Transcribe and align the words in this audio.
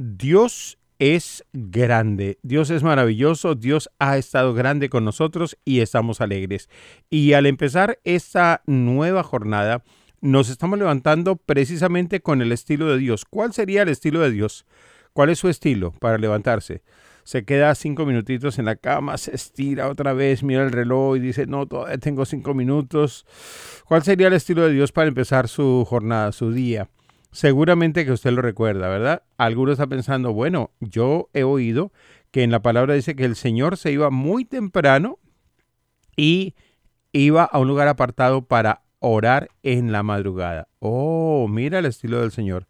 Dios 0.00 0.78
es 1.00 1.44
grande, 1.52 2.38
Dios 2.42 2.70
es 2.70 2.84
maravilloso, 2.84 3.56
Dios 3.56 3.90
ha 3.98 4.16
estado 4.16 4.54
grande 4.54 4.88
con 4.88 5.04
nosotros 5.04 5.58
y 5.64 5.80
estamos 5.80 6.20
alegres. 6.20 6.70
Y 7.10 7.32
al 7.32 7.46
empezar 7.46 7.98
esta 8.04 8.62
nueva 8.66 9.24
jornada, 9.24 9.82
nos 10.20 10.50
estamos 10.50 10.78
levantando 10.78 11.34
precisamente 11.34 12.20
con 12.20 12.42
el 12.42 12.52
estilo 12.52 12.86
de 12.86 12.98
Dios. 12.98 13.24
¿Cuál 13.24 13.52
sería 13.52 13.82
el 13.82 13.88
estilo 13.88 14.20
de 14.20 14.30
Dios? 14.30 14.66
¿Cuál 15.14 15.30
es 15.30 15.40
su 15.40 15.48
estilo 15.48 15.90
para 15.98 16.16
levantarse? 16.16 16.82
Se 17.24 17.44
queda 17.44 17.74
cinco 17.74 18.06
minutitos 18.06 18.60
en 18.60 18.66
la 18.66 18.76
cama, 18.76 19.18
se 19.18 19.34
estira 19.34 19.88
otra 19.88 20.12
vez, 20.12 20.44
mira 20.44 20.62
el 20.62 20.70
reloj 20.70 21.16
y 21.16 21.20
dice, 21.20 21.46
no, 21.46 21.66
todavía 21.66 21.98
tengo 21.98 22.24
cinco 22.24 22.54
minutos. 22.54 23.26
¿Cuál 23.84 24.04
sería 24.04 24.28
el 24.28 24.34
estilo 24.34 24.62
de 24.62 24.72
Dios 24.74 24.92
para 24.92 25.08
empezar 25.08 25.48
su 25.48 25.84
jornada, 25.88 26.30
su 26.30 26.52
día? 26.52 26.88
Seguramente 27.30 28.04
que 28.04 28.12
usted 28.12 28.32
lo 28.32 28.42
recuerda, 28.42 28.88
¿verdad? 28.88 29.22
Algunos 29.36 29.72
está 29.74 29.86
pensando, 29.86 30.32
bueno, 30.32 30.70
yo 30.80 31.28
he 31.34 31.42
oído 31.42 31.92
que 32.30 32.42
en 32.42 32.50
la 32.50 32.62
palabra 32.62 32.94
dice 32.94 33.16
que 33.16 33.24
el 33.24 33.36
Señor 33.36 33.76
se 33.76 33.92
iba 33.92 34.10
muy 34.10 34.44
temprano 34.44 35.18
y 36.16 36.54
iba 37.12 37.44
a 37.44 37.58
un 37.58 37.68
lugar 37.68 37.88
apartado 37.88 38.42
para 38.42 38.82
orar 39.00 39.50
en 39.62 39.92
la 39.92 40.02
madrugada. 40.02 40.68
Oh, 40.78 41.46
mira 41.48 41.78
el 41.78 41.86
estilo 41.86 42.20
del 42.20 42.32
Señor. 42.32 42.66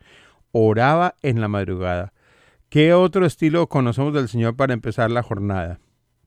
Oraba 0.52 1.14
en 1.22 1.41
la 1.41 1.48
madrugada. 1.48 2.12
¿Qué 2.69 2.92
otro 2.92 3.25
estilo 3.25 3.69
conocemos 3.69 4.12
del 4.12 4.28
Señor 4.28 4.56
para 4.56 4.75
empezar 4.75 5.11
la 5.11 5.22
jornada? 5.22 5.80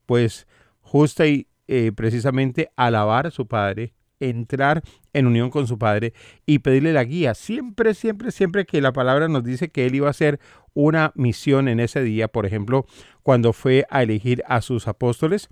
Pues 0.06 0.46
justo 0.80 1.24
y 1.24 1.46
eh, 1.68 1.92
precisamente 1.94 2.70
alabar 2.76 3.28
a 3.28 3.30
su 3.30 3.46
Padre, 3.46 3.94
entrar 4.28 4.82
en 5.12 5.26
unión 5.26 5.50
con 5.50 5.66
su 5.66 5.78
Padre 5.78 6.12
y 6.46 6.60
pedirle 6.60 6.92
la 6.92 7.04
guía. 7.04 7.34
Siempre, 7.34 7.94
siempre, 7.94 8.30
siempre 8.30 8.66
que 8.66 8.80
la 8.80 8.92
palabra 8.92 9.28
nos 9.28 9.44
dice 9.44 9.70
que 9.70 9.86
Él 9.86 9.94
iba 9.94 10.08
a 10.08 10.10
hacer 10.10 10.40
una 10.74 11.12
misión 11.14 11.68
en 11.68 11.80
ese 11.80 12.02
día, 12.02 12.28
por 12.28 12.46
ejemplo, 12.46 12.86
cuando 13.22 13.52
fue 13.52 13.86
a 13.90 14.02
elegir 14.02 14.42
a 14.46 14.62
sus 14.62 14.88
apóstoles, 14.88 15.48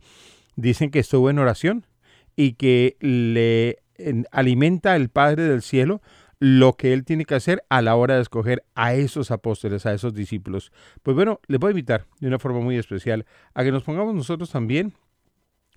dicen 0.56 0.90
que 0.90 1.00
estuvo 1.00 1.30
en 1.30 1.38
oración 1.38 1.86
y 2.36 2.54
que 2.54 2.96
le 3.00 3.78
alimenta 4.30 4.96
el 4.96 5.10
Padre 5.10 5.44
del 5.44 5.62
cielo 5.62 6.00
lo 6.40 6.72
que 6.72 6.94
él 6.94 7.04
tiene 7.04 7.26
que 7.26 7.34
hacer 7.34 7.62
a 7.68 7.82
la 7.82 7.94
hora 7.94 8.16
de 8.16 8.22
escoger 8.22 8.64
a 8.74 8.94
esos 8.94 9.30
apóstoles, 9.30 9.84
a 9.84 9.92
esos 9.92 10.14
discípulos. 10.14 10.72
Pues 11.02 11.14
bueno, 11.14 11.38
les 11.46 11.60
voy 11.60 11.68
a 11.68 11.72
invitar 11.72 12.06
de 12.18 12.28
una 12.28 12.38
forma 12.38 12.60
muy 12.60 12.78
especial 12.78 13.26
a 13.52 13.62
que 13.62 13.70
nos 13.70 13.82
pongamos 13.82 14.14
nosotros 14.14 14.50
también 14.50 14.94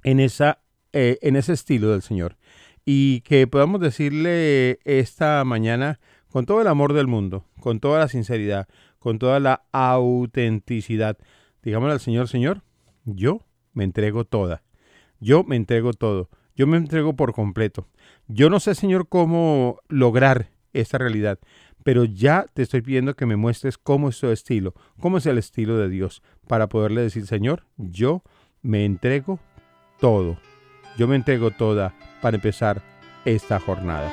en, 0.04 0.22
esa, 0.22 0.62
eh, 0.94 1.20
en 1.22 1.36
ese 1.36 1.52
estilo 1.52 1.92
del 1.92 2.02
Señor 2.02 2.38
y 2.86 3.22
que 3.22 3.48
podamos 3.48 3.80
decirle 3.82 4.80
esta 4.84 5.44
mañana 5.46 6.00
con 6.30 6.46
todo 6.46 6.62
el 6.62 6.68
amor 6.68 6.94
del 6.94 7.08
mundo, 7.08 7.46
con 7.60 7.80
toda 7.80 8.00
la 8.00 8.08
sinceridad, 8.08 8.68
con 9.00 9.20
toda 9.20 9.40
la 9.40 9.64
autenticidad, 9.72 11.18
digámosle 11.62 11.94
al 11.94 12.00
Señor, 12.00 12.28
Señor, 12.28 12.64
yo 13.06 13.42
me 13.74 13.84
entrego 13.84 14.26
toda, 14.26 14.64
yo 15.20 15.44
me 15.44 15.56
entrego 15.56 15.94
todo, 15.94 16.30
yo 16.56 16.68
me 16.68 16.78
entrego 16.78 17.16
por 17.16 17.34
completo. 17.34 17.88
Yo 18.28 18.50
no 18.50 18.60
sé, 18.60 18.76
Señor, 18.76 19.08
cómo 19.10 19.80
lograr 19.90 20.52
esta 20.74 20.98
realidad, 20.98 21.40
pero 21.84 22.06
ya 22.06 22.46
te 22.54 22.62
estoy 22.62 22.82
pidiendo 22.82 23.16
que 23.16 23.26
me 23.26 23.36
muestres 23.36 23.78
cómo 23.78 24.10
es 24.10 24.20
tu 24.20 24.28
estilo, 24.28 24.74
cómo 25.00 25.18
es 25.18 25.26
el 25.26 25.38
estilo 25.38 25.78
de 25.78 25.90
Dios, 25.90 26.24
para 26.48 26.68
poderle 26.68 27.02
decir, 27.02 27.28
Señor, 27.28 27.66
yo 27.78 28.24
me 28.62 28.86
entrego 28.86 29.40
todo, 30.00 30.38
yo 30.98 31.08
me 31.08 31.16
entrego 31.16 31.52
toda 31.52 31.94
para 32.22 32.36
empezar 32.36 32.82
esta 33.26 33.60
jornada. 33.60 34.12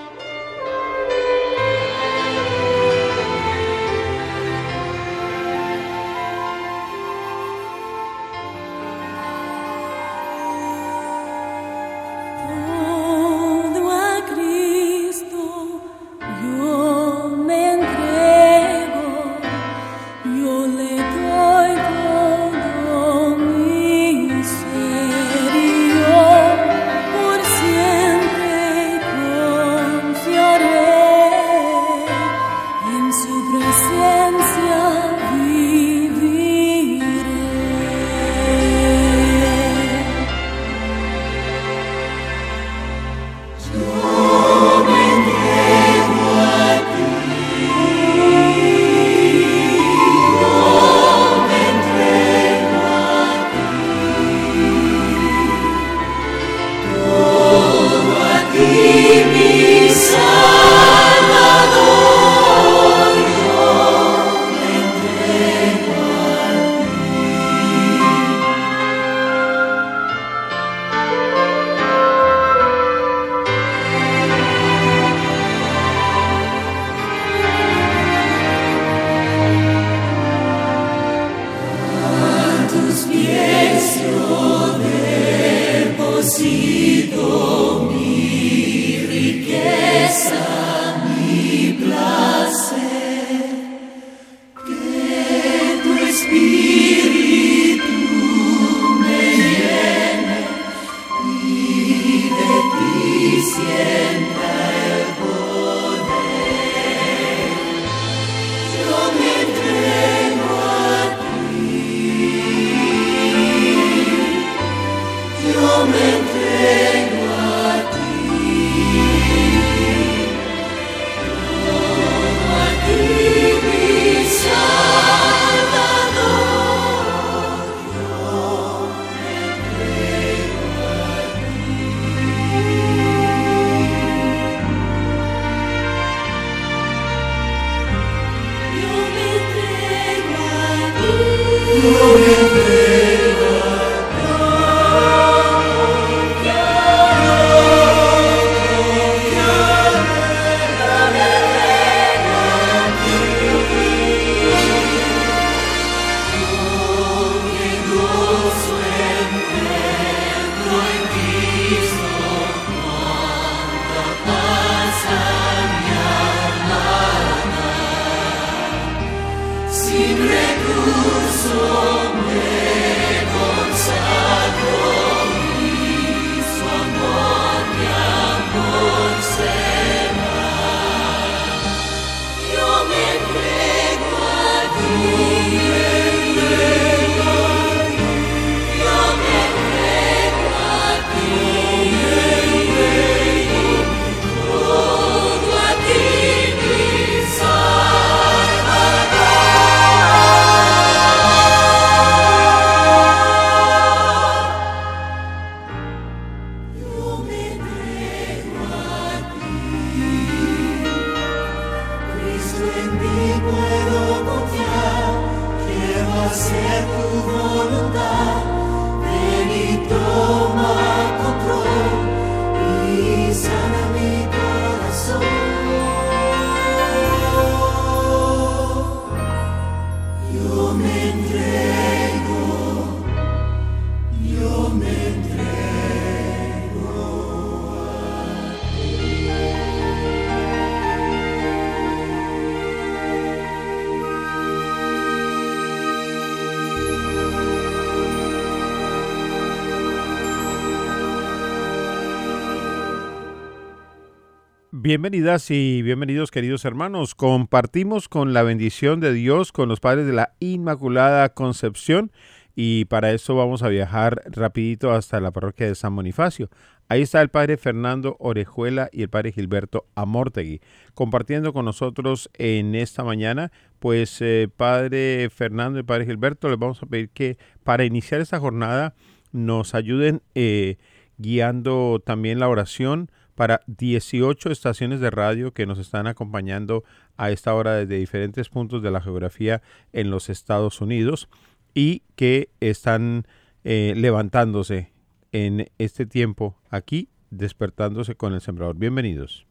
Bienvenidas 254.90 255.52
y 255.52 255.82
bienvenidos 255.82 256.32
queridos 256.32 256.64
hermanos. 256.64 257.14
Compartimos 257.14 258.08
con 258.08 258.32
la 258.32 258.42
bendición 258.42 258.98
de 258.98 259.12
Dios 259.12 259.52
con 259.52 259.68
los 259.68 259.78
padres 259.78 260.04
de 260.04 260.12
la 260.12 260.34
Inmaculada 260.40 261.28
Concepción 261.28 262.10
y 262.56 262.86
para 262.86 263.12
eso 263.12 263.36
vamos 263.36 263.62
a 263.62 263.68
viajar 263.68 264.20
rapidito 264.26 264.90
hasta 264.90 265.20
la 265.20 265.30
parroquia 265.30 265.68
de 265.68 265.76
San 265.76 265.94
Bonifacio. 265.94 266.50
Ahí 266.88 267.02
está 267.02 267.22
el 267.22 267.28
padre 267.28 267.56
Fernando 267.56 268.16
Orejuela 268.18 268.88
y 268.90 269.02
el 269.02 269.08
padre 269.10 269.30
Gilberto 269.30 269.86
Amortegui 269.94 270.60
compartiendo 270.94 271.52
con 271.52 271.66
nosotros 271.66 272.28
en 272.34 272.74
esta 272.74 273.04
mañana. 273.04 273.52
Pues 273.78 274.20
eh, 274.20 274.48
padre 274.56 275.30
Fernando 275.32 275.78
y 275.78 275.84
padre 275.84 276.06
Gilberto 276.06 276.48
les 276.48 276.58
vamos 276.58 276.82
a 276.82 276.86
pedir 276.86 277.10
que 277.10 277.38
para 277.62 277.84
iniciar 277.84 278.20
esta 278.20 278.40
jornada 278.40 278.96
nos 279.30 279.76
ayuden 279.76 280.20
eh, 280.34 280.78
guiando 281.16 282.02
también 282.04 282.40
la 282.40 282.48
oración 282.48 283.08
para 283.40 283.62
18 283.68 284.50
estaciones 284.50 285.00
de 285.00 285.08
radio 285.08 285.54
que 285.54 285.64
nos 285.64 285.78
están 285.78 286.06
acompañando 286.06 286.84
a 287.16 287.30
esta 287.30 287.54
hora 287.54 287.72
desde 287.72 287.96
diferentes 287.96 288.50
puntos 288.50 288.82
de 288.82 288.90
la 288.90 289.00
geografía 289.00 289.62
en 289.94 290.10
los 290.10 290.28
Estados 290.28 290.82
Unidos 290.82 291.26
y 291.72 292.02
que 292.16 292.50
están 292.60 293.26
eh, 293.64 293.94
levantándose 293.96 294.92
en 295.32 295.70
este 295.78 296.04
tiempo 296.04 296.54
aquí, 296.68 297.08
despertándose 297.30 298.14
con 298.14 298.34
el 298.34 298.42
sembrador. 298.42 298.76
Bienvenidos. 298.76 299.46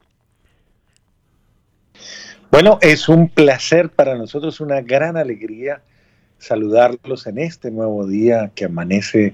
Bueno, 2.52 2.78
es 2.84 3.10
un 3.10 3.28
placer 3.28 3.90
para 3.90 4.16
nosotros, 4.16 4.62
una 4.62 4.82
gran 4.82 5.18
alegría 5.18 5.82
saludarlos 6.38 7.26
en 7.26 7.40
este 7.40 7.72
nuevo 7.72 8.06
día 8.06 8.52
que 8.54 8.66
amanece 8.66 9.34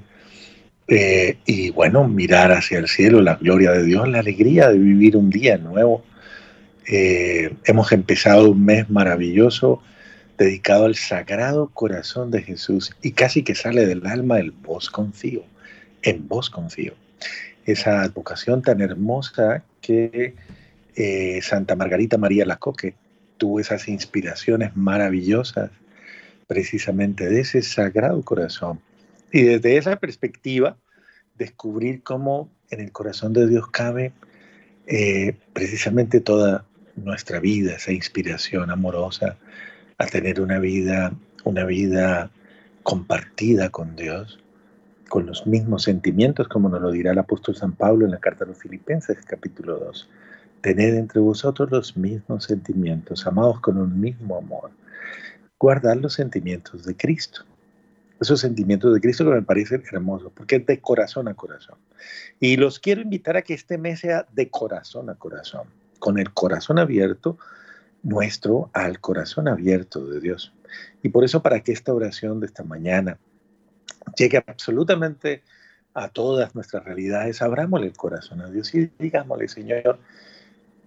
eh, 0.88 1.38
y 1.46 1.72
bueno, 1.72 2.08
mirar 2.08 2.52
hacia 2.52 2.78
el 2.78 2.88
cielo, 2.88 3.22
la 3.22 3.36
gloria 3.36 3.72
de 3.72 3.84
Dios, 3.84 4.08
la 4.08 4.20
alegría 4.20 4.70
de 4.70 4.78
vivir 4.78 5.18
un 5.18 5.30
día 5.30 5.58
nuevo. 5.58 6.04
Eh, 6.88 7.56
hemos 7.66 7.92
empezado 7.92 8.52
un 8.52 8.64
mes 8.64 8.90
maravilloso 8.90 9.82
dedicado 10.38 10.86
al 10.86 10.96
Sagrado 10.96 11.70
Corazón 11.70 12.30
de 12.30 12.44
Jesús 12.44 12.96
y 13.02 13.14
casi 13.14 13.44
que 13.44 13.56
sale 13.56 13.88
del 13.88 14.06
alma 14.06 14.40
el 14.40 14.52
vos 14.52 14.90
confío, 14.92 15.44
en 16.04 16.28
vos 16.28 16.50
confío. 16.50 16.94
Esa 17.66 18.02
advocación 18.02 18.62
tan 18.62 18.82
hermosa 18.82 19.64
que 19.82 20.36
eh, 20.96 21.40
Santa 21.42 21.76
Margarita 21.76 22.18
María 22.18 22.46
Lacoque 22.46 22.94
tuvo 23.38 23.60
esas 23.60 23.88
inspiraciones 23.88 24.76
maravillosas 24.76 25.72
precisamente 26.46 27.28
de 27.28 27.42
ese 27.42 27.64
Sagrado 27.64 28.22
Corazón 28.22 28.80
y 29.32 29.44
desde 29.44 29.78
esa 29.78 29.98
perspectiva, 29.98 30.78
descubrir 31.38 32.04
cómo 32.04 32.50
en 32.70 32.80
el 32.80 32.92
corazón 32.92 33.34
de 33.34 33.48
Dios 33.48 33.68
cabe 33.68 34.14
eh, 34.88 35.38
precisamente 35.54 36.22
toda 36.22 36.66
nuestra 36.96 37.40
vida, 37.40 37.74
esa 37.76 37.92
inspiración 37.92 38.72
amorosa 38.72 39.38
a 39.98 40.06
tener 40.06 40.42
una 40.42 40.60
vida, 40.60 41.14
una 41.44 41.66
vida 41.66 42.32
compartida 42.84 43.70
con 43.70 43.96
Dios, 43.96 44.40
con 45.10 45.26
los 45.26 45.46
mismos 45.46 45.84
sentimientos, 45.84 46.48
como 46.48 46.70
nos 46.70 46.82
lo 46.82 46.92
dirá 46.92 47.12
el 47.12 47.20
apóstol 47.20 47.56
San 47.56 47.74
Pablo 47.74 48.06
en 48.06 48.12
la 48.12 48.20
carta 48.20 48.46
a 48.46 48.48
los 48.48 48.58
Filipenses, 48.58 49.18
capítulo 49.26 49.78
2. 49.80 50.10
Tened 50.62 50.96
entre 50.96 51.20
vosotros 51.20 51.70
los 51.72 51.98
mismos 51.98 52.46
sentimientos, 52.46 53.28
amados 53.28 53.60
con 53.60 53.78
un 53.78 54.00
mismo 54.00 54.38
amor. 54.38 54.72
Guardad 55.60 55.96
los 55.98 56.14
sentimientos 56.14 56.86
de 56.86 56.96
Cristo 56.96 57.46
esos 58.20 58.40
sentimientos 58.40 58.94
de 58.94 59.02
Cristo 59.02 59.26
que 59.26 59.32
me 59.32 59.42
parecen 59.42 59.84
hermosos, 59.92 60.32
porque 60.34 60.58
es 60.58 60.66
de 60.66 60.80
corazón 60.80 61.28
a 61.28 61.34
corazón. 61.34 61.78
Y 62.40 62.58
los 62.58 62.80
quiero 62.80 63.02
invitar 63.02 63.38
a 63.38 63.42
que 63.42 63.54
este 63.54 63.78
mes 63.78 64.00
sea 64.00 64.26
de 64.32 64.50
corazón 64.50 65.10
a 65.10 65.16
corazón, 65.16 65.68
con 66.00 66.18
el 66.18 66.34
corazón 66.34 66.80
abierto 66.80 67.38
nuestro 68.04 68.70
al 68.74 69.00
corazón 69.00 69.48
abierto 69.48 70.06
de 70.06 70.20
Dios. 70.20 70.54
Y 71.02 71.10
por 71.10 71.24
eso 71.24 71.42
para 71.42 71.62
que 71.62 71.72
esta 71.72 71.94
oración 71.94 72.40
de 72.40 72.46
esta 72.46 72.64
mañana 72.64 73.18
llegue 74.16 74.44
absolutamente 74.46 75.42
a 75.94 76.10
todas 76.10 76.54
nuestras 76.54 76.84
realidades, 76.84 77.42
abrámosle 77.42 77.88
el 77.88 77.98
corazón 77.98 78.42
a 78.42 78.50
Dios 78.50 78.74
y 78.76 78.92
digámosle, 79.00 79.48
Señor, 79.48 80.00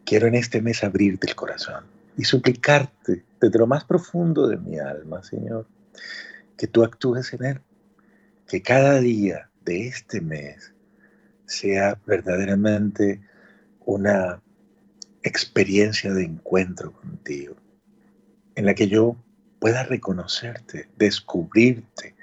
quiero 0.05 0.27
en 0.27 0.37
este 0.37 0.63
mes 0.63 0.85
abrirte 0.85 1.27
el 1.27 1.35
corazón 1.35 1.85
y 2.17 2.25
suplicarte 2.25 3.25
desde 3.41 3.59
lo 3.59 3.67
más 3.67 3.85
profundo 3.85 4.47
de 4.47 4.57
mi 4.57 4.79
alma, 4.79 5.23
Señor, 5.23 5.67
que 6.59 6.67
tú 6.67 6.85
actúes 6.85 7.33
en 7.33 7.45
él. 7.45 7.61
Que 8.47 8.61
cada 8.61 9.01
día 9.01 9.49
de 9.65 9.87
este 9.87 10.21
mes 10.21 10.75
sea 11.47 11.99
verdaderamente 12.07 13.23
una 13.81 14.43
experiencia 15.23 16.13
de 16.13 16.25
encuentro 16.25 16.93
contigo, 16.93 17.57
en 18.55 18.67
la 18.67 18.75
que 18.75 18.89
yo 18.89 19.17
pueda 19.59 19.83
reconocerte, 19.85 20.89
descubrirte, 20.97 22.15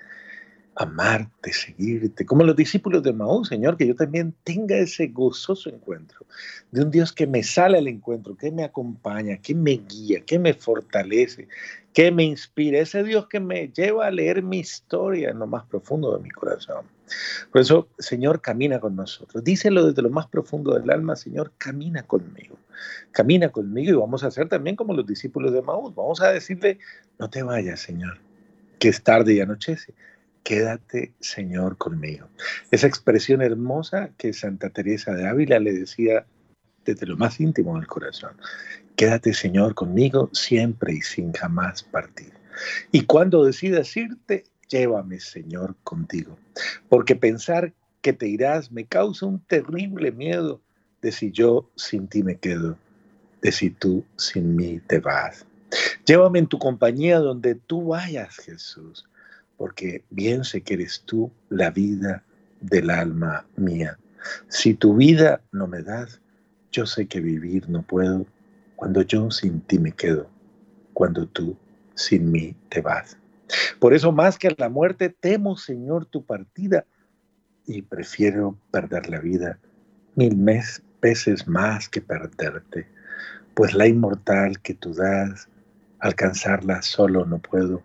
amarte, 0.75 1.53
seguirte, 1.53 2.25
como 2.25 2.43
los 2.43 2.55
discípulos 2.55 3.01
de 3.01 3.13
Maús, 3.13 3.47
Señor, 3.47 3.77
que 3.77 3.87
yo 3.87 3.95
también 3.95 4.33
tenga 4.43 4.75
ese 4.77 5.07
gozoso 5.07 5.69
encuentro 5.69 6.25
de 6.71 6.83
un 6.83 6.91
Dios 6.91 7.13
que 7.13 7.27
me 7.27 7.43
sale 7.43 7.77
al 7.77 7.87
encuentro, 7.87 8.35
que 8.35 8.51
me 8.51 8.63
acompaña, 8.63 9.37
que 9.37 9.55
me 9.55 9.81
guía, 9.87 10.21
que 10.21 10.37
me 10.37 10.53
fortalece, 10.53 11.47
que 11.93 12.11
me 12.11 12.23
inspira, 12.23 12.79
ese 12.79 13.03
Dios 13.03 13.27
que 13.27 13.39
me 13.39 13.69
lleva 13.69 14.07
a 14.07 14.11
leer 14.11 14.43
mi 14.43 14.59
historia 14.59 15.29
en 15.29 15.39
lo 15.39 15.47
más 15.47 15.63
profundo 15.65 16.17
de 16.17 16.21
mi 16.21 16.29
corazón. 16.29 16.85
Por 17.51 17.61
eso, 17.61 17.87
Señor, 17.97 18.41
camina 18.41 18.79
con 18.81 18.97
nosotros. 18.97 19.43
Díselo 19.43 19.85
desde 19.85 20.01
lo 20.01 20.09
más 20.09 20.27
profundo 20.27 20.77
del 20.77 20.89
alma, 20.89 21.15
Señor, 21.15 21.53
camina 21.57 22.03
conmigo. 22.03 22.57
Camina 23.11 23.47
conmigo 23.49 23.91
y 23.91 23.95
vamos 23.95 24.25
a 24.25 24.27
hacer 24.27 24.49
también 24.49 24.75
como 24.75 24.93
los 24.93 25.05
discípulos 25.05 25.53
de 25.53 25.61
Maús. 25.61 25.95
Vamos 25.95 26.21
a 26.21 26.31
decirle, 26.31 26.79
no 27.17 27.29
te 27.29 27.43
vayas, 27.43 27.79
Señor, 27.79 28.19
que 28.77 28.89
es 28.89 29.01
tarde 29.01 29.35
y 29.35 29.39
anochece 29.39 29.93
quédate 30.45 31.11
Señor 31.19 31.75
conmigo. 31.75 32.27
Esa 32.69 32.85
expresión 32.85 33.41
hermosa 33.41 34.11
que 34.15 34.31
Santa 34.31 34.69
Teresa 34.69 35.11
de 35.13 35.27
Ávila 35.27 35.59
le 35.59 35.73
decía 35.73 36.27
desde 36.85 37.07
lo 37.07 37.17
más 37.17 37.39
íntimo 37.39 37.75
del 37.75 37.87
corazón. 37.87 38.37
Quédate 38.95 39.33
Señor 39.33 39.73
conmigo 39.73 40.29
siempre 40.33 40.93
y 40.93 41.01
sin 41.01 41.33
jamás 41.33 41.81
partir. 41.81 42.31
Y 42.91 43.05
cuando 43.05 43.43
decidas 43.43 43.97
irte, 43.97 44.45
llévame 44.69 45.19
Señor 45.19 45.75
contigo. 45.83 46.37
Porque 46.89 47.15
pensar 47.15 47.73
que 48.01 48.13
te 48.13 48.27
irás 48.27 48.71
me 48.71 48.85
causa 48.85 49.25
un 49.25 49.39
terrible 49.39 50.11
miedo 50.11 50.61
de 51.01 51.11
si 51.11 51.31
yo 51.31 51.71
sin 51.75 52.07
ti 52.07 52.21
me 52.21 52.37
quedo, 52.37 52.77
de 53.41 53.51
si 53.51 53.71
tú 53.71 54.05
sin 54.15 54.55
mí 54.55 54.79
te 54.87 54.99
vas. 54.99 55.47
Llévame 56.05 56.37
en 56.37 56.47
tu 56.47 56.59
compañía 56.59 57.17
donde 57.17 57.55
tú 57.55 57.87
vayas, 57.87 58.37
Jesús 58.37 59.07
porque 59.57 60.03
bien 60.09 60.43
sé 60.43 60.61
que 60.61 60.75
eres 60.75 61.03
tú 61.05 61.31
la 61.49 61.69
vida 61.69 62.23
del 62.61 62.89
alma 62.89 63.45
mía. 63.55 63.97
Si 64.47 64.73
tu 64.73 64.95
vida 64.95 65.41
no 65.51 65.67
me 65.67 65.81
das, 65.81 66.19
yo 66.71 66.85
sé 66.85 67.07
que 67.07 67.21
vivir 67.21 67.69
no 67.69 67.83
puedo 67.83 68.25
cuando 68.75 69.01
yo 69.01 69.31
sin 69.31 69.61
ti 69.61 69.79
me 69.79 69.91
quedo, 69.91 70.29
cuando 70.93 71.27
tú 71.27 71.55
sin 71.93 72.31
mí 72.31 72.55
te 72.69 72.81
vas. 72.81 73.17
Por 73.79 73.93
eso 73.93 74.11
más 74.11 74.37
que 74.37 74.53
la 74.57 74.69
muerte 74.69 75.09
temo, 75.09 75.55
Señor, 75.55 76.05
tu 76.05 76.25
partida 76.25 76.85
y 77.65 77.81
prefiero 77.81 78.57
perder 78.71 79.09
la 79.09 79.19
vida 79.19 79.59
mil 80.15 80.35
veces 81.01 81.47
más 81.47 81.87
que 81.89 82.01
perderte, 82.01 82.87
pues 83.53 83.73
la 83.73 83.87
inmortal 83.87 84.59
que 84.61 84.73
tú 84.73 84.93
das, 84.93 85.47
alcanzarla 85.99 86.81
solo 86.81 87.25
no 87.25 87.39
puedo 87.39 87.83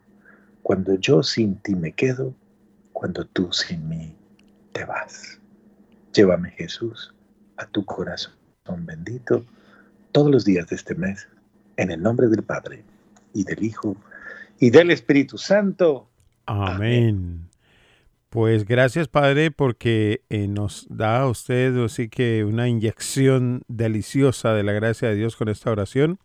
cuando 0.63 0.95
yo 0.97 1.23
sin 1.23 1.57
ti 1.57 1.75
me 1.75 1.93
quedo, 1.93 2.35
cuando 2.93 3.25
tú 3.27 3.53
sin 3.53 3.89
mí 3.89 4.15
te 4.73 4.85
vas. 4.85 5.39
Llévame 6.13 6.51
Jesús 6.51 7.15
a 7.57 7.67
tu 7.67 7.85
corazón 7.85 8.41
bendito 8.79 9.45
todos 10.13 10.31
los 10.31 10.45
días 10.45 10.69
de 10.69 10.77
este 10.77 10.95
mes, 10.95 11.29
en 11.77 11.91
el 11.91 12.03
nombre 12.03 12.29
del 12.29 12.43
Padre 12.43 12.85
y 13.33 13.45
del 13.45 13.63
Hijo 13.63 13.97
y 14.59 14.71
del 14.71 14.91
Espíritu 14.91 15.39
Santo. 15.39 16.09
Amén. 16.47 17.49
Pues 18.29 18.65
gracias 18.65 19.09
Padre 19.09 19.51
porque 19.51 20.23
eh, 20.29 20.47
nos 20.47 20.87
da 20.89 21.23
a 21.23 21.29
usted 21.29 21.77
así 21.83 22.09
que 22.09 22.45
una 22.45 22.69
inyección 22.69 23.63
deliciosa 23.67 24.55
de 24.55 24.63
la 24.63 24.73
gracia 24.73 25.09
de 25.09 25.17
Dios 25.17 25.35
con 25.35 25.49
esta 25.49 25.71
oración 25.71 26.21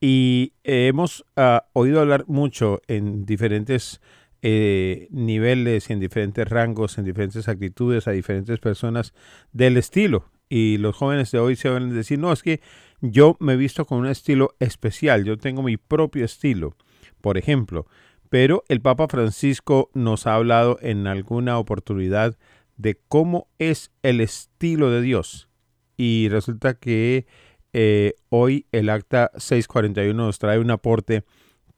Y 0.00 0.52
hemos 0.62 1.24
ah, 1.36 1.66
oído 1.72 2.00
hablar 2.00 2.24
mucho 2.28 2.80
en 2.86 3.26
diferentes 3.26 4.00
eh, 4.42 5.08
niveles, 5.10 5.90
en 5.90 5.98
diferentes 5.98 6.48
rangos, 6.48 6.98
en 6.98 7.04
diferentes 7.04 7.48
actitudes, 7.48 8.06
a 8.06 8.12
diferentes 8.12 8.60
personas 8.60 9.12
del 9.52 9.76
estilo. 9.76 10.30
Y 10.48 10.78
los 10.78 10.96
jóvenes 10.96 11.32
de 11.32 11.40
hoy 11.40 11.56
se 11.56 11.68
van 11.68 11.90
a 11.90 11.92
decir, 11.92 12.18
no, 12.18 12.32
es 12.32 12.42
que 12.42 12.60
yo 13.00 13.36
me 13.40 13.54
he 13.54 13.56
visto 13.56 13.84
con 13.84 13.98
un 13.98 14.06
estilo 14.06 14.54
especial, 14.60 15.24
yo 15.24 15.36
tengo 15.38 15.62
mi 15.62 15.76
propio 15.76 16.24
estilo, 16.24 16.76
por 17.20 17.36
ejemplo. 17.36 17.86
Pero 18.30 18.64
el 18.68 18.80
Papa 18.80 19.08
Francisco 19.08 19.90
nos 19.94 20.26
ha 20.26 20.34
hablado 20.34 20.78
en 20.82 21.06
alguna 21.06 21.58
oportunidad 21.58 22.38
de 22.76 23.00
cómo 23.08 23.48
es 23.58 23.90
el 24.02 24.20
estilo 24.20 24.90
de 24.90 25.02
Dios. 25.02 25.48
Y 25.96 26.28
resulta 26.28 26.74
que 26.74 27.26
eh, 27.72 28.14
hoy 28.28 28.66
el 28.72 28.90
acta 28.90 29.30
641 29.36 30.14
nos 30.14 30.38
trae 30.38 30.58
un 30.58 30.70
aporte 30.70 31.24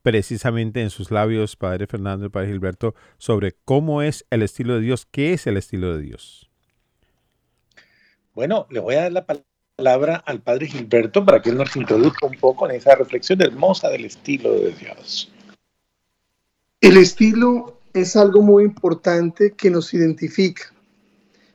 precisamente 0.03 0.83
en 0.83 0.91
sus 0.91 1.11
labios, 1.11 1.57
Padre 1.57 1.87
Fernando 1.87 2.27
y 2.27 2.29
Padre 2.31 2.49
Gilberto, 2.49 2.95
sobre 3.19 3.57
cómo 3.65 4.03
es 4.03 4.25
el 4.31 4.43
estilo 4.43 4.75
de 4.75 4.81
Dios, 4.81 5.07
qué 5.11 5.33
es 5.33 5.47
el 5.47 5.57
estilo 5.57 5.97
de 5.97 6.03
Dios. 6.03 6.51
Bueno, 8.35 8.67
le 8.71 8.81
voy 8.81 8.95
a 8.95 9.03
dar 9.03 9.13
la 9.13 9.27
palabra 9.77 10.17
al 10.17 10.41
Padre 10.41 10.69
Gilberto 10.69 11.25
para 11.25 11.43
que 11.43 11.51
él 11.51 11.57
nos 11.57 11.75
introduzca 11.77 12.27
un 12.27 12.37
poco 12.39 12.69
en 12.69 12.77
esa 12.77 12.95
reflexión 12.95 13.43
hermosa 13.43 13.89
del 13.89 14.05
estilo 14.05 14.53
de 14.53 14.73
Dios. 14.73 15.31
El 16.81 16.97
estilo 16.97 17.79
es 17.93 18.17
algo 18.17 18.41
muy 18.41 18.65
importante 18.65 19.53
que 19.53 19.71
nos 19.71 19.93
identifica. 19.93 20.73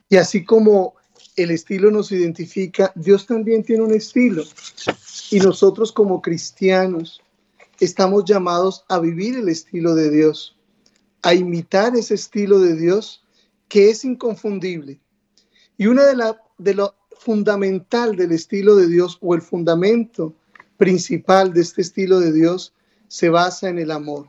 Y 0.08 0.16
así 0.16 0.44
como 0.44 0.94
el 1.36 1.50
estilo 1.50 1.90
nos 1.90 2.10
identifica, 2.12 2.92
Dios 2.94 3.26
también 3.26 3.62
tiene 3.62 3.82
un 3.82 3.92
estilo. 3.92 4.42
Y 5.30 5.38
nosotros 5.38 5.92
como 5.92 6.22
cristianos 6.22 7.22
estamos 7.78 8.24
llamados 8.24 8.84
a 8.88 8.98
vivir 8.98 9.36
el 9.36 9.48
estilo 9.48 9.94
de 9.94 10.10
Dios, 10.10 10.56
a 11.22 11.34
imitar 11.34 11.94
ese 11.94 12.14
estilo 12.14 12.58
de 12.58 12.74
Dios 12.74 13.22
que 13.68 13.90
es 13.90 14.04
inconfundible. 14.04 14.98
Y 15.76 15.86
una 15.86 16.04
de, 16.06 16.16
la, 16.16 16.40
de 16.56 16.74
lo 16.74 16.94
fundamental 17.18 18.16
del 18.16 18.32
estilo 18.32 18.76
de 18.76 18.88
Dios 18.88 19.18
o 19.20 19.34
el 19.34 19.42
fundamento 19.42 20.34
principal 20.78 21.52
de 21.52 21.60
este 21.60 21.82
estilo 21.82 22.18
de 22.18 22.32
Dios 22.32 22.72
se 23.08 23.28
basa 23.28 23.68
en 23.68 23.78
el 23.78 23.90
amor. 23.90 24.28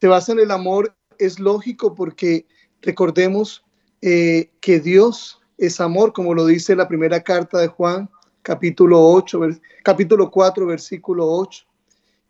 Se 0.00 0.08
basa 0.08 0.32
en 0.32 0.40
el 0.40 0.50
amor, 0.50 0.96
es 1.18 1.38
lógico 1.38 1.94
porque 1.94 2.46
recordemos 2.82 3.64
eh, 4.02 4.50
que 4.60 4.80
Dios 4.80 5.40
es 5.58 5.80
amor, 5.80 6.12
como 6.12 6.34
lo 6.34 6.46
dice 6.46 6.76
la 6.76 6.88
primera 6.88 7.22
carta 7.22 7.58
de 7.58 7.68
Juan, 7.68 8.10
capítulo 8.42 9.00
8, 9.00 9.40
capítulo 9.82 10.30
4, 10.30 10.66
versículo 10.66 11.26
8. 11.26 11.64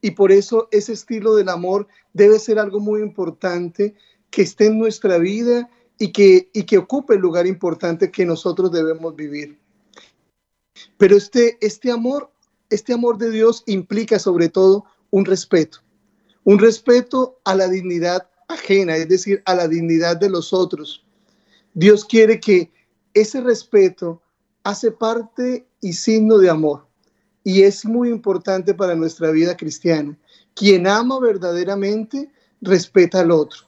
Y 0.01 0.13
por 0.13 0.31
eso 0.31 0.69
ese 0.71 0.93
estilo 0.93 1.35
del 1.35 1.49
amor 1.49 1.89
debe 2.13 2.39
ser 2.39 2.59
algo 2.59 2.81
muy 2.81 3.01
importante 3.01 3.95
que 4.31 4.43
esté 4.43 4.67
en 4.67 4.79
nuestra 4.79 5.19
vida 5.19 5.69
y 5.99 6.13
que, 6.13 6.51
y 6.53 6.65
que 6.65 6.79
ocupe 6.79 7.15
el 7.15 7.21
lugar 7.21 7.47
importante 7.47 8.11
que 8.11 8.25
nosotros 8.25 8.71
debemos 8.71 9.17
vivir. 9.17 9.59
Pero 10.97 11.17
este, 11.17 11.59
este 11.61 11.91
amor, 11.91 12.31
este 12.71 12.93
amor 12.93 13.19
de 13.19 13.31
Dios 13.31 13.63
implica 13.67 14.19
sobre 14.19 14.49
todo 14.49 14.85
un 15.11 15.25
respeto, 15.25 15.79
un 16.45 16.59
respeto 16.59 17.41
a 17.45 17.55
la 17.55 17.69
dignidad 17.69 18.29
ajena, 18.49 18.97
es 18.97 19.09
decir, 19.09 19.43
a 19.47 19.55
la 19.55 19.67
dignidad 19.67 20.17
de 20.17 20.31
los 20.31 20.53
otros. 20.53 21.05
Dios 21.75 22.05
quiere 22.05 22.39
que 22.41 22.71
ese 23.17 23.41
respeto 23.41 24.21
hace 24.63 24.93
parte 24.93 25.67
y 25.81 25.95
signo 25.95 26.37
de 26.37 26.51
amor 26.51 26.87
y 27.43 27.63
es 27.63 27.87
muy 27.87 28.11
importante 28.11 28.75
para 28.75 28.95
nuestra 28.95 29.31
vida 29.31 29.57
cristiana. 29.57 30.19
Quien 30.55 30.87
ama 30.87 31.19
verdaderamente 31.19 32.31
respeta 32.61 33.21
al 33.21 33.31
otro. 33.31 33.61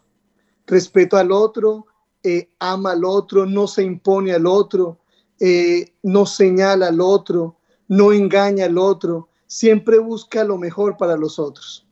Respeto 0.67 1.17
al 1.17 1.33
otro, 1.33 1.87
eh, 2.23 2.50
ama 2.59 2.93
al 2.93 3.07
otro, 3.07 3.47
no 3.47 3.67
se 3.67 3.85
impone 3.85 4.33
al 4.33 4.47
otro, 4.47 4.99
eh, 5.40 5.95
no 6.02 6.26
señala 6.26 6.88
al 6.88 7.00
otro, 7.00 7.57
no 7.87 8.12
engaña 8.12 8.67
al 8.67 8.76
otro, 8.76 9.31
siempre 9.47 9.99
busca 9.99 10.45
lo 10.45 10.59
mejor 10.59 10.99
para 10.99 11.17
los 11.17 11.38
otros. 11.38 11.87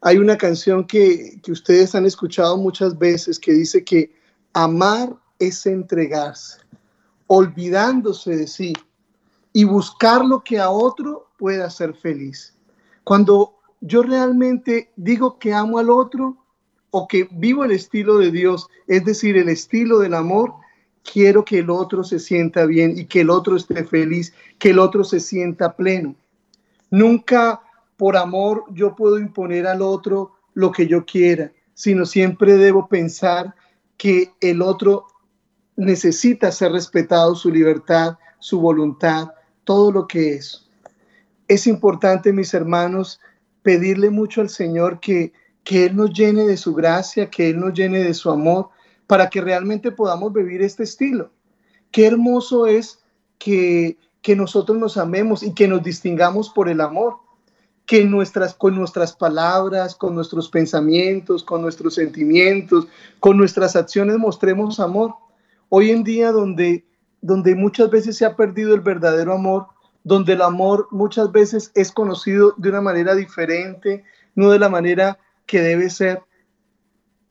Hay 0.00 0.16
una 0.16 0.38
canción 0.38 0.86
que, 0.86 1.38
que 1.42 1.52
ustedes 1.52 1.94
han 1.94 2.06
escuchado 2.06 2.56
muchas 2.56 2.96
veces 2.96 3.38
que 3.38 3.52
dice 3.52 3.84
que 3.84 4.10
amar 4.54 5.14
es 5.38 5.66
entregarse 5.66 6.67
olvidándose 7.28 8.36
de 8.36 8.46
sí 8.48 8.72
y 9.52 9.64
buscar 9.64 10.24
lo 10.24 10.42
que 10.42 10.58
a 10.58 10.70
otro 10.70 11.28
pueda 11.38 11.66
hacer 11.66 11.94
feliz. 11.94 12.54
Cuando 13.04 13.54
yo 13.80 14.02
realmente 14.02 14.90
digo 14.96 15.38
que 15.38 15.54
amo 15.54 15.78
al 15.78 15.88
otro 15.88 16.36
o 16.90 17.06
que 17.06 17.28
vivo 17.30 17.64
el 17.64 17.70
estilo 17.70 18.18
de 18.18 18.30
Dios, 18.30 18.68
es 18.86 19.04
decir, 19.04 19.36
el 19.36 19.48
estilo 19.48 20.00
del 20.00 20.14
amor, 20.14 20.54
quiero 21.10 21.44
que 21.44 21.58
el 21.58 21.70
otro 21.70 22.02
se 22.02 22.18
sienta 22.18 22.66
bien 22.66 22.98
y 22.98 23.04
que 23.04 23.20
el 23.20 23.30
otro 23.30 23.56
esté 23.56 23.84
feliz, 23.84 24.34
que 24.58 24.70
el 24.70 24.78
otro 24.78 25.04
se 25.04 25.20
sienta 25.20 25.76
pleno. 25.76 26.14
Nunca 26.90 27.60
por 27.96 28.16
amor 28.16 28.64
yo 28.70 28.96
puedo 28.96 29.18
imponer 29.18 29.66
al 29.66 29.82
otro 29.82 30.32
lo 30.54 30.72
que 30.72 30.86
yo 30.86 31.04
quiera, 31.04 31.52
sino 31.74 32.06
siempre 32.06 32.56
debo 32.56 32.88
pensar 32.88 33.54
que 33.96 34.32
el 34.40 34.62
otro 34.62 35.06
necesita 35.78 36.50
ser 36.50 36.72
respetado 36.72 37.36
su 37.36 37.50
libertad, 37.50 38.18
su 38.40 38.60
voluntad, 38.60 39.28
todo 39.62 39.92
lo 39.92 40.08
que 40.08 40.34
es. 40.34 40.68
Es 41.46 41.68
importante, 41.68 42.32
mis 42.32 42.52
hermanos, 42.52 43.20
pedirle 43.62 44.10
mucho 44.10 44.40
al 44.40 44.48
Señor 44.48 44.98
que, 44.98 45.32
que 45.62 45.86
Él 45.86 45.94
nos 45.94 46.12
llene 46.12 46.46
de 46.46 46.56
su 46.56 46.74
gracia, 46.74 47.30
que 47.30 47.50
Él 47.50 47.60
nos 47.60 47.74
llene 47.74 48.02
de 48.02 48.12
su 48.12 48.28
amor, 48.28 48.70
para 49.06 49.30
que 49.30 49.40
realmente 49.40 49.92
podamos 49.92 50.32
vivir 50.32 50.62
este 50.62 50.82
estilo. 50.82 51.30
Qué 51.92 52.06
hermoso 52.06 52.66
es 52.66 52.98
que, 53.38 53.98
que 54.20 54.34
nosotros 54.34 54.76
nos 54.78 54.96
amemos 54.96 55.44
y 55.44 55.54
que 55.54 55.68
nos 55.68 55.84
distingamos 55.84 56.50
por 56.50 56.68
el 56.68 56.80
amor, 56.80 57.18
que 57.86 58.04
nuestras, 58.04 58.52
con 58.52 58.74
nuestras 58.74 59.12
palabras, 59.12 59.94
con 59.94 60.16
nuestros 60.16 60.48
pensamientos, 60.50 61.44
con 61.44 61.62
nuestros 61.62 61.94
sentimientos, 61.94 62.88
con 63.20 63.36
nuestras 63.36 63.76
acciones 63.76 64.18
mostremos 64.18 64.80
amor 64.80 65.14
Hoy 65.70 65.90
en 65.90 66.04
día 66.04 66.32
donde, 66.32 66.86
donde 67.20 67.54
muchas 67.54 67.90
veces 67.90 68.16
se 68.16 68.24
ha 68.24 68.36
perdido 68.36 68.74
el 68.74 68.80
verdadero 68.80 69.34
amor, 69.34 69.66
donde 70.02 70.32
el 70.32 70.42
amor 70.42 70.88
muchas 70.90 71.30
veces 71.30 71.70
es 71.74 71.92
conocido 71.92 72.54
de 72.56 72.70
una 72.70 72.80
manera 72.80 73.14
diferente, 73.14 74.04
no 74.34 74.50
de 74.50 74.58
la 74.58 74.68
manera 74.68 75.18
que 75.46 75.60
debe 75.60 75.90
ser, 75.90 76.22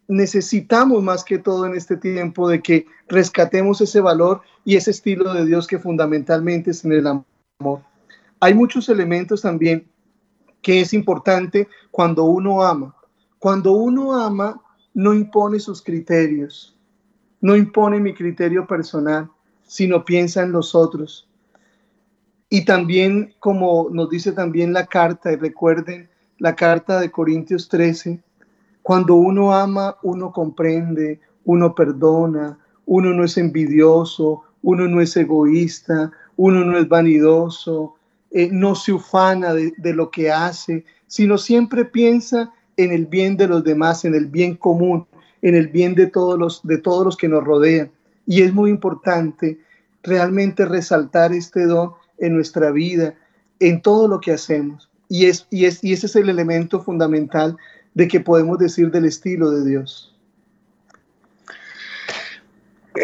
necesitamos 0.08 1.04
más 1.04 1.24
que 1.24 1.38
todo 1.38 1.66
en 1.66 1.76
este 1.76 1.98
tiempo 1.98 2.48
de 2.48 2.62
que 2.62 2.86
rescatemos 3.08 3.82
ese 3.82 4.00
valor 4.00 4.42
y 4.64 4.76
ese 4.76 4.92
estilo 4.92 5.34
de 5.34 5.46
Dios 5.46 5.68
que 5.68 5.80
fundamentalmente 5.80 6.72
es 6.72 6.86
en 6.86 6.94
el 6.94 7.08
amor. 7.08 7.82
Hay 8.40 8.54
muchos 8.54 8.88
elementos 8.90 9.42
también 9.42 9.88
que 10.62 10.82
es 10.82 10.94
importante 10.94 11.68
cuando 11.92 12.26
uno 12.26 12.64
ama. 12.64 12.96
Cuando 13.40 13.72
uno 13.72 14.14
ama, 14.14 14.62
no 14.94 15.14
impone 15.14 15.60
sus 15.60 15.82
criterios, 15.82 16.77
no 17.42 17.56
impone 17.56 18.00
mi 18.00 18.14
criterio 18.14 18.66
personal, 18.66 19.30
sino 19.64 20.04
piensa 20.06 20.44
en 20.44 20.52
los 20.52 20.74
otros. 20.76 21.28
Y 22.50 22.66
también, 22.66 23.34
como 23.40 23.90
nos 23.92 24.10
dice 24.10 24.32
también 24.32 24.74
la 24.74 24.86
carta, 24.86 25.36
recuerden 25.36 26.10
la 26.40 26.56
carta 26.56 27.00
de 27.00 27.12
Corintios 27.12 27.68
13, 27.68 28.22
cuando 28.82 29.16
uno 29.16 29.54
ama, 29.54 29.98
uno 30.04 30.32
comprende, 30.32 31.20
uno 31.44 31.76
perdona, 31.76 32.58
uno 32.86 33.14
no 33.14 33.26
es 33.26 33.38
envidioso, 33.38 34.44
uno 34.62 34.88
no 34.88 35.02
es 35.02 35.18
egoísta, 35.18 36.12
uno 36.38 36.64
no 36.64 36.78
es 36.78 36.88
vanidoso, 36.88 37.96
eh, 38.32 38.50
no 38.52 38.76
se 38.76 38.94
ufana 38.94 39.54
de 39.54 39.94
lo 39.94 40.10
que 40.10 40.32
hace, 40.32 40.86
sino 41.08 41.38
siempre 41.38 41.84
piensa 41.84 42.54
en 42.78 42.92
el 42.92 43.08
bien 43.08 43.36
de 43.36 43.48
los 43.48 43.64
demás, 43.64 44.06
en 44.06 44.16
el 44.16 44.28
bien 44.28 44.56
común, 44.56 45.06
en 45.42 45.56
el 45.56 45.68
bien 45.68 45.96
de 45.96 46.08
todos 46.08 46.38
los, 46.38 46.62
de 46.64 46.78
todos 46.78 47.06
los 47.06 47.18
que 47.18 47.28
nos 47.28 47.44
rodean. 47.44 47.92
Y 48.26 48.42
es 48.42 48.54
muy 48.54 48.70
importante 48.70 49.60
realmente 50.04 50.66
resaltar 50.66 51.34
este 51.34 51.66
don 51.66 51.92
en 52.18 52.34
nuestra 52.34 52.72
vida, 52.72 53.16
en 53.60 53.82
todo 53.82 54.08
lo 54.08 54.20
que 54.20 54.32
hacemos. 54.32 54.90
Y, 55.10 55.26
es, 55.26 55.48
y, 55.50 55.66
es, 55.66 55.84
y 55.84 55.94
ese 55.94 56.08
es 56.08 56.16
el 56.16 56.30
elemento 56.30 56.82
fundamental 56.82 57.58
de 57.94 58.08
que 58.08 58.20
podemos 58.20 58.58
decir 58.58 58.92
del 58.92 59.06
estilo 59.06 59.52
de 59.52 59.68
Dios. 59.68 60.16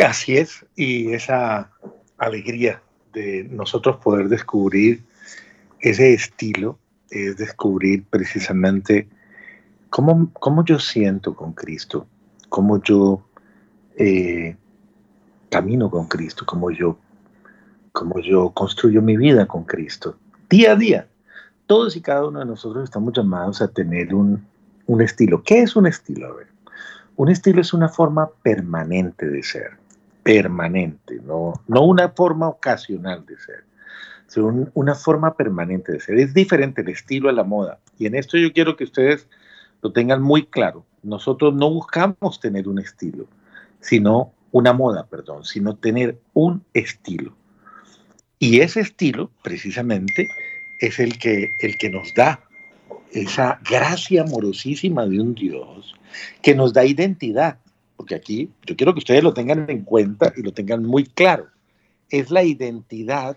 Así 0.03 0.37
es, 0.37 0.65
y 0.75 1.13
esa 1.13 1.71
alegría 2.17 2.81
de 3.13 3.47
nosotros 3.49 3.97
poder 3.97 4.27
descubrir 4.27 5.03
ese 5.79 6.13
estilo 6.13 6.79
es 7.09 7.37
descubrir 7.37 8.03
precisamente 8.09 9.07
cómo, 9.89 10.31
cómo 10.33 10.65
yo 10.65 10.79
siento 10.79 11.35
con 11.35 11.53
Cristo, 11.53 12.07
cómo 12.53 12.79
yo 12.83 13.25
eh, 13.97 14.55
camino 15.49 15.89
con 15.89 16.05
Cristo, 16.07 16.45
cómo 16.45 16.69
yo, 16.69 16.99
cómo 17.91 18.19
yo 18.19 18.51
construyo 18.51 19.01
mi 19.01 19.17
vida 19.17 19.47
con 19.47 19.63
Cristo, 19.63 20.17
día 20.51 20.73
a 20.73 20.75
día, 20.75 21.07
todos 21.65 21.95
y 21.95 22.01
cada 22.01 22.27
uno 22.27 22.37
de 22.37 22.45
nosotros 22.45 22.83
estamos 22.83 23.11
llamados 23.13 23.59
a 23.63 23.69
tener 23.69 24.13
un, 24.13 24.45
un 24.85 25.01
estilo. 25.01 25.41
¿Qué 25.41 25.63
es 25.63 25.75
un 25.75 25.87
estilo? 25.87 26.27
A 26.27 26.35
ver, 26.35 26.47
un 27.15 27.29
estilo 27.29 27.59
es 27.59 27.73
una 27.73 27.89
forma 27.89 28.29
permanente 28.43 29.27
de 29.27 29.41
ser, 29.41 29.71
permanente, 30.21 31.19
no, 31.25 31.53
no 31.67 31.81
una 31.85 32.09
forma 32.09 32.49
ocasional 32.49 33.25
de 33.25 33.35
ser, 33.39 33.63
una 34.75 34.93
forma 34.93 35.35
permanente 35.35 35.91
de 35.91 35.99
ser. 35.99 36.19
Es 36.19 36.35
diferente 36.35 36.81
el 36.81 36.89
estilo 36.89 37.29
a 37.29 37.33
la 37.33 37.43
moda. 37.43 37.79
Y 37.97 38.05
en 38.05 38.13
esto 38.13 38.37
yo 38.37 38.53
quiero 38.53 38.75
que 38.75 38.83
ustedes 38.83 39.27
lo 39.83 39.91
tengan 39.91 40.21
muy 40.21 40.45
claro. 40.45 40.85
Nosotros 41.03 41.53
no 41.53 41.69
buscamos 41.69 42.39
tener 42.39 42.67
un 42.69 42.79
estilo, 42.79 43.27
sino 43.81 44.31
una 44.51 44.71
moda, 44.71 45.05
perdón, 45.05 45.43
sino 45.43 45.75
tener 45.75 46.17
un 46.33 46.63
estilo. 46.73 47.35
Y 48.39 48.61
ese 48.61 48.79
estilo, 48.79 49.29
precisamente, 49.43 50.29
es 50.79 50.99
el 50.99 51.19
que, 51.19 51.49
el 51.59 51.77
que 51.77 51.89
nos 51.89 52.13
da 52.15 52.39
esa 53.11 53.59
gracia 53.69 54.23
amorosísima 54.23 55.05
de 55.05 55.19
un 55.19 55.35
Dios 55.35 55.93
que 56.41 56.55
nos 56.55 56.71
da 56.71 56.85
identidad. 56.85 57.59
Porque 57.97 58.15
aquí 58.15 58.49
yo 58.65 58.75
quiero 58.75 58.93
que 58.93 58.99
ustedes 58.99 59.23
lo 59.23 59.33
tengan 59.33 59.69
en 59.69 59.83
cuenta 59.83 60.33
y 60.35 60.41
lo 60.41 60.53
tengan 60.53 60.83
muy 60.83 61.03
claro. 61.03 61.47
Es 62.09 62.31
la 62.31 62.43
identidad 62.43 63.35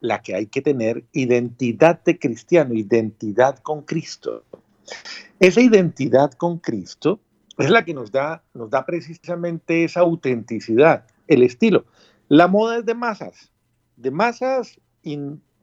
la 0.00 0.22
que 0.22 0.34
hay 0.34 0.46
que 0.46 0.62
tener, 0.62 1.04
identidad 1.12 2.02
de 2.04 2.18
cristiano, 2.18 2.74
identidad 2.74 3.58
con 3.58 3.82
Cristo. 3.82 4.44
Esa 5.40 5.60
identidad 5.60 6.32
con 6.32 6.58
Cristo 6.58 7.20
es 7.58 7.70
la 7.70 7.84
que 7.84 7.94
nos 7.94 8.10
da, 8.10 8.42
nos 8.54 8.70
da 8.70 8.84
precisamente 8.84 9.84
esa 9.84 10.00
autenticidad, 10.00 11.06
el 11.28 11.42
estilo. 11.42 11.84
La 12.28 12.48
moda 12.48 12.78
es 12.78 12.86
de 12.86 12.94
masas, 12.94 13.52
de 13.96 14.10
masas 14.10 14.80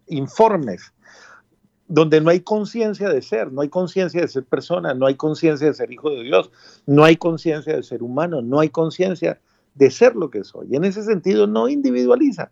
informes, 0.07 0.93
donde 1.87 2.21
no 2.21 2.29
hay 2.29 2.39
conciencia 2.39 3.09
de 3.09 3.21
ser, 3.21 3.51
no 3.51 3.61
hay 3.61 3.69
conciencia 3.69 4.21
de 4.21 4.27
ser 4.27 4.45
persona, 4.45 4.93
no 4.93 5.07
hay 5.07 5.15
conciencia 5.15 5.67
de 5.67 5.73
ser 5.73 5.91
hijo 5.91 6.09
de 6.09 6.23
Dios, 6.23 6.51
no 6.85 7.03
hay 7.03 7.17
conciencia 7.17 7.75
de 7.75 7.83
ser 7.83 8.01
humano, 8.01 8.41
no 8.41 8.59
hay 8.59 8.69
conciencia 8.69 9.41
de 9.75 9.91
ser 9.91 10.15
lo 10.15 10.29
que 10.29 10.43
soy. 10.43 10.75
En 10.75 10.85
ese 10.85 11.03
sentido 11.03 11.47
no 11.47 11.67
individualiza. 11.67 12.51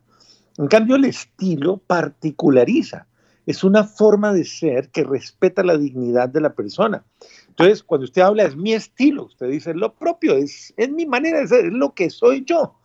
En 0.57 0.67
cambio, 0.67 0.97
el 0.97 1.05
estilo 1.05 1.77
particulariza. 1.77 3.07
Es 3.49 3.63
una 3.63 3.83
forma 3.83 4.31
de 4.31 4.45
ser 4.45 4.89
que 4.89 5.03
respeta 5.03 5.63
la 5.63 5.75
dignidad 5.75 6.29
de 6.29 6.39
la 6.39 6.53
persona. 6.53 7.03
Entonces, 7.47 7.81
cuando 7.81 8.05
usted 8.05 8.21
habla, 8.21 8.43
es 8.43 8.55
mi 8.55 8.73
estilo, 8.73 9.25
usted 9.25 9.49
dice 9.49 9.73
lo 9.73 9.95
propio, 9.95 10.35
es, 10.35 10.71
es 10.77 10.91
mi 10.91 11.07
manera 11.07 11.39
de 11.39 11.47
ser, 11.47 11.65
es 11.65 11.73
lo 11.73 11.95
que 11.95 12.11
soy 12.11 12.45
yo. 12.45 12.75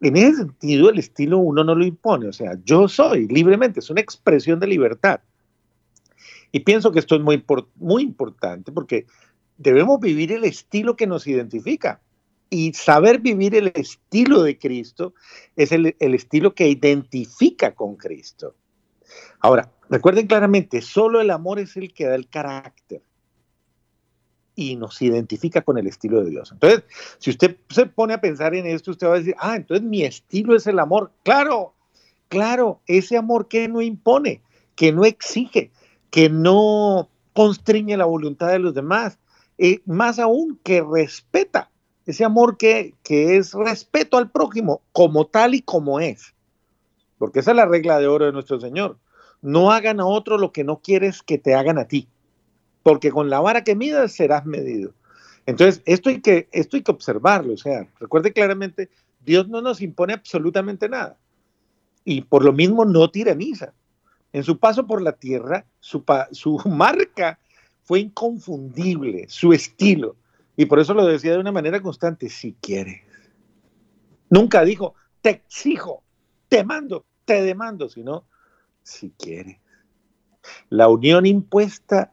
En 0.00 0.16
ese 0.16 0.36
sentido, 0.36 0.88
el 0.88 1.00
estilo 1.00 1.38
uno 1.38 1.64
no 1.64 1.74
lo 1.74 1.84
impone, 1.84 2.28
o 2.28 2.32
sea, 2.32 2.56
yo 2.64 2.86
soy 2.86 3.26
libremente, 3.26 3.80
es 3.80 3.90
una 3.90 4.00
expresión 4.00 4.60
de 4.60 4.68
libertad. 4.68 5.18
Y 6.52 6.60
pienso 6.60 6.92
que 6.92 7.00
esto 7.00 7.16
es 7.16 7.22
muy, 7.22 7.44
muy 7.74 8.04
importante 8.04 8.70
porque 8.70 9.06
debemos 9.58 9.98
vivir 9.98 10.30
el 10.30 10.44
estilo 10.44 10.94
que 10.94 11.08
nos 11.08 11.26
identifica. 11.26 12.00
Y 12.50 12.72
saber 12.74 13.18
vivir 13.18 13.56
el 13.56 13.72
estilo 13.74 14.44
de 14.44 14.58
Cristo 14.58 15.12
es 15.56 15.72
el, 15.72 15.96
el 15.98 16.14
estilo 16.14 16.54
que 16.54 16.68
identifica 16.68 17.74
con 17.74 17.96
Cristo. 17.96 18.54
Ahora, 19.40 19.70
recuerden 19.88 20.26
claramente, 20.26 20.80
solo 20.82 21.20
el 21.20 21.30
amor 21.30 21.58
es 21.58 21.76
el 21.76 21.92
que 21.92 22.06
da 22.06 22.14
el 22.14 22.28
carácter 22.28 23.02
y 24.56 24.76
nos 24.76 25.00
identifica 25.02 25.60
con 25.60 25.78
el 25.78 25.86
estilo 25.86 26.24
de 26.24 26.30
Dios. 26.30 26.50
Entonces, 26.50 26.82
si 27.18 27.30
usted 27.30 27.58
se 27.68 27.86
pone 27.86 28.14
a 28.14 28.20
pensar 28.20 28.54
en 28.54 28.66
esto, 28.66 28.90
usted 28.90 29.06
va 29.06 29.14
a 29.14 29.18
decir, 29.18 29.36
ah, 29.38 29.56
entonces 29.56 29.86
mi 29.86 30.02
estilo 30.02 30.56
es 30.56 30.66
el 30.66 30.78
amor. 30.78 31.12
Claro, 31.22 31.74
claro, 32.28 32.80
ese 32.86 33.16
amor 33.16 33.48
que 33.48 33.68
no 33.68 33.82
impone, 33.82 34.40
que 34.74 34.92
no 34.92 35.04
exige, 35.04 35.70
que 36.10 36.30
no 36.30 37.10
constriñe 37.34 37.96
la 37.98 38.06
voluntad 38.06 38.48
de 38.48 38.58
los 38.58 38.74
demás, 38.74 39.18
eh, 39.58 39.80
más 39.84 40.18
aún 40.18 40.58
que 40.64 40.82
respeta, 40.82 41.70
ese 42.06 42.24
amor 42.24 42.56
que, 42.56 42.94
que 43.02 43.36
es 43.36 43.52
respeto 43.52 44.16
al 44.16 44.30
prójimo 44.30 44.80
como 44.92 45.26
tal 45.26 45.54
y 45.54 45.60
como 45.60 46.00
es. 46.00 46.35
Porque 47.18 47.40
esa 47.40 47.52
es 47.52 47.56
la 47.56 47.66
regla 47.66 47.98
de 47.98 48.06
oro 48.06 48.26
de 48.26 48.32
nuestro 48.32 48.60
Señor. 48.60 48.98
No 49.42 49.70
hagan 49.70 50.00
a 50.00 50.06
otro 50.06 50.38
lo 50.38 50.52
que 50.52 50.64
no 50.64 50.80
quieres 50.80 51.22
que 51.22 51.38
te 51.38 51.54
hagan 51.54 51.78
a 51.78 51.88
ti, 51.88 52.08
porque 52.82 53.10
con 53.10 53.30
la 53.30 53.40
vara 53.40 53.64
que 53.64 53.74
midas 53.74 54.12
serás 54.12 54.44
medido. 54.44 54.92
Entonces, 55.46 55.82
esto 55.86 56.08
hay 56.08 56.20
que, 56.20 56.48
esto 56.52 56.76
hay 56.76 56.82
que 56.82 56.90
observarlo. 56.90 57.54
O 57.54 57.56
sea, 57.56 57.88
recuerde 58.00 58.32
claramente, 58.32 58.90
Dios 59.24 59.48
no 59.48 59.60
nos 59.62 59.80
impone 59.80 60.12
absolutamente 60.12 60.88
nada. 60.88 61.16
Y 62.04 62.22
por 62.22 62.44
lo 62.44 62.52
mismo 62.52 62.84
no 62.84 63.10
tiraniza. 63.10 63.72
En 64.32 64.42
su 64.42 64.58
paso 64.58 64.86
por 64.86 65.00
la 65.02 65.12
tierra, 65.12 65.64
su, 65.80 66.04
su 66.32 66.58
marca 66.68 67.38
fue 67.84 68.00
inconfundible, 68.00 69.26
su 69.28 69.52
estilo. 69.52 70.16
Y 70.56 70.66
por 70.66 70.80
eso 70.80 70.94
lo 70.94 71.06
decía 71.06 71.32
de 71.32 71.38
una 71.38 71.52
manera 71.52 71.80
constante, 71.80 72.28
si 72.28 72.54
quieres. 72.60 73.02
Nunca 74.28 74.64
dijo, 74.64 74.94
te 75.20 75.30
exijo, 75.30 76.02
te 76.48 76.64
mando, 76.64 77.04
te 77.24 77.42
demando, 77.42 77.88
sino, 77.88 78.24
si 78.82 79.10
quieres. 79.10 79.58
La 80.68 80.88
unión 80.88 81.26
impuesta 81.26 82.12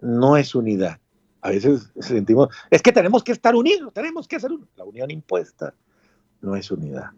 no 0.00 0.36
es 0.36 0.54
unidad. 0.54 0.98
A 1.42 1.50
veces 1.50 1.90
sentimos, 2.00 2.48
es 2.70 2.82
que 2.82 2.92
tenemos 2.92 3.24
que 3.24 3.32
estar 3.32 3.54
unidos, 3.54 3.92
tenemos 3.94 4.28
que 4.28 4.40
ser 4.40 4.52
uno. 4.52 4.66
La 4.76 4.84
unión 4.84 5.10
impuesta 5.10 5.74
no 6.40 6.54
es 6.56 6.70
unidad. 6.70 7.10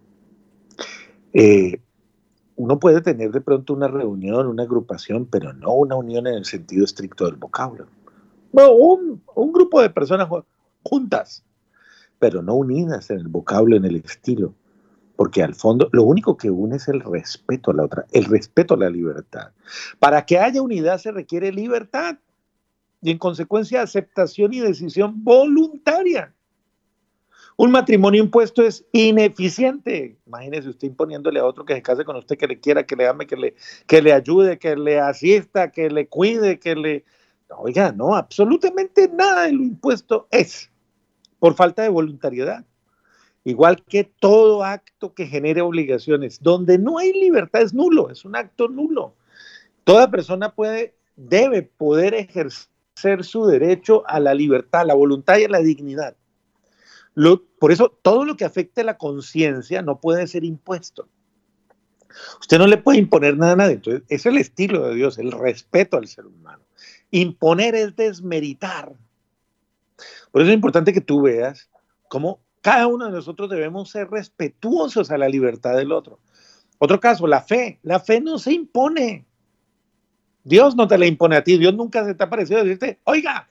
Eh, 1.33 1.81
uno 2.57 2.79
puede 2.79 3.01
tener 3.01 3.31
de 3.31 3.41
pronto 3.41 3.73
una 3.73 3.89
reunión, 3.89 4.47
una 4.47 4.63
agrupación, 4.63 5.27
pero 5.27 5.53
no 5.53 5.73
una 5.73 5.97
unión 5.97 6.27
en 6.27 6.35
el 6.35 6.45
sentido 6.45 6.85
estricto 6.85 7.25
del 7.25 7.37
vocablo. 7.37 7.87
No, 8.53 8.73
un, 8.73 9.23
un 9.35 9.53
grupo 9.53 9.81
de 9.81 9.91
personas 9.91 10.29
juntas, 10.83 11.45
pero 12.19 12.43
no 12.43 12.55
unidas 12.55 13.11
en 13.11 13.19
el 13.19 13.29
vocablo, 13.29 13.77
en 13.77 13.85
el 13.85 13.97
estilo. 13.97 14.55
Porque 15.17 15.43
al 15.43 15.55
fondo 15.55 15.89
lo 15.93 16.05
único 16.05 16.37
que 16.37 16.51
une 16.51 16.77
es 16.77 16.89
el 16.89 17.01
respeto 17.01 17.71
a 17.71 17.75
la 17.75 17.85
otra, 17.85 18.07
el 18.13 18.25
respeto 18.25 18.75
a 18.75 18.79
la 18.79 18.91
libertad. 18.91 19.53
Para 19.99 20.25
que 20.25 20.39
haya 20.39 20.63
unidad 20.63 20.99
se 20.99 21.13
requiere 21.13 21.53
libertad 21.53 22.17
y 23.03 23.11
en 23.11 23.19
consecuencia 23.19 23.83
aceptación 23.83 24.53
y 24.55 24.61
decisión 24.61 25.23
voluntaria. 25.23 26.33
Un 27.57 27.71
matrimonio 27.71 28.23
impuesto 28.23 28.63
es 28.63 28.85
ineficiente. 28.93 30.17
Imagínese 30.27 30.71
usted 30.71 30.89
imponiéndole 30.89 31.39
a 31.41 31.45
otro 31.45 31.65
que 31.65 31.75
se 31.75 31.83
case 31.83 32.05
con 32.05 32.17
usted, 32.17 32.39
que 32.39 32.47
le 32.47 32.61
quiera, 32.61 32.85
que 32.85 32.97
le 32.97 33.07
ame, 33.07 33.27
que 33.27 33.37
le, 33.37 33.55
que 33.87 34.01
le 34.01 34.13
ayude, 34.13 34.59
que 34.59 34.77
le 34.77 34.99
asista, 34.99 35.71
que 35.71 35.91
le 35.91 36.09
cuide, 36.09 36.59
que 36.59 36.75
le... 36.75 37.05
Oiga, 37.59 37.93
no, 37.93 38.15
absolutamente 38.15 39.09
nada 39.09 39.45
de 39.45 39.53
lo 39.53 39.63
impuesto 39.63 40.27
es 40.31 40.71
por 41.39 41.55
falta 41.55 41.83
de 41.83 41.91
voluntariedad. 41.91 42.65
Igual 43.45 43.83
que 43.85 44.05
todo 44.05 44.65
acto 44.65 45.15
que 45.15 45.27
genere 45.27 45.63
obligaciones, 45.63 46.41
donde 46.41 46.79
no 46.79 46.99
hay 46.99 47.13
libertad 47.13 47.63
es 47.63 47.75
nulo, 47.75 48.11
es 48.11 48.25
un 48.25 48.37
acto 48.37 48.69
nulo. 48.69 49.15
Toda 49.85 50.11
persona 50.11 50.55
puede, 50.55 50.95
debe 51.17 51.63
poder 51.63 52.15
ejercer 52.15 53.25
su 53.25 53.47
derecho 53.47 54.05
a 54.07 54.21
la 54.21 54.35
libertad, 54.35 54.83
a 54.83 54.85
la 54.85 54.95
voluntad 54.95 55.39
y 55.39 55.45
a 55.45 55.49
la 55.49 55.59
dignidad 55.59 56.17
por 57.59 57.73
eso 57.73 57.99
todo 58.03 58.25
lo 58.25 58.37
que 58.37 58.45
afecte 58.45 58.85
la 58.85 58.97
conciencia 58.97 59.83
no 59.83 60.01
puede 60.01 60.27
ser 60.27 60.45
impuesto. 60.45 61.09
Usted 62.41 62.59
no 62.59 62.67
le 62.67 62.77
puede 62.77 62.99
imponer 62.99 63.37
nada 63.37 63.53
a 63.53 63.57
nadie. 63.57 63.75
Entonces, 63.75 64.03
es 64.09 64.27
el 64.27 64.37
estilo 64.37 64.87
de 64.87 64.95
Dios, 64.95 65.19
el 65.19 65.33
respeto 65.33 65.97
al 65.97 66.07
ser 66.07 66.27
humano. 66.27 66.63
Imponer 67.11 67.75
es 67.75 67.97
desmeritar. 67.97 68.93
Por 70.31 70.43
eso 70.43 70.51
es 70.51 70.55
importante 70.55 70.93
que 70.93 71.01
tú 71.01 71.23
veas 71.23 71.71
cómo 72.09 72.41
cada 72.63 72.87
uno 72.87 73.07
de 73.07 73.13
nosotros 73.13 73.51
debemos 73.51 73.91
ser 73.91 74.09
respetuosos 74.09 75.11
a 75.11 75.19
la 75.19 75.29
libertad 75.29 75.77
del 75.77 75.93
otro. 75.93 76.19
Otro 76.79 76.99
caso, 76.99 77.27
la 77.27 77.43
fe. 77.43 77.79
La 77.83 78.01
fe 78.01 78.21
no 78.21 78.39
se 78.39 78.53
impone. 78.53 79.27
Dios 80.45 80.75
no 80.75 80.89
te 80.89 80.97
la 80.97 81.07
impone 81.07 81.37
a 81.37 81.45
ti. 81.45 81.59
Dios 81.59 81.75
nunca 81.75 82.05
se 82.07 82.15
te 82.15 82.25
ha 82.25 82.31
parecido 82.31 82.65
decirte, 82.65 82.99
oiga, 83.05 83.49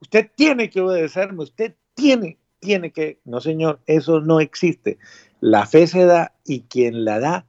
usted 0.00 0.30
tiene 0.36 0.68
que 0.68 0.80
obedecerme, 0.80 1.44
usted 1.44 1.74
tiene 1.94 2.38
tiene 2.64 2.90
que, 2.92 3.20
no 3.24 3.40
señor, 3.40 3.80
eso 3.86 4.20
no 4.20 4.40
existe. 4.40 4.98
La 5.40 5.66
fe 5.66 5.86
se 5.86 6.06
da 6.06 6.32
y 6.44 6.62
quien 6.62 7.04
la 7.04 7.20
da, 7.20 7.46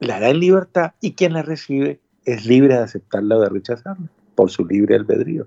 la 0.00 0.20
da 0.20 0.30
en 0.30 0.40
libertad 0.40 0.92
y 1.00 1.12
quien 1.12 1.32
la 1.32 1.42
recibe 1.42 2.00
es 2.24 2.44
libre 2.44 2.74
de 2.74 2.82
aceptarla 2.82 3.36
o 3.36 3.40
de 3.40 3.48
rechazarla 3.48 4.10
por 4.34 4.50
su 4.50 4.66
libre 4.66 4.96
albedrío. 4.96 5.46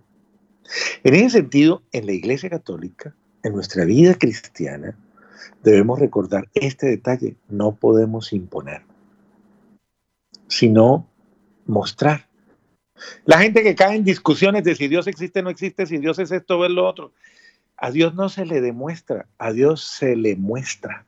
En 1.04 1.16
ese 1.16 1.30
sentido, 1.30 1.84
en 1.92 2.06
la 2.06 2.14
Iglesia 2.14 2.50
Católica, 2.50 3.16
en 3.44 3.54
nuestra 3.54 3.86
vida 3.86 4.16
cristiana, 4.16 4.98
debemos 5.64 6.00
recordar 6.00 6.50
este 6.54 6.88
detalle, 6.88 7.36
no 7.50 7.76
podemos 7.76 8.34
imponer, 8.34 8.84
sino 10.48 11.08
mostrar. 11.66 12.28
La 13.26 13.40
gente 13.40 13.64
que 13.64 13.76
cae 13.76 13.96
en 13.96 14.04
discusiones 14.04 14.64
de 14.64 14.76
si 14.76 14.88
Dios 14.88 15.08
existe 15.08 15.40
o 15.40 15.44
no 15.44 15.50
existe, 15.50 15.86
si 15.86 15.98
Dios 15.98 16.20
es 16.20 16.32
esto 16.32 16.60
o 16.60 16.66
es 16.66 16.72
lo 16.72 16.88
otro, 16.88 17.12
a 17.78 17.90
Dios 17.90 18.14
no 18.14 18.30
se 18.30 18.46
le 18.46 18.62
demuestra, 18.62 19.28
a 19.40 19.52
Dios 19.52 19.82
se 19.82 20.16
le 20.16 20.36
muestra. 20.36 21.06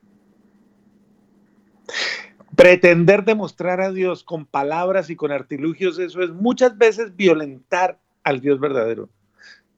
Pretender 2.56 3.24
demostrar 3.24 3.80
a 3.80 3.92
Dios 3.92 4.24
con 4.24 4.46
palabras 4.46 5.10
y 5.10 5.16
con 5.16 5.30
artilugios, 5.30 5.98
eso 5.98 6.22
es 6.22 6.30
muchas 6.30 6.76
veces 6.76 7.14
violentar 7.14 8.00
al 8.24 8.40
Dios 8.40 8.58
verdadero. 8.58 9.08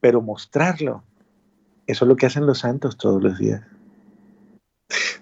Pero 0.00 0.20
mostrarlo, 0.20 1.02
eso 1.86 2.04
es 2.04 2.08
lo 2.08 2.16
que 2.16 2.26
hacen 2.26 2.46
los 2.46 2.60
santos 2.60 2.96
todos 2.96 3.22
los 3.22 3.38
días. 3.38 3.62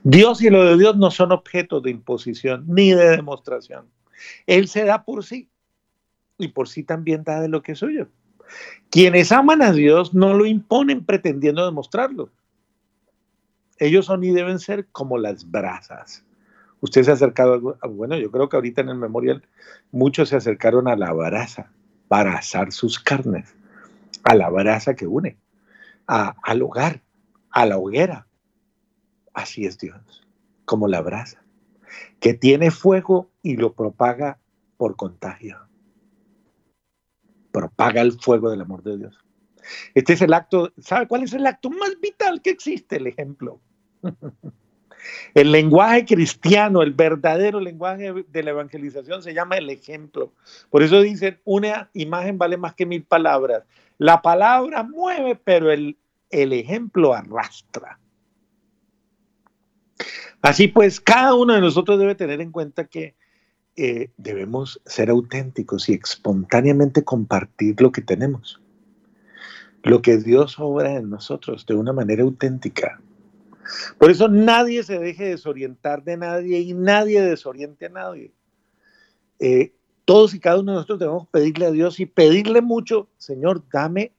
Dios 0.03 0.43
y 0.43 0.51
lo 0.51 0.65
de 0.65 0.77
Dios 0.77 0.97
no 0.97 1.11
son 1.11 1.33
objetos 1.33 1.83
de 1.83 1.91
imposición 1.91 2.65
ni 2.67 2.93
de 2.93 3.11
demostración. 3.11 3.87
Él 4.47 4.69
se 4.69 4.85
da 4.85 5.05
por 5.05 5.25
sí 5.25 5.49
y 6.39 6.49
por 6.49 6.69
sí 6.69 6.83
también 6.83 7.25
da 7.25 7.41
de 7.41 7.49
lo 7.49 7.63
que 7.63 7.73
es 7.73 7.79
suyo. 7.79 8.09
Quienes 8.91 9.33
aman 9.33 9.63
a 9.63 9.73
Dios 9.73 10.15
no 10.15 10.35
lo 10.35 10.47
imponen 10.47 11.05
pretendiendo 11.05 11.65
demostrarlo. 11.65 12.31
Ellos 13.79 14.07
son 14.07 14.23
y 14.25 14.31
deben 14.31 14.59
ser 14.59 14.87
como 14.89 15.19
las 15.19 15.51
brasas. 15.51 16.25
Usted 16.81 17.03
se 17.03 17.11
ha 17.11 17.15
acercado, 17.15 17.79
a, 17.81 17.87
bueno, 17.87 18.17
yo 18.17 18.31
creo 18.31 18.49
que 18.49 18.57
ahorita 18.57 18.83
en 18.83 18.91
el 18.91 18.97
memorial 18.97 19.43
muchos 19.91 20.29
se 20.29 20.37
acercaron 20.37 20.87
a 20.87 20.97
la 20.97 21.13
brasa 21.13 21.73
para 22.09 22.35
asar 22.35 22.73
sus 22.73 23.01
carnes, 23.01 23.57
a 24.25 24.35
la 24.35 24.49
brasa 24.51 24.95
que 24.95 25.07
une, 25.07 25.39
al 26.07 26.63
hogar, 26.63 27.03
a 27.51 27.67
la 27.67 27.79
hoguera. 27.79 28.27
Así 29.33 29.67
es 29.67 29.79
Dios, 29.79 30.27
como 30.65 30.89
la 30.89 31.01
brasa, 31.01 31.45
que 32.21 32.35
tiene 32.35 32.71
fuego 32.71 33.31
y 33.43 33.57
lo 33.57 33.75
propaga 33.75 34.39
por 34.77 34.97
contagio. 34.97 35.59
Propaga 37.53 38.01
el 38.01 38.13
fuego 38.21 38.51
del 38.51 38.63
amor 38.63 38.83
de 38.83 38.99
Dios. 38.99 39.25
Este 39.95 40.15
es 40.15 40.23
el 40.23 40.33
acto, 40.33 40.73
¿sabe 40.79 41.07
cuál 41.09 41.23
es 41.23 41.33
el 41.33 41.47
acto 41.47 41.71
más 41.71 41.99
vital 42.01 42.43
que 42.43 42.51
existe? 42.51 42.97
El 42.97 43.07
ejemplo. 43.07 43.61
El 45.35 45.53
lenguaje 45.53 46.05
cristiano, 46.05 46.83
el 46.83 46.93
verdadero 46.93 47.61
lenguaje 47.61 48.25
de 48.29 48.43
la 48.43 48.51
evangelización 48.51 49.23
se 49.23 49.35
llama 49.35 49.57
el 49.57 49.71
ejemplo. 49.71 50.33
Por 50.71 50.83
eso 50.83 51.01
dicen, 51.01 51.39
una 51.45 51.91
imagen 51.95 52.39
vale 52.39 52.57
más 52.57 52.75
que 52.75 52.87
mil 52.87 53.05
palabras. 53.05 53.65
La 53.99 54.23
palabra 54.23 54.83
mueve, 54.83 55.37
pero 55.37 55.71
el, 55.71 55.97
el 56.31 56.53
ejemplo 56.53 57.15
arrastra. 57.15 57.99
Así 60.43 60.69
pues, 60.69 61.01
cada 61.01 61.35
uno 61.35 61.55
de 61.55 61.61
nosotros 61.61 61.99
debe 61.99 62.15
tener 62.15 62.41
en 62.41 62.53
cuenta 62.53 62.85
que 62.85 63.15
eh, 63.77 64.11
debemos 64.19 64.81
ser 64.87 65.11
auténticos 65.11 65.89
y 65.89 65.95
espontáneamente 65.95 67.03
compartir 67.03 67.81
lo 67.81 67.91
que 67.91 68.03
tenemos, 68.03 68.61
lo 69.83 70.01
que 70.01 70.19
Dios 70.19 70.61
obra 70.61 70.93
en 70.93 71.11
nosotros 71.11 71.67
de 71.67 71.75
una 71.75 71.93
manera 71.93 72.23
auténtica. 72.23 73.01
Por 73.99 74.11
eso 74.11 74.29
nadie 74.29 74.83
se 74.83 74.99
deje 74.99 75.25
desorientar 75.25 76.05
de 76.05 76.17
nadie 76.17 76.61
y 76.61 76.75
nadie 76.75 77.23
desoriente 77.23 77.87
a 77.87 77.91
nadie. 77.91 78.33
Eh, 79.39 79.73
todos 80.05 80.35
y 80.35 80.41
cada 80.41 80.61
uno 80.61 80.73
de 80.73 80.77
nosotros 80.77 80.99
debemos 80.99 81.29
pedirle 81.29 81.67
a 81.67 81.71
Dios 81.71 81.99
y 82.01 82.07
pedirle 82.07 82.61
mucho, 82.61 83.09
Señor, 83.17 83.65
dame 83.73 84.13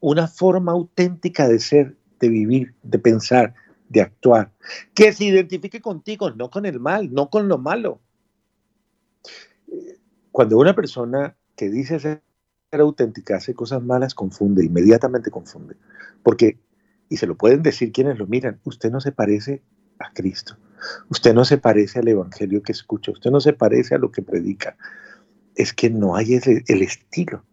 una 0.00 0.28
forma 0.28 0.72
auténtica 0.72 1.48
de 1.48 1.58
ser, 1.58 1.96
de 2.18 2.28
vivir, 2.28 2.74
de 2.82 2.98
pensar, 2.98 3.54
de 3.88 4.02
actuar, 4.02 4.52
que 4.94 5.12
se 5.12 5.24
identifique 5.24 5.80
contigo, 5.80 6.30
no 6.30 6.50
con 6.50 6.66
el 6.66 6.78
mal, 6.78 7.12
no 7.12 7.28
con 7.28 7.48
lo 7.48 7.58
malo. 7.58 8.00
Cuando 10.30 10.58
una 10.58 10.74
persona 10.74 11.36
que 11.56 11.68
dice 11.68 11.98
ser 11.98 12.22
auténtica 12.72 13.36
hace 13.36 13.54
cosas 13.54 13.82
malas, 13.82 14.14
confunde, 14.14 14.64
inmediatamente 14.64 15.30
confunde, 15.30 15.76
porque 16.22 16.58
y 17.10 17.18
se 17.18 17.26
lo 17.26 17.36
pueden 17.36 17.62
decir 17.62 17.92
quienes 17.92 18.18
lo 18.18 18.26
miran, 18.26 18.60
usted 18.64 18.90
no 18.90 19.00
se 19.00 19.12
parece 19.12 19.62
a 19.98 20.10
Cristo, 20.14 20.56
usted 21.10 21.34
no 21.34 21.44
se 21.44 21.58
parece 21.58 21.98
al 21.98 22.08
Evangelio 22.08 22.62
que 22.62 22.72
escucha, 22.72 23.12
usted 23.12 23.30
no 23.30 23.40
se 23.40 23.52
parece 23.52 23.94
a 23.94 23.98
lo 23.98 24.10
que 24.10 24.22
predica, 24.22 24.78
es 25.54 25.74
que 25.74 25.90
no 25.90 26.16
hay 26.16 26.40
el 26.66 26.82
estilo. 26.82 27.44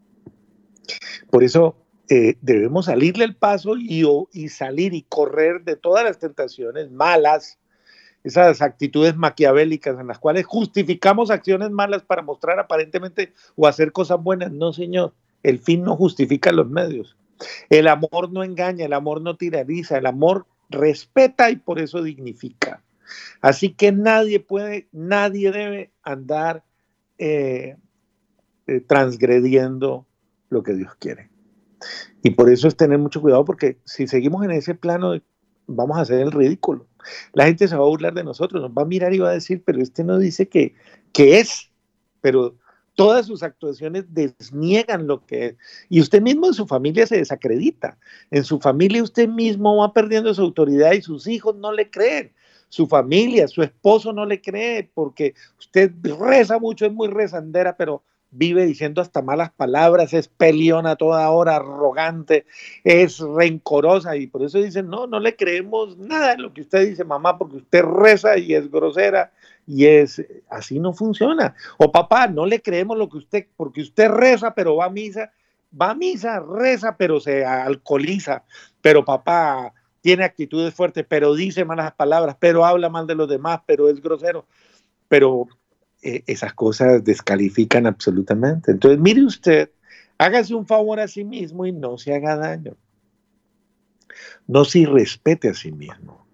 Por 1.29 1.43
eso 1.43 1.75
eh, 2.07 2.37
debemos 2.41 2.85
salirle 2.85 3.25
el 3.25 3.35
paso 3.35 3.75
y 3.75 4.47
salir 4.47 4.93
y 4.93 5.01
correr 5.01 5.63
de 5.63 5.75
todas 5.75 6.05
las 6.05 6.19
tentaciones 6.19 6.89
malas, 6.91 7.59
esas 8.23 8.61
actitudes 8.61 9.15
maquiavélicas 9.15 9.99
en 9.99 10.07
las 10.07 10.19
cuales 10.19 10.45
justificamos 10.45 11.31
acciones 11.31 11.71
malas 11.71 12.03
para 12.03 12.21
mostrar 12.21 12.59
aparentemente 12.59 13.33
o 13.55 13.67
hacer 13.67 13.91
cosas 13.91 14.21
buenas. 14.21 14.51
No, 14.51 14.71
señor, 14.71 15.13
el 15.43 15.59
fin 15.59 15.83
no 15.83 15.95
justifica 15.95 16.51
los 16.51 16.69
medios. 16.69 17.17
El 17.69 17.87
amor 17.87 18.31
no 18.31 18.43
engaña, 18.43 18.85
el 18.85 18.93
amor 18.93 19.21
no 19.21 19.37
tirariza, 19.37 19.97
el 19.97 20.05
amor 20.05 20.45
respeta 20.69 21.49
y 21.49 21.57
por 21.57 21.79
eso 21.79 22.01
dignifica. 22.01 22.83
Así 23.41 23.73
que 23.73 23.91
nadie 23.91 24.39
puede, 24.39 24.87
nadie 24.91 25.51
debe 25.51 25.91
andar 26.03 26.63
eh, 27.17 27.77
eh, 28.67 28.81
transgrediendo 28.81 30.05
lo 30.49 30.63
que 30.63 30.73
Dios 30.73 30.93
quiere. 30.99 31.29
Y 32.23 32.31
por 32.31 32.49
eso 32.49 32.67
es 32.67 32.75
tener 32.75 32.97
mucho 32.97 33.21
cuidado 33.21 33.45
porque 33.45 33.77
si 33.85 34.07
seguimos 34.07 34.43
en 34.43 34.51
ese 34.51 34.75
plano 34.75 35.13
vamos 35.67 35.97
a 35.97 36.01
hacer 36.01 36.19
el 36.19 36.31
ridículo. 36.31 36.87
La 37.33 37.45
gente 37.45 37.67
se 37.67 37.75
va 37.75 37.83
a 37.83 37.87
burlar 37.87 38.13
de 38.13 38.23
nosotros, 38.23 38.61
nos 38.61 38.71
va 38.71 38.81
a 38.81 38.85
mirar 38.85 39.13
y 39.13 39.19
va 39.19 39.29
a 39.29 39.33
decir, 39.33 39.63
pero 39.65 39.81
este 39.81 40.03
no 40.03 40.17
dice 40.17 40.49
que, 40.49 40.75
que 41.13 41.39
es, 41.39 41.69
pero 42.21 42.55
todas 42.97 43.27
sus 43.27 43.43
actuaciones 43.43 44.05
desniegan 44.11 45.05
lo 45.05 45.23
que 45.23 45.45
es. 45.45 45.55
Y 45.87 46.01
usted 46.01 46.19
mismo 46.19 46.47
en 46.47 46.55
su 46.55 46.65
familia 46.65 47.05
se 47.05 47.17
desacredita. 47.17 47.95
En 48.31 48.43
su 48.43 48.59
familia 48.59 49.03
usted 49.03 49.29
mismo 49.29 49.77
va 49.77 49.93
perdiendo 49.93 50.33
su 50.33 50.41
autoridad 50.41 50.93
y 50.93 51.03
sus 51.03 51.27
hijos 51.27 51.55
no 51.55 51.71
le 51.71 51.91
creen. 51.91 52.33
Su 52.69 52.87
familia, 52.87 53.47
su 53.47 53.61
esposo 53.61 54.13
no 54.13 54.25
le 54.25 54.41
cree 54.41 54.89
porque 54.95 55.35
usted 55.59 55.91
reza 56.19 56.57
mucho, 56.57 56.87
es 56.87 56.91
muy 56.91 57.07
rezandera, 57.07 57.77
pero 57.77 58.01
vive 58.31 58.65
diciendo 58.65 58.99
hasta 58.99 59.21
malas 59.21 59.51
palabras, 59.51 60.13
es 60.13 60.27
peleona 60.27 60.95
toda 60.95 61.29
hora, 61.29 61.57
arrogante, 61.57 62.47
es 62.83 63.19
rencorosa 63.19 64.17
y 64.17 64.25
por 64.25 64.41
eso 64.41 64.57
dicen, 64.57 64.89
no, 64.89 65.05
no 65.05 65.19
le 65.19 65.35
creemos 65.35 65.97
nada 65.99 66.31
de 66.31 66.41
lo 66.41 66.51
que 66.51 66.61
usted 66.61 66.89
dice, 66.89 67.03
mamá, 67.03 67.37
porque 67.37 67.57
usted 67.57 67.83
reza 67.83 68.39
y 68.39 68.55
es 68.55 68.71
grosera 68.71 69.31
y 69.67 69.85
es, 69.85 70.25
así 70.49 70.79
no 70.79 70.93
funciona. 70.93 71.53
O 71.77 71.91
papá, 71.91 72.27
no 72.27 72.45
le 72.45 72.61
creemos 72.61 72.97
lo 72.97 73.09
que 73.09 73.17
usted, 73.17 73.47
porque 73.57 73.81
usted 73.81 74.09
reza, 74.09 74.55
pero 74.55 74.77
va 74.77 74.85
a 74.85 74.89
misa, 74.89 75.31
va 75.79 75.91
a 75.91 75.95
misa, 75.95 76.39
reza, 76.39 76.95
pero 76.95 77.19
se 77.19 77.45
alcoholiza. 77.45 78.45
Pero 78.81 79.03
papá 79.03 79.73
tiene 79.99 80.23
actitudes 80.23 80.73
fuertes, 80.73 81.05
pero 81.07 81.35
dice 81.35 81.65
malas 81.65 81.91
palabras, 81.91 82.37
pero 82.39 82.65
habla 82.65 82.89
mal 82.89 83.07
de 83.07 83.15
los 83.15 83.27
demás, 83.27 83.59
pero 83.65 83.89
es 83.89 84.01
grosero. 84.01 84.47
Pero 85.09 85.47
eh, 86.01 86.23
esas 86.27 86.53
cosas 86.53 87.03
descalifican 87.03 87.87
absolutamente. 87.87 88.71
Entonces, 88.71 88.99
mire 88.99 89.25
usted, 89.25 89.71
hágase 90.17 90.55
un 90.55 90.65
favor 90.65 91.01
a 91.01 91.09
sí 91.09 91.25
mismo 91.25 91.65
y 91.65 91.73
no 91.73 91.97
se 91.97 92.15
haga 92.15 92.37
daño. 92.37 92.77
No 94.47 94.63
se 94.63 94.85
respete 94.85 95.49
a 95.49 95.53
sí 95.53 95.73
mismo. 95.73 96.26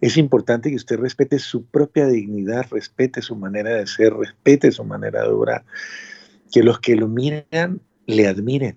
Es 0.00 0.16
importante 0.16 0.70
que 0.70 0.76
usted 0.76 0.98
respete 0.98 1.38
su 1.38 1.66
propia 1.66 2.06
dignidad, 2.06 2.66
respete 2.70 3.22
su 3.22 3.36
manera 3.36 3.70
de 3.70 3.86
ser, 3.86 4.14
respete 4.14 4.72
su 4.72 4.84
manera 4.84 5.22
de 5.22 5.28
obrar. 5.28 5.64
Que 6.50 6.62
los 6.62 6.80
que 6.80 6.96
lo 6.96 7.08
miran 7.08 7.80
le 8.06 8.26
admiren, 8.26 8.76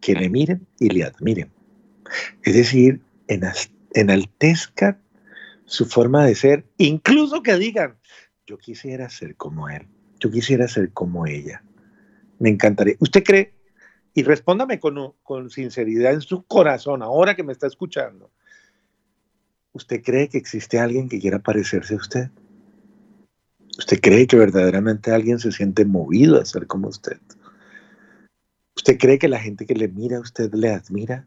que 0.00 0.14
le 0.14 0.28
miren 0.28 0.66
y 0.78 0.90
le 0.90 1.04
admiren. 1.04 1.50
Es 2.42 2.54
decir, 2.54 3.00
enaltezcan 3.94 4.98
su 5.64 5.84
forma 5.86 6.24
de 6.24 6.34
ser, 6.34 6.64
incluso 6.78 7.42
que 7.42 7.56
digan, 7.56 7.98
yo 8.46 8.56
quisiera 8.58 9.10
ser 9.10 9.36
como 9.36 9.68
él, 9.68 9.86
yo 10.18 10.30
quisiera 10.30 10.68
ser 10.68 10.92
como 10.92 11.26
ella. 11.26 11.62
Me 12.38 12.48
encantaría. 12.48 12.94
¿Usted 13.00 13.22
cree? 13.24 13.54
Y 14.14 14.22
respóndame 14.22 14.80
con, 14.80 15.14
con 15.22 15.50
sinceridad 15.50 16.12
en 16.14 16.22
su 16.22 16.44
corazón, 16.44 17.02
ahora 17.02 17.34
que 17.34 17.42
me 17.42 17.52
está 17.52 17.66
escuchando. 17.66 18.30
¿Usted 19.72 20.02
cree 20.02 20.28
que 20.28 20.38
existe 20.38 20.78
alguien 20.78 21.08
que 21.08 21.20
quiera 21.20 21.40
parecerse 21.40 21.94
a 21.94 21.98
usted? 21.98 22.30
¿Usted 23.78 24.00
cree 24.00 24.26
que 24.26 24.36
verdaderamente 24.36 25.12
alguien 25.12 25.38
se 25.38 25.52
siente 25.52 25.84
movido 25.84 26.40
a 26.40 26.44
ser 26.44 26.66
como 26.66 26.88
usted? 26.88 27.20
¿Usted 28.76 28.98
cree 28.98 29.18
que 29.18 29.28
la 29.28 29.38
gente 29.38 29.66
que 29.66 29.74
le 29.74 29.88
mira 29.88 30.16
a 30.16 30.20
usted 30.20 30.52
le 30.54 30.70
admira? 30.70 31.26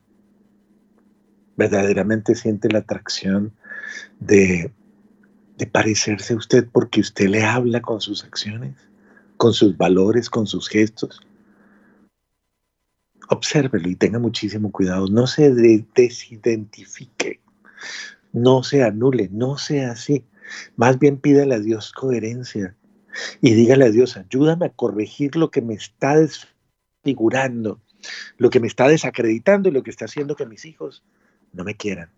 ¿Verdaderamente 1.56 2.36
siente 2.36 2.69
la 2.69 2.80
atracción 2.80 3.54
de, 4.19 4.71
de 5.58 5.67
parecerse 5.67 6.34
a 6.34 6.38
usted 6.38 6.67
porque 6.71 7.01
usted 7.01 7.27
le 7.27 7.43
habla 7.43 7.82
con 7.82 8.01
sus 8.01 8.23
acciones, 8.23 8.75
con 9.38 9.54
sus 9.54 9.77
valores, 9.77 10.30
con 10.30 10.47
sus 10.47 10.67
gestos? 10.67 11.21
Obsérvelo 13.30 13.88
y 13.88 13.95
tenga 13.95 14.19
muchísimo 14.19 14.71
cuidado. 14.71 15.08
No 15.08 15.27
se 15.27 15.54
desidentifique 15.93 17.39
no 18.34 18.63
se 18.63 18.84
anule, 18.84 19.30
no 19.32 19.58
sea 19.58 19.91
así. 19.91 20.26
Más 20.76 21.00
bien 21.00 21.17
pídale 21.17 21.56
a 21.56 21.60
Dios 21.60 21.91
coherencia 21.91 22.76
y 23.41 23.54
dígale 23.54 23.86
a 23.86 23.89
Dios, 23.89 24.17
ayúdame 24.17 24.67
a 24.67 24.74
corregir 24.74 25.36
lo 25.36 25.52
que 25.52 25.62
me 25.62 25.74
está 25.74 26.15
desfigurando, 26.17 27.82
lo 28.38 28.50
que 28.50 28.60
me 28.60 28.67
está 28.67 28.88
desacreditando 28.88 29.70
y 29.70 29.72
lo 29.72 29.84
que 29.84 29.89
está 29.89 30.06
haciendo 30.06 30.36
que 30.36 30.46
mis 30.46 30.65
hijos 30.65 31.04
no 31.54 31.63
me 31.63 31.76
quieran, 31.76 32.10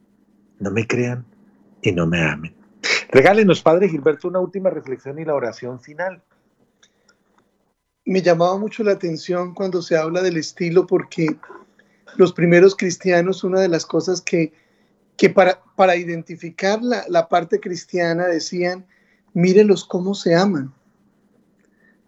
no 0.59 0.71
me 0.71 0.87
crean 0.87 1.25
y 1.81 1.91
no 1.91 2.07
me 2.07 2.21
amen. 2.21 2.55
Regálenos, 3.09 3.61
Padre 3.61 3.89
Gilberto, 3.89 4.27
una 4.27 4.39
última 4.39 4.69
reflexión 4.69 5.19
y 5.19 5.25
la 5.25 5.35
oración 5.35 5.79
final. 5.79 6.21
Me 8.05 8.21
llamaba 8.21 8.57
mucho 8.57 8.83
la 8.83 8.93
atención 8.93 9.53
cuando 9.53 9.81
se 9.81 9.97
habla 9.97 10.21
del 10.21 10.37
estilo 10.37 10.85
porque 10.85 11.37
los 12.17 12.33
primeros 12.33 12.75
cristianos, 12.75 13.43
una 13.43 13.61
de 13.61 13.69
las 13.69 13.85
cosas 13.85 14.21
que, 14.21 14.53
que 15.17 15.29
para, 15.29 15.61
para 15.75 15.95
identificar 15.95 16.81
la, 16.81 17.05
la 17.07 17.29
parte 17.29 17.59
cristiana 17.59 18.27
decían, 18.27 18.85
mírenlos 19.33 19.85
cómo 19.85 20.15
se 20.15 20.35
aman, 20.35 20.73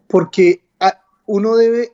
porque 0.08 0.62
uno 1.26 1.56
debe 1.56 1.92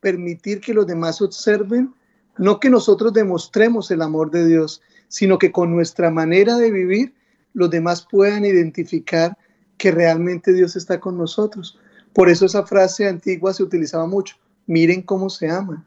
permitir 0.00 0.60
que 0.60 0.74
los 0.74 0.86
demás 0.86 1.22
observen, 1.22 1.94
no 2.36 2.58
que 2.58 2.70
nosotros 2.70 3.12
demostremos 3.12 3.90
el 3.90 4.02
amor 4.02 4.30
de 4.30 4.46
Dios, 4.46 4.82
sino 5.08 5.38
que 5.38 5.52
con 5.52 5.70
nuestra 5.70 6.10
manera 6.10 6.56
de 6.56 6.70
vivir 6.70 7.14
los 7.52 7.70
demás 7.70 8.06
puedan 8.10 8.44
identificar 8.44 9.36
que 9.76 9.92
realmente 9.92 10.52
Dios 10.52 10.74
está 10.74 10.98
con 10.98 11.16
nosotros. 11.16 11.78
Por 12.12 12.28
eso 12.28 12.46
esa 12.46 12.66
frase 12.66 13.06
antigua 13.06 13.54
se 13.54 13.62
utilizaba 13.62 14.06
mucho, 14.06 14.36
miren 14.66 15.02
cómo 15.02 15.30
se 15.30 15.50
aman. 15.50 15.86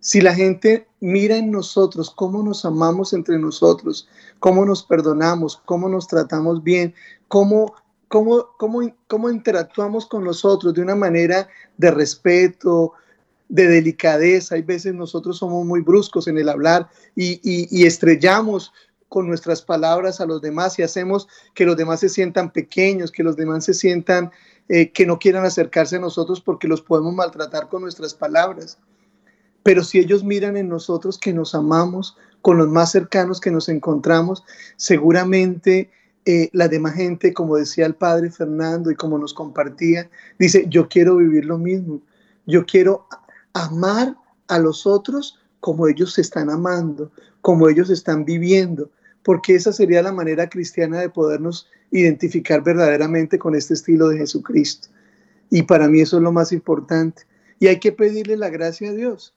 Si 0.00 0.20
la 0.20 0.34
gente 0.34 0.86
mira 1.04 1.36
en 1.36 1.50
nosotros 1.50 2.10
cómo 2.10 2.42
nos 2.42 2.64
amamos 2.64 3.12
entre 3.12 3.38
nosotros, 3.38 4.08
cómo 4.38 4.64
nos 4.64 4.82
perdonamos, 4.82 5.60
cómo 5.66 5.86
nos 5.90 6.08
tratamos 6.08 6.62
bien, 6.62 6.94
cómo 7.28 7.74
cómo, 8.08 8.48
cómo, 9.06 9.30
interactuamos 9.30 10.06
con 10.06 10.24
nosotros 10.24 10.72
de 10.72 10.80
una 10.80 10.94
manera 10.94 11.48
de 11.76 11.90
respeto, 11.90 12.92
de 13.50 13.66
delicadeza. 13.66 14.54
Hay 14.54 14.62
veces 14.62 14.94
nosotros 14.94 15.38
somos 15.38 15.66
muy 15.66 15.82
bruscos 15.82 16.26
en 16.26 16.38
el 16.38 16.48
hablar 16.48 16.88
y, 17.14 17.84
estrellamos 17.84 18.72
con 19.10 19.26
nuestras 19.26 19.60
palabras 19.60 20.22
a 20.22 20.26
los 20.26 20.40
demás 20.40 20.78
y 20.78 20.82
hacemos 20.82 21.28
que 21.54 21.66
los 21.66 21.76
demás 21.76 22.00
se 22.00 22.08
sientan 22.08 22.50
pequeños, 22.50 23.12
que 23.12 23.22
los 23.22 23.36
demás 23.36 23.64
se 23.64 23.74
sientan 23.74 24.30
eh, 24.68 24.90
que 24.90 25.04
no 25.04 25.18
quieran 25.18 25.44
acercarse 25.44 25.96
a 25.96 26.00
nosotros 26.00 26.40
porque 26.40 26.66
los 26.66 26.80
podemos 26.80 27.12
maltratar 27.12 27.68
con 27.68 27.82
nuestras 27.82 28.14
palabras. 28.14 28.78
Pero 29.64 29.82
si 29.82 29.98
ellos 29.98 30.22
miran 30.22 30.56
en 30.56 30.68
nosotros 30.68 31.18
que 31.18 31.32
nos 31.32 31.54
amamos, 31.54 32.16
con 32.42 32.58
los 32.58 32.68
más 32.68 32.92
cercanos 32.92 33.40
que 33.40 33.50
nos 33.50 33.70
encontramos, 33.70 34.44
seguramente 34.76 35.90
eh, 36.26 36.50
la 36.52 36.68
demás 36.68 36.94
gente, 36.94 37.32
como 37.32 37.56
decía 37.56 37.86
el 37.86 37.94
padre 37.94 38.30
Fernando 38.30 38.90
y 38.90 38.94
como 38.94 39.18
nos 39.18 39.32
compartía, 39.32 40.10
dice, 40.38 40.66
yo 40.68 40.88
quiero 40.88 41.16
vivir 41.16 41.46
lo 41.46 41.58
mismo, 41.58 42.02
yo 42.46 42.66
quiero 42.66 43.06
amar 43.54 44.14
a 44.48 44.58
los 44.58 44.86
otros 44.86 45.40
como 45.60 45.88
ellos 45.88 46.12
se 46.12 46.20
están 46.20 46.50
amando, 46.50 47.10
como 47.40 47.70
ellos 47.70 47.88
están 47.88 48.26
viviendo, 48.26 48.90
porque 49.22 49.54
esa 49.54 49.72
sería 49.72 50.02
la 50.02 50.12
manera 50.12 50.50
cristiana 50.50 51.00
de 51.00 51.08
podernos 51.08 51.66
identificar 51.90 52.62
verdaderamente 52.62 53.38
con 53.38 53.54
este 53.54 53.72
estilo 53.72 54.08
de 54.08 54.18
Jesucristo. 54.18 54.88
Y 55.48 55.62
para 55.62 55.88
mí 55.88 56.02
eso 56.02 56.18
es 56.18 56.22
lo 56.22 56.32
más 56.32 56.52
importante. 56.52 57.22
Y 57.58 57.68
hay 57.68 57.80
que 57.80 57.92
pedirle 57.92 58.36
la 58.36 58.50
gracia 58.50 58.90
a 58.90 58.92
Dios. 58.92 59.32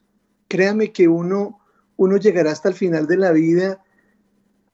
Créame 0.48 0.92
que 0.92 1.08
uno, 1.08 1.60
uno 1.96 2.16
llegará 2.16 2.50
hasta 2.52 2.68
el 2.68 2.74
final 2.74 3.06
de 3.06 3.16
la 3.16 3.32
vida 3.32 3.84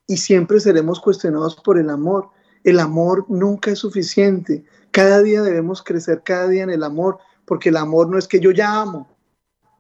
y 0.07 0.19
siempre 0.19 0.61
seremos 0.61 1.01
cuestionados 1.01 1.57
por 1.57 1.79
el 1.79 1.91
amor. 1.91 2.31
El 2.63 2.81
amor 2.81 3.27
nunca 3.29 3.71
es 3.71 3.81
suficiente. 3.81 4.65
Cada 4.91 5.23
día 5.23 5.43
debemos 5.43 5.83
crecer, 5.83 6.23
cada 6.25 6.49
día 6.49 6.63
en 6.63 6.71
el 6.71 6.83
amor, 6.83 7.19
porque 7.45 7.71
el 7.71 7.77
amor 7.77 8.09
no 8.09 8.19
es 8.19 8.29
que 8.29 8.41
yo 8.41 8.51
ya 8.53 8.81
amo. 8.81 9.09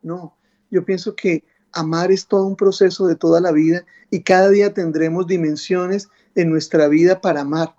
No, 0.03 0.37
yo 0.71 0.85
pienso 0.85 1.15
que 1.15 1.45
amar 1.73 2.13
es 2.13 2.27
todo 2.27 2.47
un 2.47 2.57
proceso 2.57 3.07
de 3.07 3.17
toda 3.17 3.41
la 3.41 3.53
vida 3.53 3.85
y 4.11 4.23
cada 4.23 4.49
día 4.49 4.75
tendremos 4.75 5.27
dimensiones 5.27 6.09
en 6.35 6.51
nuestra 6.51 6.89
vida 6.89 7.21
para 7.21 7.43
amar. 7.43 7.75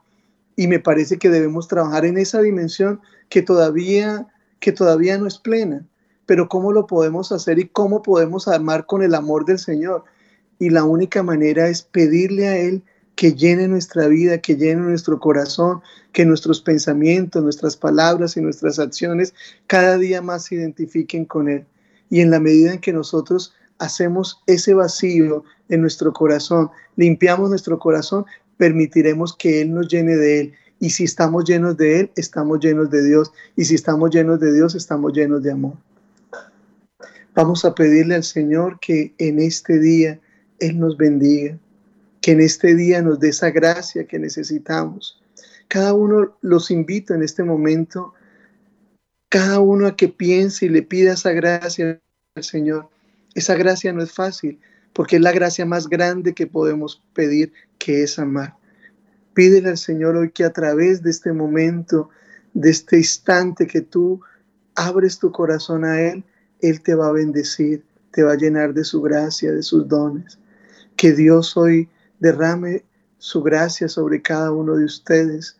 Y 0.55 0.67
me 0.67 0.79
parece 0.79 1.17
que 1.17 1.29
debemos 1.29 1.67
trabajar 1.67 2.05
en 2.05 2.17
esa 2.17 2.41
dimensión 2.41 3.01
que 3.29 3.41
todavía, 3.41 4.27
que 4.59 4.71
todavía 4.71 5.17
no 5.17 5.27
es 5.27 5.37
plena. 5.37 5.85
Pero 6.25 6.49
¿cómo 6.49 6.71
lo 6.71 6.87
podemos 6.87 7.31
hacer 7.31 7.59
y 7.59 7.67
cómo 7.67 8.01
podemos 8.01 8.47
amar 8.47 8.85
con 8.85 9.03
el 9.03 9.15
amor 9.15 9.45
del 9.45 9.59
Señor? 9.59 10.03
y 10.59 10.69
la 10.69 10.83
única 10.83 11.23
manera 11.23 11.67
es 11.67 11.81
pedirle 11.81 12.47
a 12.47 12.57
Él 12.57 12.83
que 13.15 13.33
llene 13.33 13.67
nuestra 13.67 14.07
vida, 14.07 14.39
que 14.39 14.55
llene 14.55 14.81
nuestro 14.81 15.19
corazón, 15.19 15.81
que 16.11 16.25
nuestros 16.25 16.61
pensamientos, 16.61 17.43
nuestras 17.43 17.77
palabras 17.77 18.35
y 18.35 18.41
nuestras 18.41 18.77
acciones 18.77 19.33
cada 19.67 19.97
día 19.97 20.21
más 20.21 20.45
se 20.45 20.55
identifiquen 20.55 21.25
con 21.25 21.47
Él. 21.47 21.65
Y 22.09 22.21
en 22.21 22.29
la 22.29 22.39
medida 22.39 22.73
en 22.73 22.79
que 22.79 22.93
nosotros 22.93 23.53
hacemos 23.79 24.41
ese 24.47 24.73
vacío 24.73 25.43
en 25.69 25.81
nuestro 25.81 26.13
corazón, 26.13 26.69
limpiamos 26.97 27.49
nuestro 27.49 27.79
corazón, 27.79 28.25
permitiremos 28.57 29.35
que 29.35 29.61
Él 29.61 29.73
nos 29.73 29.87
llene 29.87 30.15
de 30.15 30.39
Él. 30.41 30.53
Y 30.79 30.89
si 30.89 31.05
estamos 31.05 31.45
llenos 31.45 31.77
de 31.77 32.01
Él, 32.01 32.11
estamos 32.17 32.59
llenos 32.59 32.89
de 32.89 33.03
Dios. 33.03 33.31
Y 33.55 33.65
si 33.65 33.75
estamos 33.75 34.11
llenos 34.11 34.39
de 34.41 34.53
Dios, 34.53 34.75
estamos 34.75 35.13
llenos 35.13 35.41
de 35.41 35.51
amor. 35.51 35.84
Vamos 37.35 37.65
a 37.65 37.75
pedirle 37.75 38.15
al 38.15 38.23
Señor 38.23 38.79
que 38.79 39.13
en 39.17 39.39
este 39.39 39.77
día 39.77 40.21
él 40.59 40.79
nos 40.79 40.95
bendiga, 40.95 41.57
que 42.21 42.31
en 42.31 42.39
este 42.39 42.75
día 42.75 43.01
nos 43.01 43.19
dé 43.19 43.27
esa 43.27 43.49
gracia 43.51 44.07
que 44.07 44.17
necesitamos. 44.17 45.21
Cada 45.67 45.93
uno 45.93 46.37
los 46.39 46.71
invito 46.71 47.13
en 47.13 47.23
este 47.23 47.43
momento, 47.43 48.13
cada 49.27 49.59
uno 49.59 49.85
a 49.85 49.97
que 49.97 50.07
piense 50.07 50.67
y 50.67 50.69
le 50.69 50.81
pida 50.81 51.11
esa 51.11 51.33
gracia 51.33 51.99
al 52.35 52.43
Señor. 52.43 52.89
Esa 53.33 53.55
gracia 53.55 53.91
no 53.91 54.01
es 54.01 54.13
fácil, 54.13 54.61
porque 54.93 55.17
es 55.17 55.21
la 55.21 55.33
gracia 55.33 55.65
más 55.65 55.89
grande 55.89 56.33
que 56.33 56.47
podemos 56.47 57.03
pedir, 57.13 57.51
que 57.79 58.03
es 58.03 58.17
amar. 58.17 58.55
Pídele 59.33 59.71
al 59.71 59.77
Señor 59.77 60.15
hoy 60.15 60.31
que 60.31 60.45
a 60.45 60.53
través 60.53 61.03
de 61.03 61.09
este 61.09 61.33
momento, 61.33 62.09
de 62.53 62.69
este 62.69 62.95
instante 62.95 63.67
que 63.67 63.81
tú 63.81 64.21
abres 64.73 65.19
tu 65.19 65.33
corazón 65.33 65.83
a 65.83 66.01
Él, 66.01 66.23
Él 66.61 66.81
te 66.81 66.95
va 66.95 67.07
a 67.07 67.13
bendecir, 67.13 67.83
te 68.11 68.23
va 68.23 68.33
a 68.33 68.37
llenar 68.37 68.73
de 68.73 68.83
su 68.83 69.01
gracia, 69.01 69.51
de 69.51 69.63
sus 69.63 69.87
dones. 69.87 70.39
Que 70.95 71.13
Dios 71.13 71.55
hoy 71.57 71.89
derrame 72.19 72.83
su 73.17 73.41
gracia 73.41 73.87
sobre 73.87 74.21
cada 74.21 74.51
uno 74.51 74.75
de 74.75 74.85
ustedes 74.85 75.57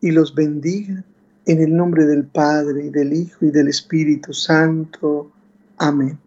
y 0.00 0.10
los 0.10 0.34
bendiga 0.34 1.04
en 1.46 1.62
el 1.62 1.74
nombre 1.74 2.04
del 2.04 2.26
Padre, 2.26 2.86
y 2.86 2.90
del 2.90 3.12
Hijo 3.14 3.46
y 3.46 3.50
del 3.50 3.68
Espíritu 3.68 4.32
Santo. 4.34 5.32
Amén. 5.78 6.18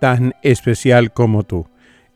Tan 0.00 0.34
especial 0.42 1.12
como 1.12 1.42
tú. 1.42 1.68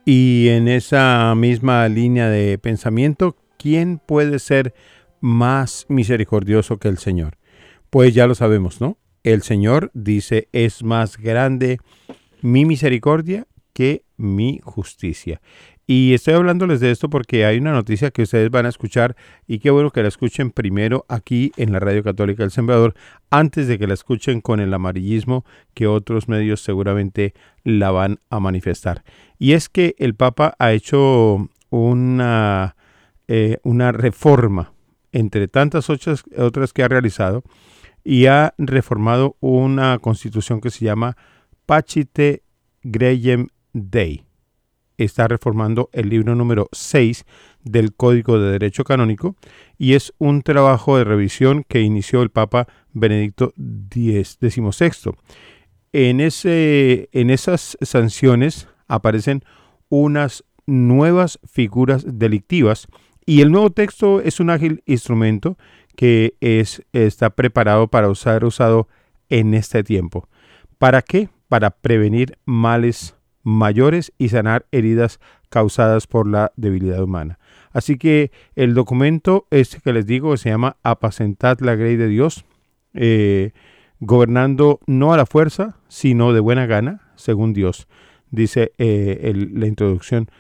Y 0.04 0.48
en 0.48 0.68
esa 0.68 1.34
misma 1.36 1.88
línea 1.88 2.28
de 2.28 2.58
pensamiento, 2.58 3.36
¿quién 3.58 3.98
puede 3.98 4.38
ser 4.38 4.74
más 5.20 5.86
misericordioso 5.88 6.78
que 6.78 6.88
el 6.88 6.98
Señor? 6.98 7.36
Pues 7.90 8.14
ya 8.14 8.26
lo 8.26 8.34
sabemos, 8.34 8.80
¿no? 8.80 8.96
El 9.22 9.42
Señor 9.42 9.90
dice, 9.92 10.48
es 10.52 10.82
más 10.82 11.18
grande 11.18 11.78
mi 12.40 12.64
misericordia 12.64 13.46
que 13.72 14.04
mi 14.16 14.60
justicia. 14.62 15.40
Y 15.92 16.14
estoy 16.14 16.35
hablándoles 16.35 16.79
de 16.79 16.92
esto 16.92 17.11
porque 17.11 17.44
hay 17.44 17.59
una 17.59 17.72
noticia 17.72 18.12
que 18.12 18.22
ustedes 18.22 18.48
van 18.48 18.64
a 18.64 18.68
escuchar 18.68 19.16
y 19.48 19.59
qué 19.59 19.72
bueno 19.72 19.90
que 19.90 20.03
la 20.03 20.07
escuchen 20.07 20.53
primero 20.53 21.05
aquí 21.09 21.50
en 21.57 21.72
la 21.72 21.81
Radio 21.81 22.05
Católica 22.05 22.44
del 22.44 22.53
Sembrador 22.53 22.94
antes 23.29 23.66
de 23.66 23.76
que 23.76 23.88
la 23.88 23.94
escuchen 23.94 24.40
con 24.40 24.61
el 24.61 24.72
amarillismo 24.72 25.44
que 25.74 25.88
otros 25.88 26.29
medios 26.29 26.61
seguramente 26.61 27.35
la 27.64 27.90
van 27.90 28.20
a 28.31 28.38
manifestar. 28.38 29.03
Y 29.37 29.55
es 29.55 29.68
que 29.68 29.96
el 29.98 30.14
Papa 30.14 30.55
ha 30.61 30.70
hecho 30.70 31.48
una, 31.70 32.76
eh, 33.26 33.59
una 33.64 33.90
reforma 33.90 34.72
entre 35.11 35.48
tantas 35.48 35.90
otras, 35.90 36.72
que 36.72 36.85
ha 36.85 36.88
realizado 36.88 37.42
y 38.05 38.26
ha 38.26 38.55
reformado 38.59 39.37
una 39.40 39.98
constitución 39.98 40.61
que 40.61 40.70
se 40.70 40.85
llama 40.85 41.16
Pachite 41.66 42.44
Greyem 42.85 43.48
Dei 43.72 44.29
está 45.04 45.28
reformando 45.28 45.88
el 45.92 46.08
libro 46.08 46.34
número 46.34 46.68
6 46.72 47.24
del 47.64 47.94
Código 47.94 48.38
de 48.38 48.52
Derecho 48.52 48.84
Canónico 48.84 49.36
y 49.78 49.94
es 49.94 50.12
un 50.18 50.42
trabajo 50.42 50.96
de 50.96 51.04
revisión 51.04 51.64
que 51.68 51.80
inició 51.80 52.22
el 52.22 52.30
Papa 52.30 52.66
Benedicto 52.92 53.52
XVI. 53.56 55.12
En, 55.92 56.20
en 56.20 57.30
esas 57.30 57.76
sanciones 57.80 58.68
aparecen 58.88 59.44
unas 59.88 60.44
nuevas 60.66 61.38
figuras 61.44 62.05
delictivas 62.07 62.86
y 63.26 63.42
el 63.42 63.51
nuevo 63.51 63.70
texto 63.70 64.20
es 64.20 64.40
un 64.40 64.51
ágil 64.51 64.82
instrumento 64.86 65.57
que 65.96 66.34
es, 66.40 66.82
está 66.92 67.30
preparado 67.30 67.88
para 67.88 68.14
ser 68.14 68.44
usado 68.44 68.88
en 69.28 69.55
este 69.55 69.84
tiempo. 69.84 70.28
¿Para 70.78 71.03
qué? 71.03 71.28
Para 71.48 71.70
prevenir 71.70 72.38
males 72.44 73.14
mayores 73.43 74.12
y 74.18 74.28
sanar 74.28 74.66
heridas 74.72 75.20
causadas 75.49 76.07
por 76.07 76.26
la 76.26 76.53
debilidad 76.57 77.03
humana. 77.03 77.38
Así 77.72 77.99
que 77.99 78.30
el 78.57 78.74
documento 78.74 79.47
este 79.51 79.80
que 79.80 79.93
les 79.93 80.07
digo 80.07 80.36
se 80.36 80.51
llama 80.51 80.76
Apacentad 80.82 81.59
la 81.61 81.76
Grey 81.76 81.97
de 81.97 82.09
Dios, 82.09 82.45
eh, 82.95 83.53
gobernando 84.01 84.80
no 84.86 85.12
a 85.12 85.16
la 85.16 85.26
fuerza, 85.26 85.76
sino 85.88 86.32
de 86.32 86.41
buena 86.41 86.66
gana, 86.66 87.12
según 87.16 87.53
Dios, 87.53 87.86
dice 88.30 88.72
eh, 88.78 89.32
la 89.53 89.66
introducción. 89.66 90.30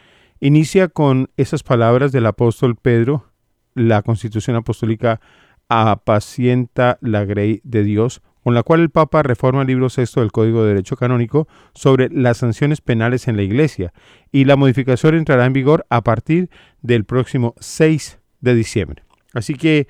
Inicia 0.40 0.88
con 0.88 1.30
esas 1.36 1.62
palabras 1.62 2.12
del 2.12 2.26
apóstol 2.26 2.74
Pedro, 2.74 3.26
la 3.74 4.02
constitución 4.02 4.56
apostólica 4.56 5.20
apacienta 5.68 6.98
la 7.00 7.24
grey 7.24 7.60
de 7.62 7.84
Dios, 7.84 8.22
con 8.42 8.54
la 8.54 8.62
cual 8.62 8.80
el 8.80 8.90
Papa 8.90 9.22
reforma 9.22 9.62
el 9.62 9.68
libro 9.68 9.90
sexto 9.90 10.20
del 10.20 10.32
Código 10.32 10.62
de 10.62 10.70
Derecho 10.70 10.96
Canónico 10.96 11.46
sobre 11.74 12.08
las 12.10 12.38
sanciones 12.38 12.80
penales 12.80 13.28
en 13.28 13.36
la 13.36 13.42
Iglesia, 13.42 13.92
y 14.32 14.44
la 14.44 14.56
modificación 14.56 15.14
entrará 15.14 15.46
en 15.46 15.52
vigor 15.52 15.86
a 15.90 16.02
partir 16.02 16.50
del 16.82 17.04
próximo 17.04 17.54
6 17.60 18.18
de 18.40 18.54
diciembre. 18.54 19.02
Así 19.34 19.54
que 19.54 19.88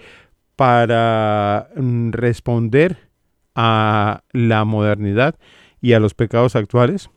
para 0.57 1.69
mm, 1.77 2.11
responder 2.11 3.09
a 3.55 4.23
la 4.33 4.65
modernidad 4.65 5.37
y 5.81 5.93
a 5.93 6.01
los 6.01 6.15
pecados 6.15 6.57
actuales, 6.57 7.11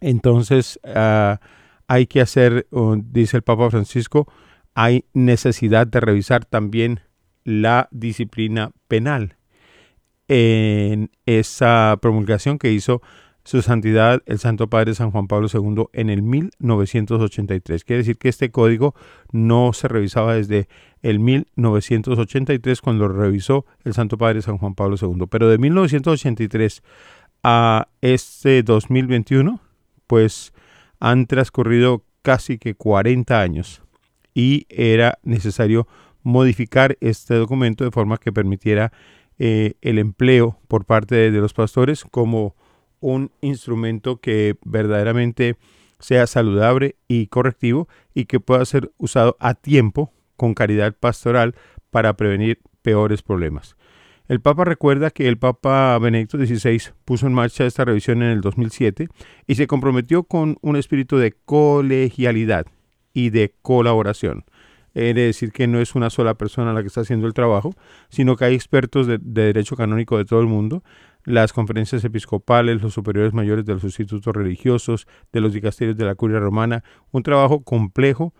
entonces 0.00 0.80
ah, 0.84 1.40
hay 1.86 2.06
que 2.06 2.20
hacer, 2.20 2.66
dice 3.04 3.36
el 3.36 3.42
Papa 3.42 3.70
Francisco, 3.70 4.32
hay 4.74 5.04
necesidad 5.12 5.86
de 5.86 6.00
revisar 6.00 6.44
también 6.44 7.00
la 7.44 7.88
disciplina 7.90 8.70
penal 8.88 9.36
en 10.32 11.10
esa 11.26 11.98
promulgación 12.00 12.58
que 12.60 12.70
hizo 12.70 13.02
su 13.42 13.62
santidad 13.62 14.22
el 14.26 14.38
Santo 14.38 14.70
Padre 14.70 14.94
San 14.94 15.10
Juan 15.10 15.26
Pablo 15.26 15.48
II 15.52 15.86
en 15.92 16.08
el 16.08 16.22
1983. 16.22 17.82
Quiere 17.82 17.98
decir 17.98 18.16
que 18.16 18.28
este 18.28 18.52
código 18.52 18.94
no 19.32 19.72
se 19.72 19.88
revisaba 19.88 20.34
desde 20.34 20.68
el 21.02 21.18
1983 21.18 22.80
cuando 22.80 23.08
lo 23.08 23.14
revisó 23.14 23.66
el 23.82 23.92
Santo 23.92 24.18
Padre 24.18 24.40
San 24.40 24.58
Juan 24.58 24.76
Pablo 24.76 24.94
II. 25.02 25.26
Pero 25.28 25.48
de 25.48 25.58
1983 25.58 26.84
a 27.42 27.88
este 28.00 28.62
2021, 28.62 29.60
pues 30.06 30.52
han 31.00 31.26
transcurrido 31.26 32.04
casi 32.22 32.58
que 32.58 32.76
40 32.76 33.40
años 33.40 33.82
y 34.32 34.66
era 34.68 35.18
necesario 35.24 35.88
modificar 36.22 36.96
este 37.00 37.34
documento 37.34 37.82
de 37.82 37.90
forma 37.90 38.18
que 38.18 38.30
permitiera 38.30 38.92
eh, 39.42 39.76
el 39.80 39.98
empleo 39.98 40.58
por 40.68 40.84
parte 40.84 41.14
de, 41.14 41.40
los 41.40 41.54
pastores 41.54 42.04
como 42.04 42.54
un 43.00 43.32
instrumento 43.40 44.20
que 44.20 44.56
verdaderamente 44.66 45.56
sea 45.98 46.26
saludable 46.26 46.96
y 47.08 47.28
correctivo 47.28 47.88
y 48.12 48.26
que 48.26 48.38
pueda 48.38 48.62
ser 48.66 48.92
usado 48.98 49.38
a 49.40 49.54
tiempo 49.54 50.12
con 50.36 50.52
caridad 50.52 50.94
pastoral 50.94 51.54
para 51.88 52.18
prevenir 52.18 52.58
peores 52.82 53.22
problemas. 53.22 53.76
El 54.28 54.42
Papa 54.42 54.66
recuerda 54.66 55.10
que 55.10 55.26
el 55.26 55.38
Papa 55.38 55.98
Benedicto 55.98 56.36
XVI 56.36 56.92
puso 57.06 57.26
en 57.26 57.32
marcha 57.32 57.64
esta 57.64 57.86
revisión 57.86 58.22
en 58.22 58.32
el 58.32 58.42
2007 58.42 59.08
y 59.46 59.54
se 59.54 59.66
comprometió 59.66 60.24
con 60.24 60.58
un 60.60 60.76
espíritu 60.76 61.16
de 61.16 61.32
colegialidad 61.46 62.66
y 63.14 63.30
de 63.30 63.54
colaboración. 63.62 64.44
Es 64.94 65.14
decir 65.14 65.52
que 65.52 65.66
no 65.66 65.80
es 65.80 65.94
una 65.94 66.10
sola 66.10 66.34
persona 66.34 66.72
la 66.72 66.80
que 66.80 66.88
está 66.88 67.02
haciendo 67.02 67.26
el 67.26 67.34
trabajo, 67.34 67.74
sino 68.08 68.36
que 68.36 68.44
hay 68.46 68.54
expertos 68.54 69.06
de, 69.06 69.18
de 69.18 69.44
derecho 69.44 69.76
canónico 69.76 70.18
de 70.18 70.24
todo 70.24 70.40
el 70.40 70.46
mundo, 70.46 70.82
las 71.24 71.52
conferencias 71.52 72.04
episcopales, 72.04 72.82
los 72.82 72.94
superiores 72.94 73.32
mayores 73.32 73.64
de 73.64 73.74
los 73.74 73.84
institutos 73.84 74.34
religiosos, 74.34 75.06
de 75.32 75.40
los 75.40 75.52
dicasterios 75.52 75.96
de 75.96 76.04
la 76.04 76.14
curia 76.14 76.40
romana, 76.40 76.82
un 77.10 77.22
trabajo 77.22 77.62
complejo 77.62 78.34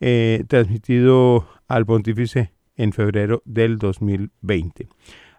eh, 0.00 0.44
transmitido 0.48 1.48
al 1.68 1.86
pontífice 1.86 2.52
en 2.76 2.92
febrero 2.92 3.42
del 3.44 3.78
2020. 3.78 4.88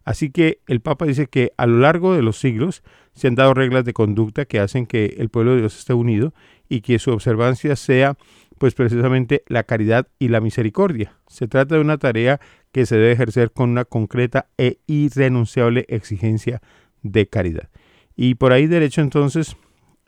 Así 0.03 0.31
que 0.31 0.61
el 0.67 0.79
Papa 0.79 1.05
dice 1.05 1.27
que 1.27 1.51
a 1.57 1.67
lo 1.67 1.79
largo 1.79 2.15
de 2.15 2.21
los 2.21 2.39
siglos 2.39 2.81
se 3.13 3.27
han 3.27 3.35
dado 3.35 3.53
reglas 3.53 3.83
de 3.83 3.93
conducta 3.93 4.45
que 4.45 4.59
hacen 4.59 4.85
que 4.85 5.17
el 5.19 5.29
pueblo 5.29 5.51
de 5.51 5.59
Dios 5.59 5.77
esté 5.77 5.93
unido 5.93 6.33
y 6.69 6.81
que 6.81 6.97
su 6.97 7.11
observancia 7.11 7.75
sea 7.75 8.17
pues 8.57 8.73
precisamente 8.73 9.43
la 9.47 9.63
caridad 9.63 10.07
y 10.19 10.29
la 10.29 10.41
misericordia. 10.41 11.17
Se 11.27 11.47
trata 11.47 11.75
de 11.75 11.81
una 11.81 11.97
tarea 11.97 12.39
que 12.71 12.85
se 12.85 12.95
debe 12.95 13.11
ejercer 13.11 13.51
con 13.51 13.69
una 13.69 13.85
concreta 13.85 14.47
e 14.57 14.79
irrenunciable 14.87 15.85
exigencia 15.87 16.61
de 17.03 17.27
caridad. 17.27 17.69
Y 18.15 18.35
por 18.35 18.53
ahí 18.53 18.67
derecho 18.67 19.01
entonces, 19.01 19.55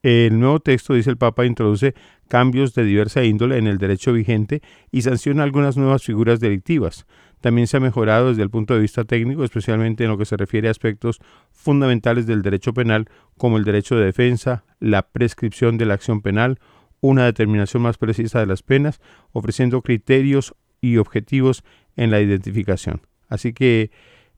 el 0.01 0.39
nuevo 0.39 0.59
texto, 0.59 0.93
dice 0.93 1.09
el 1.09 1.17
Papa, 1.17 1.45
introduce 1.45 1.93
cambios 2.27 2.73
de 2.73 2.83
diversa 2.83 3.23
índole 3.23 3.57
en 3.57 3.67
el 3.67 3.77
derecho 3.77 4.13
vigente 4.13 4.61
y 4.91 5.01
sanciona 5.01 5.43
algunas 5.43 5.77
nuevas 5.77 6.03
figuras 6.03 6.39
delictivas. 6.39 7.05
También 7.41 7.67
se 7.67 7.77
ha 7.77 7.79
mejorado 7.79 8.29
desde 8.29 8.43
el 8.43 8.49
punto 8.49 8.73
de 8.73 8.81
vista 8.81 9.05
técnico, 9.05 9.43
especialmente 9.43 10.03
en 10.03 10.09
lo 10.09 10.17
que 10.17 10.25
se 10.25 10.37
refiere 10.37 10.67
a 10.67 10.71
aspectos 10.71 11.19
fundamentales 11.51 12.27
del 12.27 12.41
derecho 12.41 12.73
penal, 12.73 13.09
como 13.37 13.57
el 13.57 13.63
derecho 13.63 13.95
de 13.95 14.05
defensa, 14.05 14.65
la 14.79 15.03
prescripción 15.03 15.77
de 15.77 15.85
la 15.85 15.93
acción 15.93 16.21
penal, 16.21 16.59
una 17.01 17.25
determinación 17.25 17.83
más 17.83 17.97
precisa 17.97 18.39
de 18.39 18.45
las 18.45 18.63
penas, 18.63 18.99
ofreciendo 19.31 19.81
criterios 19.81 20.55
y 20.81 20.97
objetivos 20.97 21.63
en 21.95 22.11
la 22.11 22.21
identificación. 22.21 23.01
Así 23.27 23.53
que 23.53 23.91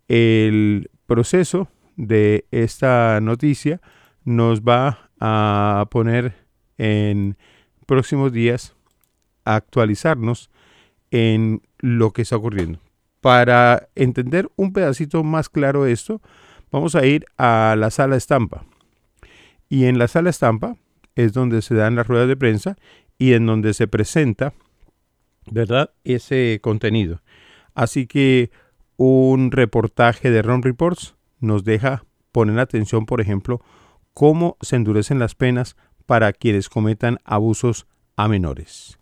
el 0.08 0.90
proceso 1.06 1.70
de 1.96 2.46
esta 2.52 3.20
noticia 3.22 3.82
nos 4.24 4.62
va 4.62 5.10
a 5.20 5.88
poner 5.90 6.34
en 6.78 7.38
próximos 7.86 8.32
días 8.32 8.76
a 9.46 9.56
actualizarnos 9.56 10.50
en 11.12 11.62
lo 11.80 12.12
que 12.12 12.24
está 12.24 12.38
ocurriendo. 12.38 12.80
Para 13.20 13.90
entender 13.96 14.50
un 14.56 14.74
pedacito 14.74 15.24
más 15.24 15.50
claro 15.50 15.86
esto, 15.86 16.22
vamos 16.72 16.96
a 16.96 17.06
ir 17.06 17.26
a 17.38 17.76
la 17.78 17.92
sala 17.92 18.16
estampa. 18.16 18.66
Y 19.70 19.86
en 19.86 20.00
la 20.00 20.08
sala 20.08 20.30
estampa 20.30 20.76
es 21.16 21.34
donde 21.34 21.62
se 21.62 21.76
dan 21.76 21.96
las 21.96 22.08
ruedas 22.08 22.28
de 22.28 22.38
prensa 22.38 22.78
y 23.18 23.34
en 23.34 23.46
donde 23.46 23.74
se 23.74 23.88
presenta, 23.88 24.54
¿verdad?, 25.50 25.92
ese 26.04 26.60
contenido. 26.62 27.22
Así 27.74 28.08
que 28.08 28.52
un 28.98 29.52
reportaje 29.52 30.32
de 30.32 30.42
Ron 30.42 30.64
Reports 30.64 31.16
nos 31.40 31.64
deja 31.64 32.04
poner 32.32 32.60
atención, 32.60 33.06
por 33.06 33.22
ejemplo, 33.22 33.62
cómo 34.14 34.58
se 34.62 34.76
endurecen 34.76 35.20
las 35.20 35.36
penas 35.36 35.76
para 36.06 36.34
quienes 36.34 36.70
cometan 36.70 37.20
abusos 37.24 37.88
a 38.16 38.28
menores. 38.28 38.98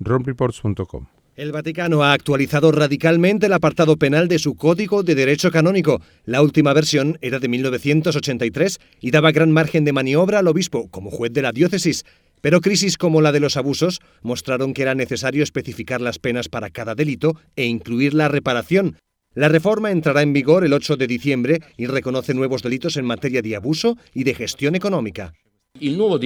romreports.com 0.00 1.15
el 1.36 1.52
Vaticano 1.52 2.02
ha 2.02 2.12
actualizado 2.12 2.72
radicalmente 2.72 3.46
el 3.46 3.52
apartado 3.52 3.98
penal 3.98 4.26
de 4.26 4.38
su 4.38 4.54
Código 4.54 5.02
de 5.02 5.14
Derecho 5.14 5.50
Canónico. 5.50 6.00
La 6.24 6.40
última 6.40 6.72
versión 6.72 7.18
era 7.20 7.38
de 7.38 7.48
1983 7.48 8.80
y 9.02 9.10
daba 9.10 9.32
gran 9.32 9.52
margen 9.52 9.84
de 9.84 9.92
maniobra 9.92 10.38
al 10.38 10.48
obispo 10.48 10.88
como 10.88 11.10
juez 11.10 11.32
de 11.32 11.42
la 11.42 11.52
diócesis. 11.52 12.04
Pero 12.40 12.62
crisis 12.62 12.96
como 12.96 13.20
la 13.20 13.32
de 13.32 13.40
los 13.40 13.58
abusos 13.58 14.00
mostraron 14.22 14.72
que 14.72 14.82
era 14.82 14.94
necesario 14.94 15.42
especificar 15.42 16.00
las 16.00 16.18
penas 16.18 16.48
para 16.48 16.70
cada 16.70 16.94
delito 16.94 17.36
e 17.54 17.66
incluir 17.66 18.14
la 18.14 18.28
reparación. 18.28 18.96
La 19.34 19.48
reforma 19.48 19.90
entrará 19.90 20.22
en 20.22 20.32
vigor 20.32 20.64
el 20.64 20.72
8 20.72 20.96
de 20.96 21.06
diciembre 21.06 21.60
y 21.76 21.86
reconoce 21.86 22.32
nuevos 22.32 22.62
delitos 22.62 22.96
en 22.96 23.04
materia 23.04 23.42
de 23.42 23.56
abuso 23.56 23.98
y 24.14 24.24
de 24.24 24.34
gestión 24.34 24.74
económica. 24.74 25.34
El 25.78 25.98
nuevo 25.98 26.18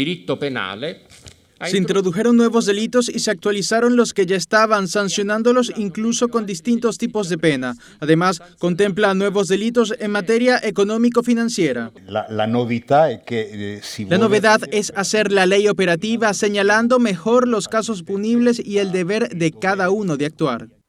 se 1.68 1.76
introdujeron 1.76 2.36
nuevos 2.36 2.66
delitos 2.66 3.08
y 3.08 3.18
se 3.18 3.30
actualizaron 3.30 3.96
los 3.96 4.14
que 4.14 4.26
ya 4.26 4.36
estaban, 4.36 4.88
sancionándolos 4.88 5.72
incluso 5.76 6.28
con 6.28 6.46
distintos 6.46 6.98
tipos 6.98 7.28
de 7.28 7.38
pena. 7.38 7.74
Además, 8.00 8.42
contempla 8.58 9.14
nuevos 9.14 9.48
delitos 9.48 9.94
en 9.98 10.11
materia 10.11 10.61
económico-financiera. 10.62 11.92
La, 12.06 12.46
novedad 12.46 13.20
eh, 13.28 13.80
la 14.08 14.18
novedad 14.18 14.61
es 14.72 14.92
hacer 14.96 15.32
la 15.32 15.46
ley 15.46 15.68
operativa 15.68 16.32
señalando 16.34 16.98
mejor 16.98 17.46
los 17.46 17.68
casos 17.68 18.02
punibles 18.02 18.61
y 18.64 18.78
el 18.78 18.92
deber 18.92 19.28
de 19.28 19.52
cada 19.52 19.90
uno 19.90 20.16
de 20.16 20.26
actuar. 20.26 20.79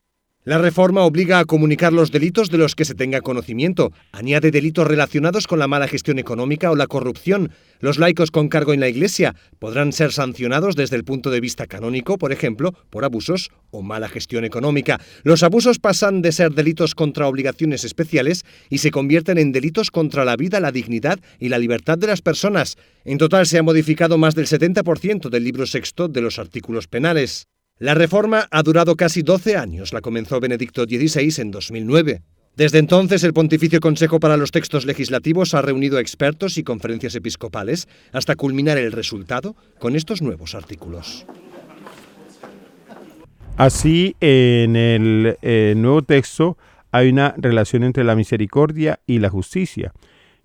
La 0.43 0.57
reforma 0.57 1.01
obliga 1.01 1.37
a 1.37 1.45
comunicar 1.45 1.93
los 1.93 2.11
delitos 2.11 2.49
de 2.49 2.57
los 2.57 2.73
que 2.73 2.83
se 2.83 2.95
tenga 2.95 3.21
conocimiento, 3.21 3.91
añade 4.11 4.49
delitos 4.49 4.87
relacionados 4.87 5.45
con 5.45 5.59
la 5.59 5.67
mala 5.67 5.87
gestión 5.87 6.17
económica 6.17 6.71
o 6.71 6.75
la 6.75 6.87
corrupción. 6.87 7.51
Los 7.79 7.99
laicos 7.99 8.31
con 8.31 8.49
cargo 8.49 8.73
en 8.73 8.79
la 8.79 8.89
Iglesia 8.89 9.35
podrán 9.59 9.93
ser 9.93 10.11
sancionados 10.11 10.75
desde 10.75 10.95
el 10.95 11.03
punto 11.03 11.29
de 11.29 11.41
vista 11.41 11.67
canónico, 11.67 12.17
por 12.17 12.31
ejemplo, 12.31 12.73
por 12.89 13.05
abusos 13.05 13.51
o 13.69 13.83
mala 13.83 14.09
gestión 14.09 14.43
económica. 14.43 14.99
Los 15.21 15.43
abusos 15.43 15.77
pasan 15.77 16.23
de 16.23 16.31
ser 16.31 16.55
delitos 16.55 16.95
contra 16.95 17.27
obligaciones 17.27 17.83
especiales 17.83 18.43
y 18.67 18.79
se 18.79 18.89
convierten 18.89 19.37
en 19.37 19.51
delitos 19.51 19.91
contra 19.91 20.25
la 20.25 20.37
vida, 20.37 20.59
la 20.59 20.71
dignidad 20.71 21.19
y 21.37 21.49
la 21.49 21.59
libertad 21.59 21.99
de 21.99 22.07
las 22.07 22.23
personas. 22.23 22.77
En 23.05 23.19
total 23.19 23.45
se 23.45 23.59
ha 23.59 23.63
modificado 23.63 24.17
más 24.17 24.33
del 24.33 24.47
70% 24.47 25.29
del 25.29 25.43
libro 25.43 25.67
sexto 25.67 26.07
de 26.07 26.21
los 26.21 26.39
artículos 26.39 26.87
penales. 26.87 27.45
La 27.81 27.95
reforma 27.95 28.47
ha 28.51 28.61
durado 28.61 28.95
casi 28.95 29.23
12 29.23 29.57
años, 29.57 29.91
la 29.91 30.01
comenzó 30.01 30.39
Benedicto 30.39 30.83
XVI 30.83 31.41
en 31.41 31.49
2009. 31.49 32.21
Desde 32.55 32.77
entonces, 32.77 33.23
el 33.23 33.33
Pontificio 33.33 33.79
Consejo 33.79 34.19
para 34.19 34.37
los 34.37 34.51
Textos 34.51 34.85
Legislativos 34.85 35.55
ha 35.55 35.63
reunido 35.63 35.97
expertos 35.97 36.59
y 36.59 36.63
conferencias 36.63 37.15
episcopales 37.15 37.87
hasta 38.11 38.35
culminar 38.35 38.77
el 38.77 38.91
resultado 38.91 39.55
con 39.79 39.95
estos 39.95 40.21
nuevos 40.21 40.53
artículos. 40.53 41.25
Así, 43.57 44.15
en 44.19 44.75
el 44.75 45.37
eh, 45.41 45.73
nuevo 45.75 46.03
texto 46.03 46.59
hay 46.91 47.09
una 47.09 47.33
relación 47.35 47.83
entre 47.83 48.03
la 48.03 48.15
misericordia 48.15 48.99
y 49.07 49.17
la 49.17 49.31
justicia. 49.31 49.91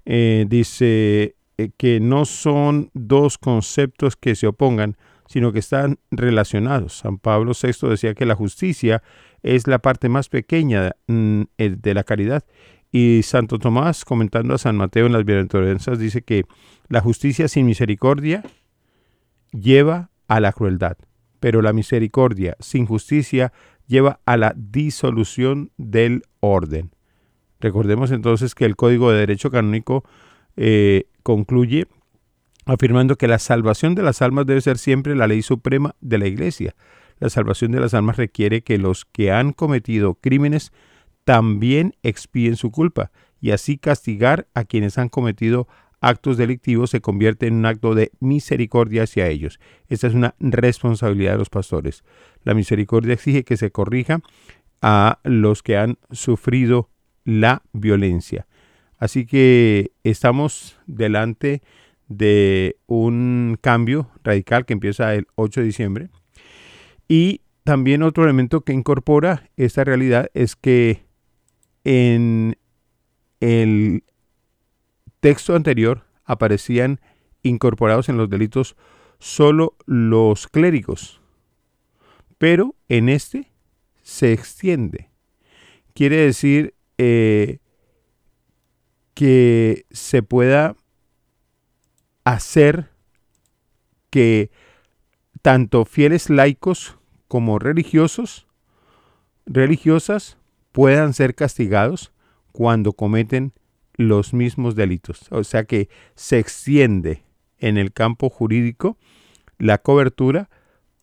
Eh, 0.07 0.47
dice 0.49 1.37
eh, 1.59 1.69
que 1.77 2.01
no 2.01 2.25
son 2.25 2.91
dos 2.95 3.37
conceptos 3.37 4.17
que 4.17 4.35
se 4.35 4.47
opongan, 4.47 4.97
sino 5.37 5.53
que 5.53 5.59
están 5.59 5.99
relacionados. 6.11 6.97
San 6.97 7.19
Pablo 7.19 7.53
VI 7.53 7.91
decía 7.91 8.15
que 8.15 8.25
la 8.25 8.35
justicia 8.35 9.03
es 9.43 9.67
la 9.67 9.81
parte 9.81 10.09
más 10.09 10.31
pequeña 10.31 10.93
mm, 11.09 11.43
de 11.59 11.93
la 11.93 12.05
caridad. 12.05 12.43
Y 12.91 13.21
Santo 13.23 13.59
Tomás, 13.59 14.07
comentando 14.07 14.55
a 14.55 14.59
San 14.59 14.79
Mateo 14.79 15.05
en 15.05 15.13
las 15.13 15.27
bienaventuranzas, 15.27 15.99
dice 15.99 16.23
que 16.23 16.47
la 16.89 17.03
justicia 17.03 17.49
sin 17.49 17.67
misericordia 17.67 18.45
lleva 19.53 20.09
a 20.27 20.41
la 20.41 20.55
crueldad, 20.55 20.97
pero 21.39 21.61
la 21.61 21.75
misericordia 21.75 22.57
sin 22.59 22.87
justicia 22.87 23.53
lleva 23.87 24.21
a 24.25 24.39
la 24.39 24.55
disolución 24.57 25.71
del 25.77 26.23
orden. 26.41 26.93
Recordemos 27.61 28.11
entonces 28.11 28.55
que 28.55 28.65
el 28.65 28.75
Código 28.75 29.13
de 29.13 29.19
Derecho 29.19 29.51
Canónico 29.51 30.03
eh, 30.57 31.09
concluye 31.23 31.89
afirmando 32.67 33.17
que 33.17 33.29
la 33.29 33.39
salvación 33.39 33.95
de 33.95 34.03
las 34.03 34.21
almas 34.21 34.45
debe 34.45 34.61
ser 34.61 34.77
siempre 34.77 35.15
la 35.17 35.29
ley 35.29 35.43
suprema 35.43 35.95
de 36.01 36.19
la 36.19 36.27
Iglesia. 36.27 36.75
La 37.19 37.31
salvación 37.31 37.73
de 37.73 37.81
las 37.81 37.95
almas 37.95 38.17
requiere 38.17 38.63
que 38.63 38.77
los 38.77 39.07
que 39.07 39.33
han 39.33 39.53
cometido 39.53 40.17
crímenes 40.17 40.73
también 41.25 41.95
expíen 42.03 42.57
su 42.57 42.71
culpa 42.71 43.11
y 43.41 43.53
así 43.53 43.79
castigar 43.79 44.49
a 44.55 44.65
quienes 44.65 44.99
han 44.99 45.09
cometido 45.09 45.69
actos 46.01 46.37
delictivos 46.37 46.91
se 46.91 47.01
convierte 47.01 47.47
en 47.47 47.55
un 47.55 47.67
acto 47.67 47.95
de 47.95 48.13
misericordia 48.21 49.05
hacia 49.05 49.29
ellos. 49.29 49.59
Esta 49.89 50.09
es 50.09 50.15
una 50.15 50.35
responsabilidad 50.41 51.33
de 51.33 51.39
los 51.39 51.51
pastores. 51.51 52.05
La 52.45 52.55
misericordia 52.55 53.15
exige 53.15 53.45
que 53.45 53.57
se 53.57 53.71
corrija 53.71 54.21
a 54.83 55.21
los 55.25 55.63
que 55.63 55.77
han 55.77 55.99
sufrido 56.11 56.91
la 57.25 57.63
violencia. 57.73 58.47
Así 58.99 59.27
que 59.27 59.93
estamos 60.05 60.79
delante 60.87 61.49
de 61.49 61.63
un 62.09 63.59
cambio 63.61 64.11
radical 64.23 64.65
que 64.65 64.73
empieza 64.73 65.15
el 65.15 65.27
8 65.35 65.61
de 65.61 65.67
diciembre. 65.67 66.09
Y 67.09 67.43
también 67.65 68.03
otro 68.03 68.25
elemento 68.25 68.61
que 68.61 68.73
incorpora 68.73 69.51
esta 69.57 69.85
realidad 69.85 70.31
es 70.35 70.57
que 70.57 71.05
en 71.85 72.57
el 73.41 74.05
texto 75.21 75.55
anterior 75.55 76.05
aparecían 76.25 77.01
incorporados 77.43 78.09
en 78.09 78.17
los 78.17 78.31
delitos 78.31 78.77
solo 79.19 79.77
los 79.87 80.47
clérigos, 80.47 81.21
pero 82.39 82.75
en 82.89 83.09
este 83.09 83.51
se 84.03 84.33
extiende. 84.33 85.11
Quiere 85.95 86.17
decir 86.17 86.75
eh, 86.99 87.59
que 89.15 89.87
se 89.91 90.23
pueda 90.23 90.77
hacer 92.27 92.91
que 94.11 94.51
tanto 95.43 95.85
fieles 95.85 96.29
laicos 96.29 96.99
como 97.29 97.61
religiosos, 97.61 98.49
religiosas, 99.47 100.37
puedan 100.73 101.15
ser 101.15 101.37
castigados 101.37 102.13
cuando 102.51 102.95
cometen 102.95 103.53
los 103.95 104.35
mismos 104.35 104.75
delitos. 104.75 105.27
O 105.31 105.45
sea 105.45 105.65
que 105.65 105.89
se 106.17 106.41
extiende 106.41 107.23
en 107.59 107.79
el 107.79 107.93
campo 107.93 108.29
jurídico 108.29 108.99
la 109.59 109.79
cobertura 109.79 110.51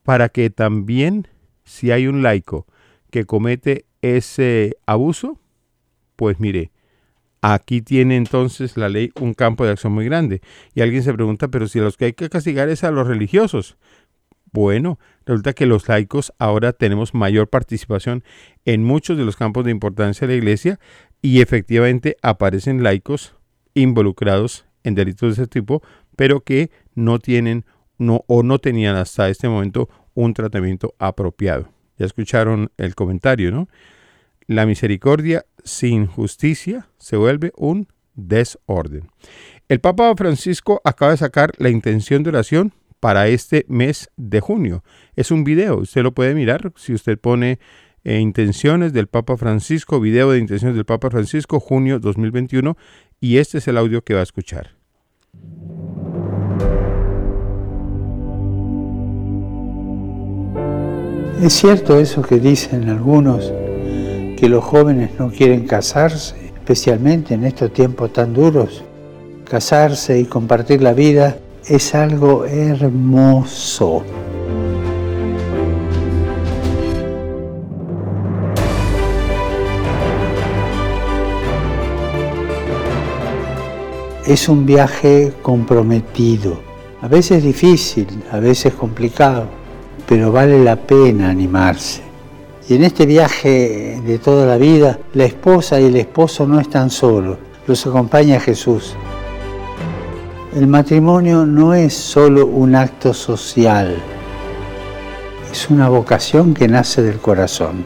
para 0.04 0.28
que 0.28 0.50
también 0.50 1.30
si 1.64 1.92
hay 1.92 2.08
un 2.08 2.22
laico 2.22 2.68
que 3.12 3.24
comete 3.24 3.86
ese 4.02 4.76
abuso, 4.86 5.40
pues 6.18 6.42
mire, 6.42 6.73
aquí 7.44 7.82
tiene 7.82 8.16
entonces 8.16 8.78
la 8.78 8.88
ley 8.88 9.12
un 9.20 9.34
campo 9.34 9.66
de 9.66 9.72
acción 9.72 9.92
muy 9.94 10.06
grande. 10.06 10.42
Y 10.74 10.82
alguien 10.82 11.04
se 11.04 11.14
pregunta, 11.14 11.50
pero 11.50 11.68
si 11.68 11.80
los 11.80 11.98
que 11.98 12.06
hay 12.06 12.14
que 12.14 12.30
castigar 12.30 12.70
es 12.70 12.86
a 12.86 12.92
los 12.92 13.06
religiosos. 13.06 13.78
Bueno, 14.54 14.98
resulta 15.26 15.52
que 15.52 15.66
los 15.66 15.90
laicos 15.90 16.32
ahora 16.40 16.72
tenemos 16.72 17.14
mayor 17.14 17.50
participación 17.50 18.24
en 18.64 18.84
muchos 18.84 19.18
de 19.18 19.26
los 19.26 19.36
campos 19.36 19.66
de 19.66 19.72
importancia 19.72 20.26
de 20.26 20.36
la 20.36 20.38
iglesia 20.38 20.80
y 21.22 21.42
efectivamente 21.42 22.16
aparecen 22.22 22.82
laicos 22.82 23.36
involucrados 23.74 24.66
en 24.84 24.96
delitos 24.96 25.36
de 25.36 25.44
ese 25.44 25.50
tipo, 25.50 25.82
pero 26.16 26.42
que 26.42 26.72
no 26.96 27.20
tienen 27.20 27.66
no, 27.98 28.24
o 28.28 28.44
no 28.44 28.60
tenían 28.60 28.96
hasta 28.96 29.28
este 29.28 29.50
momento 29.50 29.90
un 30.14 30.34
tratamiento 30.34 30.96
apropiado. 30.98 31.70
Ya 31.98 32.06
escucharon 32.06 32.72
el 32.78 32.96
comentario, 32.96 33.52
¿no? 33.52 33.68
La 34.48 34.66
misericordia 34.66 35.46
sin 35.64 36.08
justicia 36.08 36.88
se 36.98 37.18
vuelve 37.18 37.52
un 37.56 37.88
desorden. 38.16 39.10
El 39.70 39.80
Papa 39.80 40.14
Francisco 40.16 40.82
acaba 40.84 41.12
de 41.12 41.18
sacar 41.18 41.52
la 41.58 41.70
intención 41.70 42.24
de 42.24 42.30
oración 42.30 42.74
para 43.00 43.28
este 43.28 43.66
mes 43.68 44.10
de 44.16 44.40
junio. 44.40 44.84
Es 45.16 45.32
un 45.32 45.44
video, 45.44 45.78
usted 45.80 46.04
lo 46.04 46.14
puede 46.14 46.34
mirar 46.36 46.72
si 46.76 46.94
usted 46.94 47.20
pone 47.20 47.60
e 48.04 48.20
intenciones 48.20 48.92
del 48.94 49.08
Papa 49.08 49.38
Francisco, 49.38 50.00
video 50.00 50.32
de 50.32 50.40
intenciones 50.40 50.76
del 50.76 50.86
Papa 50.86 51.10
Francisco, 51.10 51.60
junio 51.60 52.00
2021, 52.00 52.78
y 53.22 53.38
este 53.38 53.60
es 53.60 53.68
el 53.68 53.78
audio 53.78 54.04
que 54.04 54.14
va 54.14 54.20
a 54.20 54.24
escuchar. 54.24 54.76
Es 61.42 61.54
cierto 61.54 62.00
eso 62.00 62.22
que 62.22 62.40
dicen 62.40 62.90
algunos, 62.90 63.54
que 64.44 64.50
los 64.50 64.66
jóvenes 64.66 65.12
no 65.18 65.32
quieren 65.32 65.66
casarse, 65.66 66.36
especialmente 66.54 67.34
en 67.34 67.46
estos 67.46 67.72
tiempos 67.72 68.12
tan 68.12 68.34
duros. 68.34 68.84
Casarse 69.50 70.20
y 70.20 70.26
compartir 70.26 70.82
la 70.82 70.92
vida 70.92 71.38
es 71.66 71.96
algo 71.96 72.44
hermoso. 72.44 74.04
es 84.26 84.50
un 84.50 84.66
viaje 84.66 85.32
comprometido, 85.42 86.60
a 87.02 87.08
veces 87.08 87.44
difícil, 87.44 88.08
a 88.30 88.40
veces 88.40 88.74
complicado, 88.74 89.46
pero 90.06 90.34
vale 90.34 90.62
la 90.62 90.76
pena 90.76 91.30
animarse. 91.30 92.03
Y 92.70 92.76
en 92.76 92.84
este 92.86 93.06
viaje 93.06 94.02
de 94.06 94.20
toda 94.20 94.46
la 94.46 94.58
vida, 94.58 94.98
la 95.14 95.26
esposa 95.26 95.82
y 95.82 95.86
el 95.86 95.98
esposo 95.98 96.48
no 96.48 96.62
están 96.62 96.90
solos, 96.90 97.38
los 97.68 97.86
acompaña 97.86 98.40
Jesús. 98.40 98.96
El 100.56 100.68
matrimonio 100.68 101.46
no 101.46 101.74
es 101.74 101.94
solo 101.94 102.46
un 102.46 102.76
acto 102.76 103.14
social, 103.14 103.98
es 105.52 105.70
una 105.70 105.90
vocación 105.90 106.54
que 106.54 106.70
nace 106.70 107.02
del 107.02 107.18
corazón, 107.18 107.86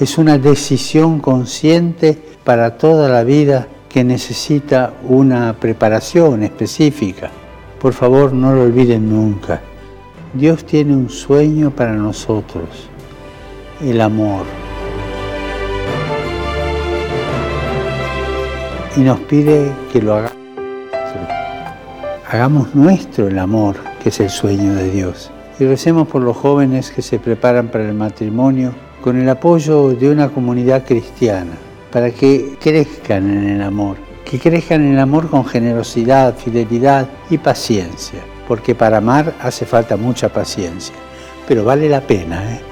es 0.00 0.16
una 0.16 0.38
decisión 0.38 1.20
consciente 1.20 2.16
para 2.44 2.78
toda 2.78 3.10
la 3.10 3.24
vida 3.24 3.68
que 3.90 4.04
necesita 4.04 4.94
una 5.06 5.54
preparación 5.60 6.44
específica. 6.44 7.30
Por 7.78 7.92
favor, 7.92 8.32
no 8.32 8.54
lo 8.54 8.62
olviden 8.62 9.10
nunca. 9.10 9.60
Dios 10.32 10.64
tiene 10.64 10.96
un 10.96 11.10
sueño 11.10 11.70
para 11.70 11.92
nosotros, 11.92 12.88
el 13.82 14.00
amor. 14.00 14.44
Y 18.96 19.00
nos 19.00 19.18
pide 19.20 19.72
que 19.92 20.00
lo 20.02 20.14
hagamos. 20.14 20.36
Hagamos 22.30 22.74
nuestro 22.74 23.28
el 23.28 23.38
amor, 23.38 23.76
que 24.02 24.08
es 24.08 24.20
el 24.20 24.30
sueño 24.30 24.74
de 24.74 24.90
Dios. 24.90 25.30
Y 25.58 25.66
recemos 25.66 26.08
por 26.08 26.22
los 26.22 26.36
jóvenes 26.36 26.90
que 26.90 27.02
se 27.02 27.18
preparan 27.18 27.68
para 27.68 27.86
el 27.86 27.94
matrimonio 27.94 28.72
con 29.02 29.20
el 29.20 29.28
apoyo 29.28 29.90
de 29.90 30.10
una 30.10 30.28
comunidad 30.28 30.84
cristiana 30.86 31.52
para 31.92 32.10
que 32.10 32.56
crezcan 32.58 33.30
en 33.30 33.48
el 33.50 33.62
amor, 33.62 33.96
que 34.24 34.38
crezcan 34.38 34.82
en 34.82 34.94
el 34.94 34.98
amor 34.98 35.28
con 35.28 35.44
generosidad, 35.44 36.34
fidelidad 36.36 37.06
y 37.28 37.36
paciencia, 37.36 38.20
porque 38.48 38.74
para 38.74 38.98
amar 38.98 39.34
hace 39.42 39.66
falta 39.66 39.98
mucha 39.98 40.30
paciencia, 40.30 40.94
pero 41.46 41.64
vale 41.64 41.88
la 41.88 42.00
pena. 42.00 42.42
¿eh? 42.54 42.71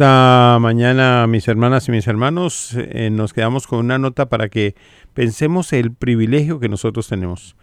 Esta 0.00 0.56
mañana, 0.62 1.26
mis 1.26 1.46
hermanas 1.46 1.86
y 1.86 1.92
mis 1.92 2.06
hermanos, 2.06 2.74
eh, 2.74 3.10
nos 3.10 3.34
quedamos 3.34 3.66
con 3.66 3.80
una 3.80 3.98
nota 3.98 4.30
para 4.30 4.48
que 4.48 4.74
pensemos 5.12 5.74
el 5.74 5.92
privilegio 5.92 6.58
que 6.58 6.70
nosotros 6.70 7.06
tenemos. 7.06 7.54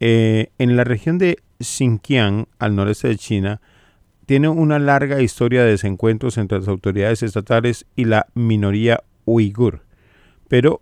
Eh, 0.00 0.52
en 0.56 0.74
la 0.74 0.84
región 0.84 1.18
de 1.18 1.36
Xinjiang, 1.60 2.46
al 2.58 2.76
noreste 2.76 3.08
de 3.08 3.16
China, 3.18 3.60
tiene 4.24 4.48
una 4.48 4.78
larga 4.78 5.20
historia 5.20 5.64
de 5.64 5.72
desencuentros 5.72 6.38
entre 6.38 6.60
las 6.60 6.68
autoridades 6.68 7.22
estatales 7.22 7.84
y 7.94 8.06
la 8.06 8.26
minoría 8.32 9.02
uigur. 9.26 9.82
Pero 10.48 10.80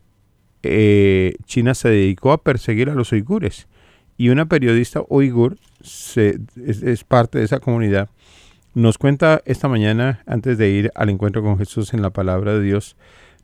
eh, 0.62 1.34
China 1.44 1.74
se 1.74 1.88
dedicó 1.88 2.30
a 2.30 2.44
perseguir 2.44 2.88
a 2.88 2.94
los 2.94 3.10
uigures 3.10 3.66
y 4.16 4.28
una 4.28 4.46
periodista 4.46 5.02
uigur 5.08 5.56
es 5.82 7.02
parte 7.02 7.40
de 7.40 7.46
esa 7.46 7.58
comunidad 7.58 8.10
nos 8.74 8.98
cuenta 8.98 9.42
esta 9.46 9.68
mañana, 9.68 10.22
antes 10.26 10.56
de 10.58 10.70
ir 10.70 10.92
al 10.94 11.10
encuentro 11.10 11.42
con 11.42 11.58
Jesús 11.58 11.92
en 11.92 12.02
la 12.02 12.10
palabra 12.10 12.54
de 12.54 12.62
Dios, 12.62 12.96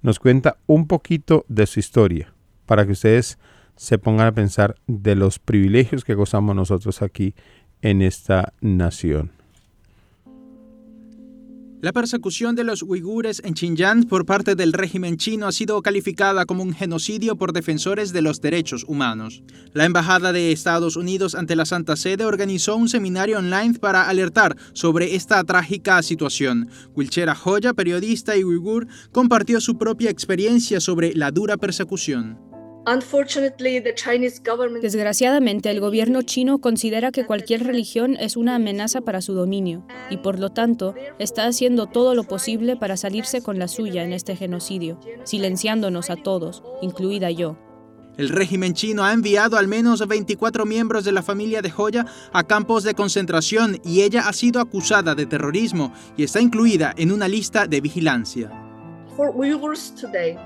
nos 0.03 0.19
cuenta 0.19 0.59
un 0.67 0.87
poquito 0.87 1.45
de 1.49 1.67
su 1.67 1.81
historia, 1.81 2.33
para 2.65 2.87
que 2.87 2.93
ustedes 2.93 3.39
se 3.75 3.99
pongan 3.99 4.29
a 4.29 4.33
pensar 4.33 4.77
de 4.87 5.17
los 5.17 5.39
privilegios 5.39 6.05
que 6.05 6.15
gozamos 6.15 6.55
nosotros 6.55 7.03
aquí 7.03 7.35
en 7.83 8.03
esta 8.03 8.53
nación. 8.61 9.33
La 11.87 11.93
persecución 11.93 12.57
de 12.57 12.65
los 12.65 12.83
uigures 12.83 13.41
en 13.45 13.55
Xinjiang 13.55 14.09
por 14.09 14.27
parte 14.27 14.57
del 14.57 14.73
régimen 14.73 15.19
chino 15.19 15.47
ha 15.47 15.53
sido 15.53 15.81
calificada 15.83 16.45
como 16.45 16.65
un 16.65 16.75
genocidio 16.75 17.37
por 17.37 17.53
defensores 17.53 18.13
de 18.13 18.23
los 18.23 18.41
derechos 18.41 18.85
humanos. 18.89 19.45
La 19.73 19.85
Embajada 19.85 20.33
de 20.33 20.51
Estados 20.51 20.97
Unidos 20.97 21.37
ante 21.37 21.55
la 21.55 21.65
Santa 21.65 21.95
Sede 21.95 22.25
organizó 22.25 22.75
un 22.75 22.89
seminario 22.89 23.39
online 23.39 23.79
para 23.79 24.09
alertar 24.09 24.57
sobre 24.73 25.15
esta 25.15 25.45
trágica 25.45 26.03
situación. 26.03 26.71
Wilchera 26.97 27.37
Joya, 27.37 27.73
periodista 27.73 28.37
y 28.37 28.43
uigur, 28.43 28.89
compartió 29.13 29.61
su 29.61 29.79
propia 29.79 30.11
experiencia 30.11 30.81
sobre 30.81 31.15
la 31.15 31.31
dura 31.31 31.57
persecución. 31.57 32.56
Unfortunately, 32.87 33.81
the 33.81 33.95
Chinese 33.95 34.41
government 34.45 34.83
Desgraciadamente, 34.83 35.71
el 35.71 35.81
gobierno 35.81 36.23
chino 36.23 36.59
considera 36.59 37.11
que 37.11 37.27
cualquier 37.27 37.65
religión 37.65 38.17
es 38.21 38.37
una 38.37 38.55
amenaza 38.55 39.01
para 39.01 39.21
su 39.21 39.35
dominio 39.35 39.85
y 40.09 40.19
por 40.19 40.39
lo 40.39 40.51
tanto 40.51 40.95
está 41.19 41.47
haciendo 41.47 41.87
todo 41.87 42.15
lo 42.15 42.25
posible 42.25 42.77
para 42.77 42.97
salirse 42.97 43.43
con 43.43 43.59
la 43.59 43.67
suya 43.67 44.05
en 44.05 44.13
este 44.13 44.37
genocidio, 44.37 45.01
silenciándonos 45.25 46.11
a 46.11 46.17
todos, 46.17 46.63
incluida 46.81 47.31
yo. 47.31 47.59
El 48.17 48.29
régimen 48.29 48.73
chino 48.73 49.05
ha 49.05 49.13
enviado 49.13 49.59
al 49.59 49.69
menos 49.69 50.07
24 50.07 50.65
miembros 50.65 51.05
de 51.05 51.13
la 51.13 51.23
familia 51.23 51.63
de 51.63 51.71
Joya 51.71 52.07
a 52.33 52.45
campos 52.45 52.85
de 52.85 52.95
concentración 52.95 53.81
y 53.85 54.03
ella 54.03 54.29
ha 54.29 54.33
sido 54.33 54.61
acusada 54.61 55.15
de 55.15 55.27
terrorismo 55.27 55.93
y 56.17 56.23
está 56.23 56.41
incluida 56.41 56.95
en 56.97 57.13
una 57.13 57.29
lista 57.29 57.67
de 57.67 57.81
vigilancia. 57.81 58.51
for 59.17 59.31
Uyghurs 59.31 59.91
today. 59.95 60.39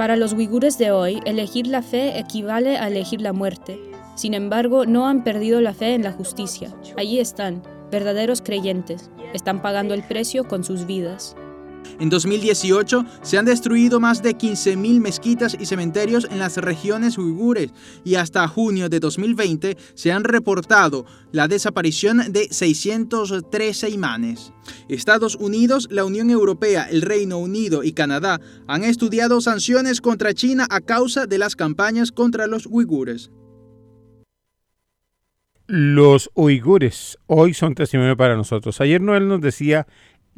Para 0.00 0.16
los 0.16 0.32
uigures 0.32 0.78
de 0.78 0.92
hoy, 0.92 1.20
elegir 1.26 1.66
la 1.66 1.82
fe 1.82 2.18
equivale 2.18 2.78
a 2.78 2.88
elegir 2.88 3.20
la 3.20 3.34
muerte. 3.34 3.78
Sin 4.14 4.32
embargo, 4.32 4.86
no 4.86 5.06
han 5.06 5.24
perdido 5.24 5.60
la 5.60 5.74
fe 5.74 5.92
en 5.92 6.02
la 6.02 6.10
justicia. 6.10 6.74
Allí 6.96 7.20
están, 7.20 7.62
verdaderos 7.90 8.40
creyentes. 8.40 9.10
Están 9.34 9.60
pagando 9.60 9.92
el 9.92 10.02
precio 10.02 10.48
con 10.48 10.64
sus 10.64 10.86
vidas. 10.86 11.36
En 11.98 12.08
2018 12.08 13.04
se 13.22 13.38
han 13.38 13.44
destruido 13.44 14.00
más 14.00 14.22
de 14.22 14.36
15.000 14.36 15.00
mezquitas 15.00 15.56
y 15.58 15.66
cementerios 15.66 16.26
en 16.30 16.38
las 16.38 16.56
regiones 16.56 17.18
uigures 17.18 17.72
y 18.04 18.14
hasta 18.14 18.48
junio 18.48 18.88
de 18.88 19.00
2020 19.00 19.76
se 19.94 20.12
han 20.12 20.24
reportado 20.24 21.04
la 21.32 21.48
desaparición 21.48 22.32
de 22.32 22.48
613 22.50 23.90
imanes. 23.90 24.52
Estados 24.88 25.36
Unidos, 25.36 25.88
la 25.90 26.04
Unión 26.04 26.30
Europea, 26.30 26.86
el 26.90 27.02
Reino 27.02 27.38
Unido 27.38 27.84
y 27.84 27.92
Canadá 27.92 28.40
han 28.66 28.84
estudiado 28.84 29.40
sanciones 29.40 30.00
contra 30.00 30.34
China 30.34 30.66
a 30.70 30.80
causa 30.80 31.26
de 31.26 31.38
las 31.38 31.56
campañas 31.56 32.12
contra 32.12 32.46
los 32.46 32.66
uigures. 32.66 33.30
Los 35.66 36.30
uigures 36.34 37.16
hoy 37.26 37.54
son 37.54 37.76
testimonio 37.76 38.16
para 38.16 38.34
nosotros. 38.34 38.80
Ayer 38.80 39.00
Noel 39.00 39.28
nos 39.28 39.40
decía 39.40 39.86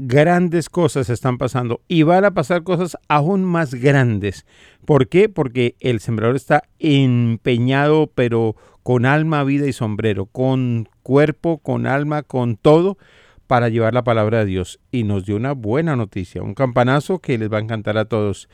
grandes 0.06 0.68
cosas 0.68 1.08
están 1.10 1.38
pasando 1.38 1.80
y 1.88 2.02
van 2.02 2.24
a 2.24 2.34
pasar 2.34 2.62
cosas 2.62 2.96
aún 3.08 3.44
más 3.44 3.74
grandes. 3.74 4.46
¿Por 4.84 5.08
qué? 5.08 5.28
Porque 5.28 5.76
el 5.80 6.00
sembrador 6.00 6.36
está 6.36 6.64
empeñado, 6.78 8.10
pero 8.14 8.56
con 8.82 9.06
alma, 9.06 9.44
vida 9.44 9.66
y 9.66 9.72
sombrero, 9.72 10.26
con 10.26 10.88
cuerpo, 11.02 11.58
con 11.58 11.86
alma, 11.86 12.22
con 12.22 12.56
todo, 12.56 12.98
para 13.46 13.68
llevar 13.68 13.94
la 13.94 14.02
palabra 14.04 14.40
de 14.40 14.46
Dios. 14.46 14.80
Y 14.90 15.04
nos 15.04 15.24
dio 15.24 15.36
una 15.36 15.52
buena 15.52 15.94
noticia, 15.94 16.42
un 16.42 16.54
campanazo 16.54 17.20
que 17.20 17.38
les 17.38 17.52
va 17.52 17.58
a 17.58 17.62
encantar 17.62 17.96
a 17.98 18.06
todos. 18.06 18.48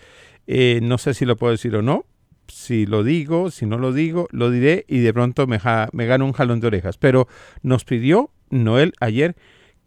Eh, 0.47 0.81
no 0.83 0.99
sé 0.99 1.15
si 1.15 1.25
lo 1.25 1.37
puedo 1.37 1.53
decir 1.53 1.75
o 1.77 1.83
no. 1.83 2.05
Si 2.49 2.87
lo 2.87 3.05
digo, 3.05 3.51
si 3.51 3.67
no 3.67 3.79
lo 3.79 3.93
digo, 3.93 4.27
lo 4.31 4.51
diré 4.51 4.85
y 4.89 4.99
de 5.01 5.13
pronto 5.13 5.47
me, 5.47 5.59
ja- 5.59 5.89
me 5.93 6.07
gano 6.07 6.25
un 6.25 6.33
jalón 6.33 6.61
de 6.61 6.67
orejas. 6.67 6.97
Pero 6.97 7.29
nos 7.63 7.85
pidió 7.85 8.31
Noel 8.51 8.93
ayer 9.01 9.37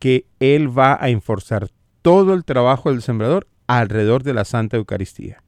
que 0.01 0.25
Él 0.39 0.75
va 0.75 0.97
a 0.99 1.09
enforzar 1.09 1.69
todo 2.01 2.33
el 2.33 2.43
trabajo 2.43 2.89
del 2.89 3.03
sembrador 3.03 3.47
alrededor 3.67 4.23
de 4.23 4.33
la 4.33 4.45
Santa 4.45 4.77
Eucaristía. 4.77 5.43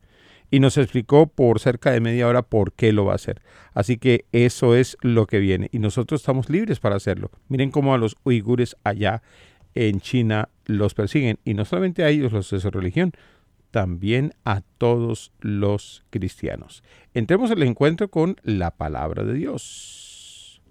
Y 0.52 0.60
nos 0.60 0.78
explicó 0.78 1.26
por 1.26 1.60
cerca 1.60 1.90
de 1.90 2.00
media 2.00 2.28
hora 2.28 2.44
por 2.44 2.72
qué 2.74 2.94
lo 2.94 3.06
va 3.06 3.14
a 3.14 3.16
hacer. 3.16 3.42
Así 3.74 3.98
que 3.98 4.26
eso 4.32 4.76
es 4.76 4.96
lo 5.02 5.26
que 5.26 5.40
viene. 5.40 5.70
Y 5.72 5.80
nosotros 5.80 6.22
estamos 6.22 6.52
libres 6.52 6.80
para 6.80 6.98
hacerlo. 6.98 7.32
Miren 7.48 7.72
cómo 7.72 7.96
a 7.96 7.98
los 7.98 8.16
uigures 8.24 8.78
allá 8.84 9.24
en 9.74 10.00
China 10.02 10.50
los 10.66 10.94
persiguen. 10.94 11.40
Y 11.44 11.56
no 11.56 11.66
solamente 11.66 12.04
a 12.04 12.10
ellos 12.10 12.32
los 12.32 12.52
de 12.52 12.60
su 12.60 12.70
religión, 12.70 13.14
también 13.72 14.36
a 14.46 14.62
todos 14.78 15.32
los 15.40 16.06
cristianos. 16.12 16.84
Entremos 17.16 17.50
al 17.50 17.64
encuentro 17.64 18.10
con 18.10 18.36
la 18.44 18.70
palabra 18.70 19.24
de 19.24 19.34
Dios. 19.34 20.62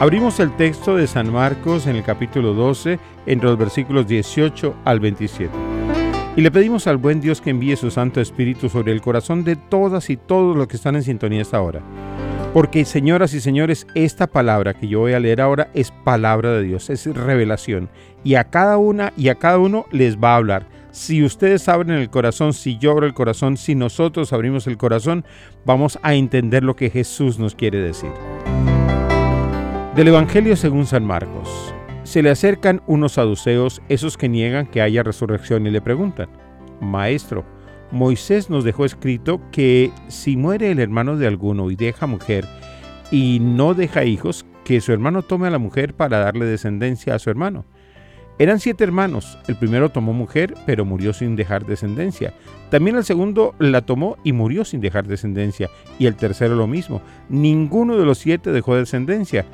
Abrimos 0.00 0.40
el 0.40 0.56
texto 0.56 0.96
de 0.96 1.06
San 1.06 1.30
Marcos 1.30 1.86
en 1.86 1.94
el 1.94 2.02
capítulo 2.02 2.54
12, 2.54 2.98
entre 3.26 3.50
los 3.50 3.58
versículos 3.58 4.06
18 4.06 4.76
al 4.86 4.98
27. 4.98 5.52
Y 6.36 6.40
le 6.40 6.50
pedimos 6.50 6.86
al 6.86 6.96
buen 6.96 7.20
Dios 7.20 7.42
que 7.42 7.50
envíe 7.50 7.76
su 7.76 7.90
Santo 7.90 8.18
Espíritu 8.18 8.70
sobre 8.70 8.92
el 8.92 9.02
corazón 9.02 9.44
de 9.44 9.56
todas 9.56 10.08
y 10.08 10.16
todos 10.16 10.56
los 10.56 10.68
que 10.68 10.76
están 10.76 10.96
en 10.96 11.02
sintonía 11.02 11.42
esta 11.42 11.60
hora. 11.60 11.82
Porque, 12.54 12.86
señoras 12.86 13.34
y 13.34 13.42
señores, 13.42 13.86
esta 13.94 14.26
palabra 14.26 14.72
que 14.72 14.88
yo 14.88 15.00
voy 15.00 15.12
a 15.12 15.20
leer 15.20 15.42
ahora 15.42 15.68
es 15.74 15.90
palabra 15.90 16.50
de 16.52 16.62
Dios, 16.62 16.88
es 16.88 17.04
revelación. 17.04 17.90
Y 18.24 18.36
a 18.36 18.44
cada 18.44 18.78
una 18.78 19.12
y 19.18 19.28
a 19.28 19.34
cada 19.34 19.58
uno 19.58 19.84
les 19.92 20.16
va 20.16 20.32
a 20.32 20.36
hablar. 20.36 20.66
Si 20.92 21.22
ustedes 21.22 21.68
abren 21.68 21.98
el 21.98 22.08
corazón, 22.08 22.54
si 22.54 22.78
yo 22.78 22.92
abro 22.92 23.04
el 23.04 23.12
corazón, 23.12 23.58
si 23.58 23.74
nosotros 23.74 24.32
abrimos 24.32 24.66
el 24.66 24.78
corazón, 24.78 25.26
vamos 25.66 25.98
a 26.02 26.14
entender 26.14 26.64
lo 26.64 26.74
que 26.74 26.88
Jesús 26.88 27.38
nos 27.38 27.54
quiere 27.54 27.80
decir. 27.80 28.10
Del 30.00 30.08
Evangelio 30.08 30.56
según 30.56 30.86
San 30.86 31.04
Marcos. 31.04 31.74
Se 32.04 32.22
le 32.22 32.30
acercan 32.30 32.80
unos 32.86 33.12
saduceos, 33.12 33.82
esos 33.90 34.16
que 34.16 34.30
niegan 34.30 34.66
que 34.66 34.80
haya 34.80 35.02
resurrección, 35.02 35.66
y 35.66 35.70
le 35.70 35.82
preguntan, 35.82 36.30
Maestro, 36.80 37.44
Moisés 37.90 38.48
nos 38.48 38.64
dejó 38.64 38.86
escrito 38.86 39.42
que 39.52 39.92
si 40.08 40.38
muere 40.38 40.70
el 40.70 40.78
hermano 40.78 41.18
de 41.18 41.26
alguno 41.26 41.70
y 41.70 41.76
deja 41.76 42.06
mujer 42.06 42.46
y 43.10 43.40
no 43.42 43.74
deja 43.74 44.04
hijos, 44.04 44.46
que 44.64 44.80
su 44.80 44.90
hermano 44.90 45.20
tome 45.20 45.48
a 45.48 45.50
la 45.50 45.58
mujer 45.58 45.92
para 45.92 46.20
darle 46.20 46.46
descendencia 46.46 47.14
a 47.14 47.18
su 47.18 47.28
hermano. 47.28 47.66
Eran 48.38 48.58
siete 48.58 48.84
hermanos, 48.84 49.36
el 49.48 49.56
primero 49.56 49.90
tomó 49.90 50.14
mujer, 50.14 50.54
pero 50.64 50.86
murió 50.86 51.12
sin 51.12 51.36
dejar 51.36 51.66
descendencia. 51.66 52.32
También 52.70 52.96
el 52.96 53.04
segundo 53.04 53.54
la 53.58 53.82
tomó 53.82 54.16
y 54.24 54.32
murió 54.32 54.64
sin 54.64 54.80
dejar 54.80 55.06
descendencia, 55.06 55.68
y 55.98 56.06
el 56.06 56.16
tercero 56.16 56.54
lo 56.54 56.66
mismo. 56.66 57.02
Ninguno 57.28 57.98
de 57.98 58.06
los 58.06 58.16
siete 58.16 58.50
dejó 58.50 58.76
descendencia. 58.76 59.44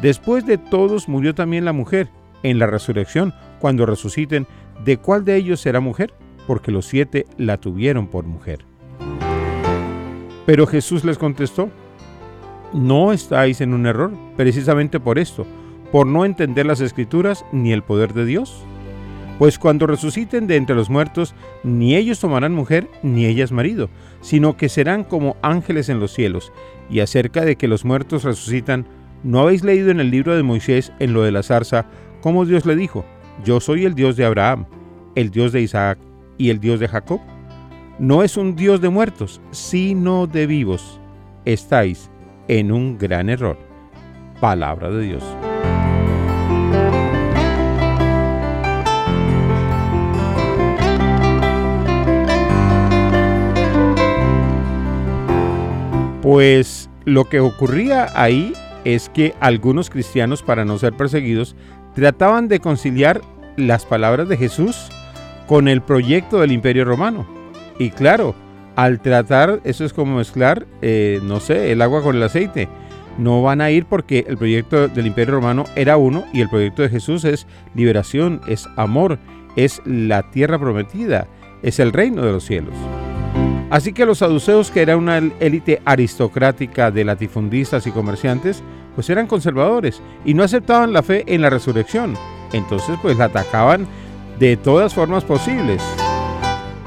Después 0.00 0.46
de 0.46 0.58
todos 0.58 1.08
murió 1.08 1.34
también 1.34 1.64
la 1.64 1.72
mujer. 1.72 2.08
En 2.42 2.58
la 2.58 2.66
resurrección, 2.66 3.32
cuando 3.58 3.86
resuciten, 3.86 4.46
¿de 4.84 4.98
cuál 4.98 5.24
de 5.24 5.36
ellos 5.36 5.60
será 5.60 5.80
mujer? 5.80 6.12
Porque 6.46 6.70
los 6.70 6.86
siete 6.86 7.26
la 7.38 7.56
tuvieron 7.56 8.08
por 8.08 8.24
mujer. 8.24 8.64
Pero 10.44 10.66
Jesús 10.66 11.04
les 11.04 11.16
contestó, 11.16 11.70
no 12.74 13.12
estáis 13.12 13.60
en 13.60 13.72
un 13.72 13.86
error, 13.86 14.12
precisamente 14.36 15.00
por 15.00 15.18
esto, 15.18 15.46
por 15.90 16.06
no 16.06 16.24
entender 16.24 16.66
las 16.66 16.80
escrituras 16.80 17.46
ni 17.52 17.72
el 17.72 17.82
poder 17.82 18.12
de 18.12 18.26
Dios? 18.26 18.64
Pues 19.38 19.58
cuando 19.58 19.86
resuciten 19.86 20.46
de 20.46 20.56
entre 20.56 20.76
los 20.76 20.90
muertos, 20.90 21.34
ni 21.62 21.96
ellos 21.96 22.20
tomarán 22.20 22.52
mujer, 22.52 22.88
ni 23.02 23.26
ellas 23.26 23.52
marido, 23.52 23.88
sino 24.20 24.56
que 24.56 24.68
serán 24.68 25.04
como 25.04 25.36
ángeles 25.42 25.88
en 25.88 25.98
los 25.98 26.12
cielos. 26.12 26.52
Y 26.90 27.00
acerca 27.00 27.44
de 27.44 27.56
que 27.56 27.68
los 27.68 27.84
muertos 27.84 28.22
resucitan, 28.22 28.86
¿no 29.24 29.40
habéis 29.40 29.64
leído 29.64 29.90
en 29.90 29.98
el 29.98 30.10
libro 30.10 30.36
de 30.36 30.42
Moisés, 30.42 30.92
en 31.00 31.14
lo 31.14 31.22
de 31.22 31.32
la 31.32 31.42
zarza, 31.42 31.86
cómo 32.20 32.44
Dios 32.44 32.66
le 32.66 32.76
dijo, 32.76 33.04
yo 33.42 33.58
soy 33.58 33.86
el 33.86 33.94
Dios 33.94 34.16
de 34.16 34.26
Abraham, 34.26 34.66
el 35.16 35.30
Dios 35.30 35.50
de 35.50 35.62
Isaac 35.62 35.98
y 36.38 36.50
el 36.50 36.60
Dios 36.60 36.78
de 36.78 36.88
Jacob? 36.88 37.20
No 37.98 38.22
es 38.22 38.36
un 38.36 38.54
Dios 38.54 38.80
de 38.80 38.90
muertos, 38.90 39.40
sino 39.50 40.26
de 40.26 40.46
vivos. 40.46 41.00
Estáis 41.44 42.10
en 42.48 42.70
un 42.70 42.98
gran 42.98 43.30
error. 43.30 43.56
Palabra 44.40 44.90
de 44.90 45.02
Dios. 45.02 45.24
Pues 56.20 56.90
lo 57.04 57.26
que 57.26 57.40
ocurría 57.40 58.08
ahí 58.14 58.54
es 58.84 59.08
que 59.08 59.34
algunos 59.40 59.90
cristianos, 59.90 60.42
para 60.42 60.64
no 60.64 60.78
ser 60.78 60.94
perseguidos, 60.94 61.56
trataban 61.94 62.48
de 62.48 62.60
conciliar 62.60 63.20
las 63.56 63.86
palabras 63.86 64.28
de 64.28 64.36
Jesús 64.36 64.88
con 65.46 65.68
el 65.68 65.82
proyecto 65.82 66.40
del 66.40 66.52
imperio 66.52 66.84
romano. 66.84 67.26
Y 67.78 67.90
claro, 67.90 68.34
al 68.76 69.00
tratar, 69.00 69.60
eso 69.64 69.84
es 69.84 69.92
como 69.92 70.16
mezclar, 70.16 70.66
eh, 70.82 71.20
no 71.22 71.40
sé, 71.40 71.72
el 71.72 71.82
agua 71.82 72.02
con 72.02 72.16
el 72.16 72.22
aceite. 72.22 72.68
No 73.18 73.42
van 73.42 73.60
a 73.60 73.70
ir 73.70 73.86
porque 73.86 74.24
el 74.26 74.36
proyecto 74.36 74.88
del 74.88 75.06
imperio 75.06 75.34
romano 75.34 75.64
era 75.76 75.96
uno 75.96 76.24
y 76.32 76.40
el 76.40 76.48
proyecto 76.48 76.82
de 76.82 76.88
Jesús 76.88 77.24
es 77.24 77.46
liberación, 77.74 78.40
es 78.48 78.68
amor, 78.76 79.18
es 79.54 79.80
la 79.84 80.30
tierra 80.30 80.58
prometida, 80.58 81.28
es 81.62 81.78
el 81.78 81.92
reino 81.92 82.22
de 82.22 82.32
los 82.32 82.44
cielos. 82.44 82.74
Así 83.74 83.92
que 83.92 84.06
los 84.06 84.18
saduceos, 84.18 84.70
que 84.70 84.82
era 84.82 84.96
una 84.96 85.18
élite 85.18 85.82
aristocrática 85.84 86.92
de 86.92 87.04
latifundistas 87.04 87.88
y 87.88 87.90
comerciantes, 87.90 88.62
pues 88.94 89.10
eran 89.10 89.26
conservadores 89.26 90.00
y 90.24 90.32
no 90.32 90.44
aceptaban 90.44 90.92
la 90.92 91.02
fe 91.02 91.24
en 91.26 91.42
la 91.42 91.50
resurrección. 91.50 92.14
Entonces 92.52 92.96
pues 93.02 93.18
la 93.18 93.24
atacaban 93.24 93.88
de 94.38 94.56
todas 94.56 94.94
formas 94.94 95.24
posibles. 95.24 95.82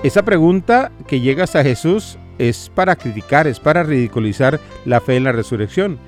Esa 0.01 0.23
pregunta 0.23 0.93
que 1.07 1.19
llega 1.19 1.43
hasta 1.43 1.61
Jesús 1.61 2.17
es 2.38 2.71
para 2.73 2.95
criticar, 2.95 3.47
es 3.47 3.59
para 3.59 3.83
ridiculizar 3.83 4.57
la 4.85 5.01
fe 5.01 5.17
en 5.17 5.25
la 5.25 5.33
resurrección. 5.33 5.99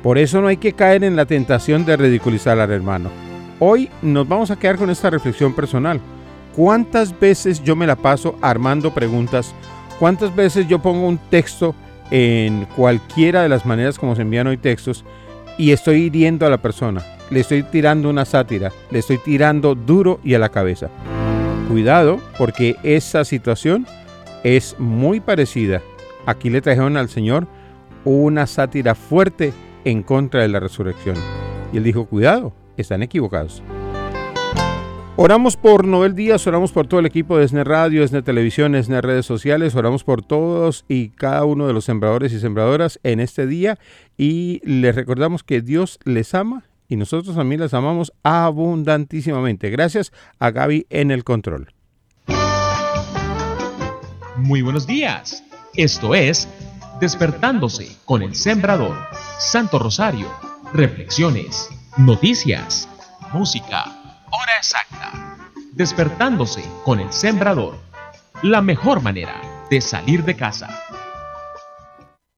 Por 0.00 0.16
eso 0.16 0.40
no 0.40 0.46
hay 0.46 0.58
que 0.58 0.74
caer 0.74 1.02
en 1.02 1.16
la 1.16 1.26
tentación 1.26 1.84
de 1.84 1.96
ridiculizar 1.96 2.60
al 2.60 2.70
hermano. 2.70 3.10
Hoy 3.58 3.90
nos 4.00 4.28
vamos 4.28 4.52
a 4.52 4.56
quedar 4.60 4.76
con 4.76 4.90
esta 4.90 5.10
reflexión 5.10 5.54
personal. 5.54 6.00
¿Cuántas 6.54 7.18
veces 7.18 7.64
yo 7.64 7.74
me 7.74 7.88
la 7.88 7.96
paso 7.96 8.38
armando 8.40 8.94
preguntas 8.94 9.56
¿Cuántas 10.00 10.34
veces 10.34 10.66
yo 10.66 10.78
pongo 10.78 11.06
un 11.06 11.18
texto 11.18 11.74
en 12.10 12.64
cualquiera 12.74 13.42
de 13.42 13.50
las 13.50 13.66
maneras 13.66 13.98
como 13.98 14.16
se 14.16 14.22
envían 14.22 14.46
hoy 14.46 14.56
textos 14.56 15.04
y 15.58 15.72
estoy 15.72 16.04
hiriendo 16.04 16.46
a 16.46 16.50
la 16.50 16.56
persona? 16.56 17.04
Le 17.28 17.40
estoy 17.40 17.62
tirando 17.64 18.08
una 18.08 18.24
sátira, 18.24 18.72
le 18.90 19.00
estoy 19.00 19.18
tirando 19.18 19.74
duro 19.74 20.18
y 20.24 20.32
a 20.32 20.38
la 20.38 20.48
cabeza. 20.48 20.88
Cuidado 21.68 22.18
porque 22.38 22.76
esa 22.82 23.26
situación 23.26 23.86
es 24.42 24.74
muy 24.78 25.20
parecida. 25.20 25.82
Aquí 26.24 26.48
le 26.48 26.62
trajeron 26.62 26.96
al 26.96 27.10
Señor 27.10 27.46
una 28.06 28.46
sátira 28.46 28.94
fuerte 28.94 29.52
en 29.84 30.02
contra 30.02 30.40
de 30.40 30.48
la 30.48 30.60
resurrección. 30.60 31.16
Y 31.74 31.76
él 31.76 31.84
dijo, 31.84 32.06
cuidado, 32.06 32.54
están 32.78 33.02
equivocados. 33.02 33.62
Oramos 35.22 35.58
por 35.58 35.86
Noel 35.86 36.14
Díaz, 36.14 36.46
oramos 36.46 36.72
por 36.72 36.86
todo 36.86 36.98
el 36.98 37.04
equipo 37.04 37.36
de 37.36 37.46
SNE 37.46 37.62
Radio, 37.62 38.08
SNE 38.08 38.22
Televisión, 38.22 38.74
SNE 38.82 39.02
Redes 39.02 39.26
Sociales, 39.26 39.74
oramos 39.74 40.02
por 40.02 40.22
todos 40.22 40.86
y 40.88 41.10
cada 41.10 41.44
uno 41.44 41.66
de 41.66 41.74
los 41.74 41.84
sembradores 41.84 42.32
y 42.32 42.40
sembradoras 42.40 42.98
en 43.02 43.20
este 43.20 43.46
día 43.46 43.78
y 44.16 44.62
les 44.64 44.94
recordamos 44.94 45.44
que 45.44 45.60
Dios 45.60 45.98
les 46.04 46.34
ama 46.34 46.64
y 46.88 46.96
nosotros 46.96 47.36
también 47.36 47.60
les 47.60 47.74
amamos 47.74 48.14
abundantísimamente. 48.22 49.68
Gracias 49.68 50.10
a 50.38 50.52
Gaby 50.52 50.86
en 50.88 51.10
el 51.10 51.22
control. 51.22 51.74
Muy 54.38 54.62
buenos 54.62 54.86
días. 54.86 55.44
Esto 55.76 56.14
es 56.14 56.48
Despertándose 56.98 57.94
con 58.06 58.22
el 58.22 58.34
Sembrador. 58.34 58.96
Santo 59.38 59.78
Rosario. 59.78 60.28
Reflexiones. 60.72 61.68
Noticias. 61.98 62.88
Música 63.34 63.99
hora 64.30 64.56
exacta. 64.56 65.12
Despertándose 65.72 66.64
con 66.84 67.00
el 67.00 67.12
sembrador. 67.12 67.78
La 68.42 68.60
mejor 68.60 69.02
manera 69.02 69.40
de 69.70 69.80
salir 69.80 70.24
de 70.24 70.36
casa. 70.36 70.68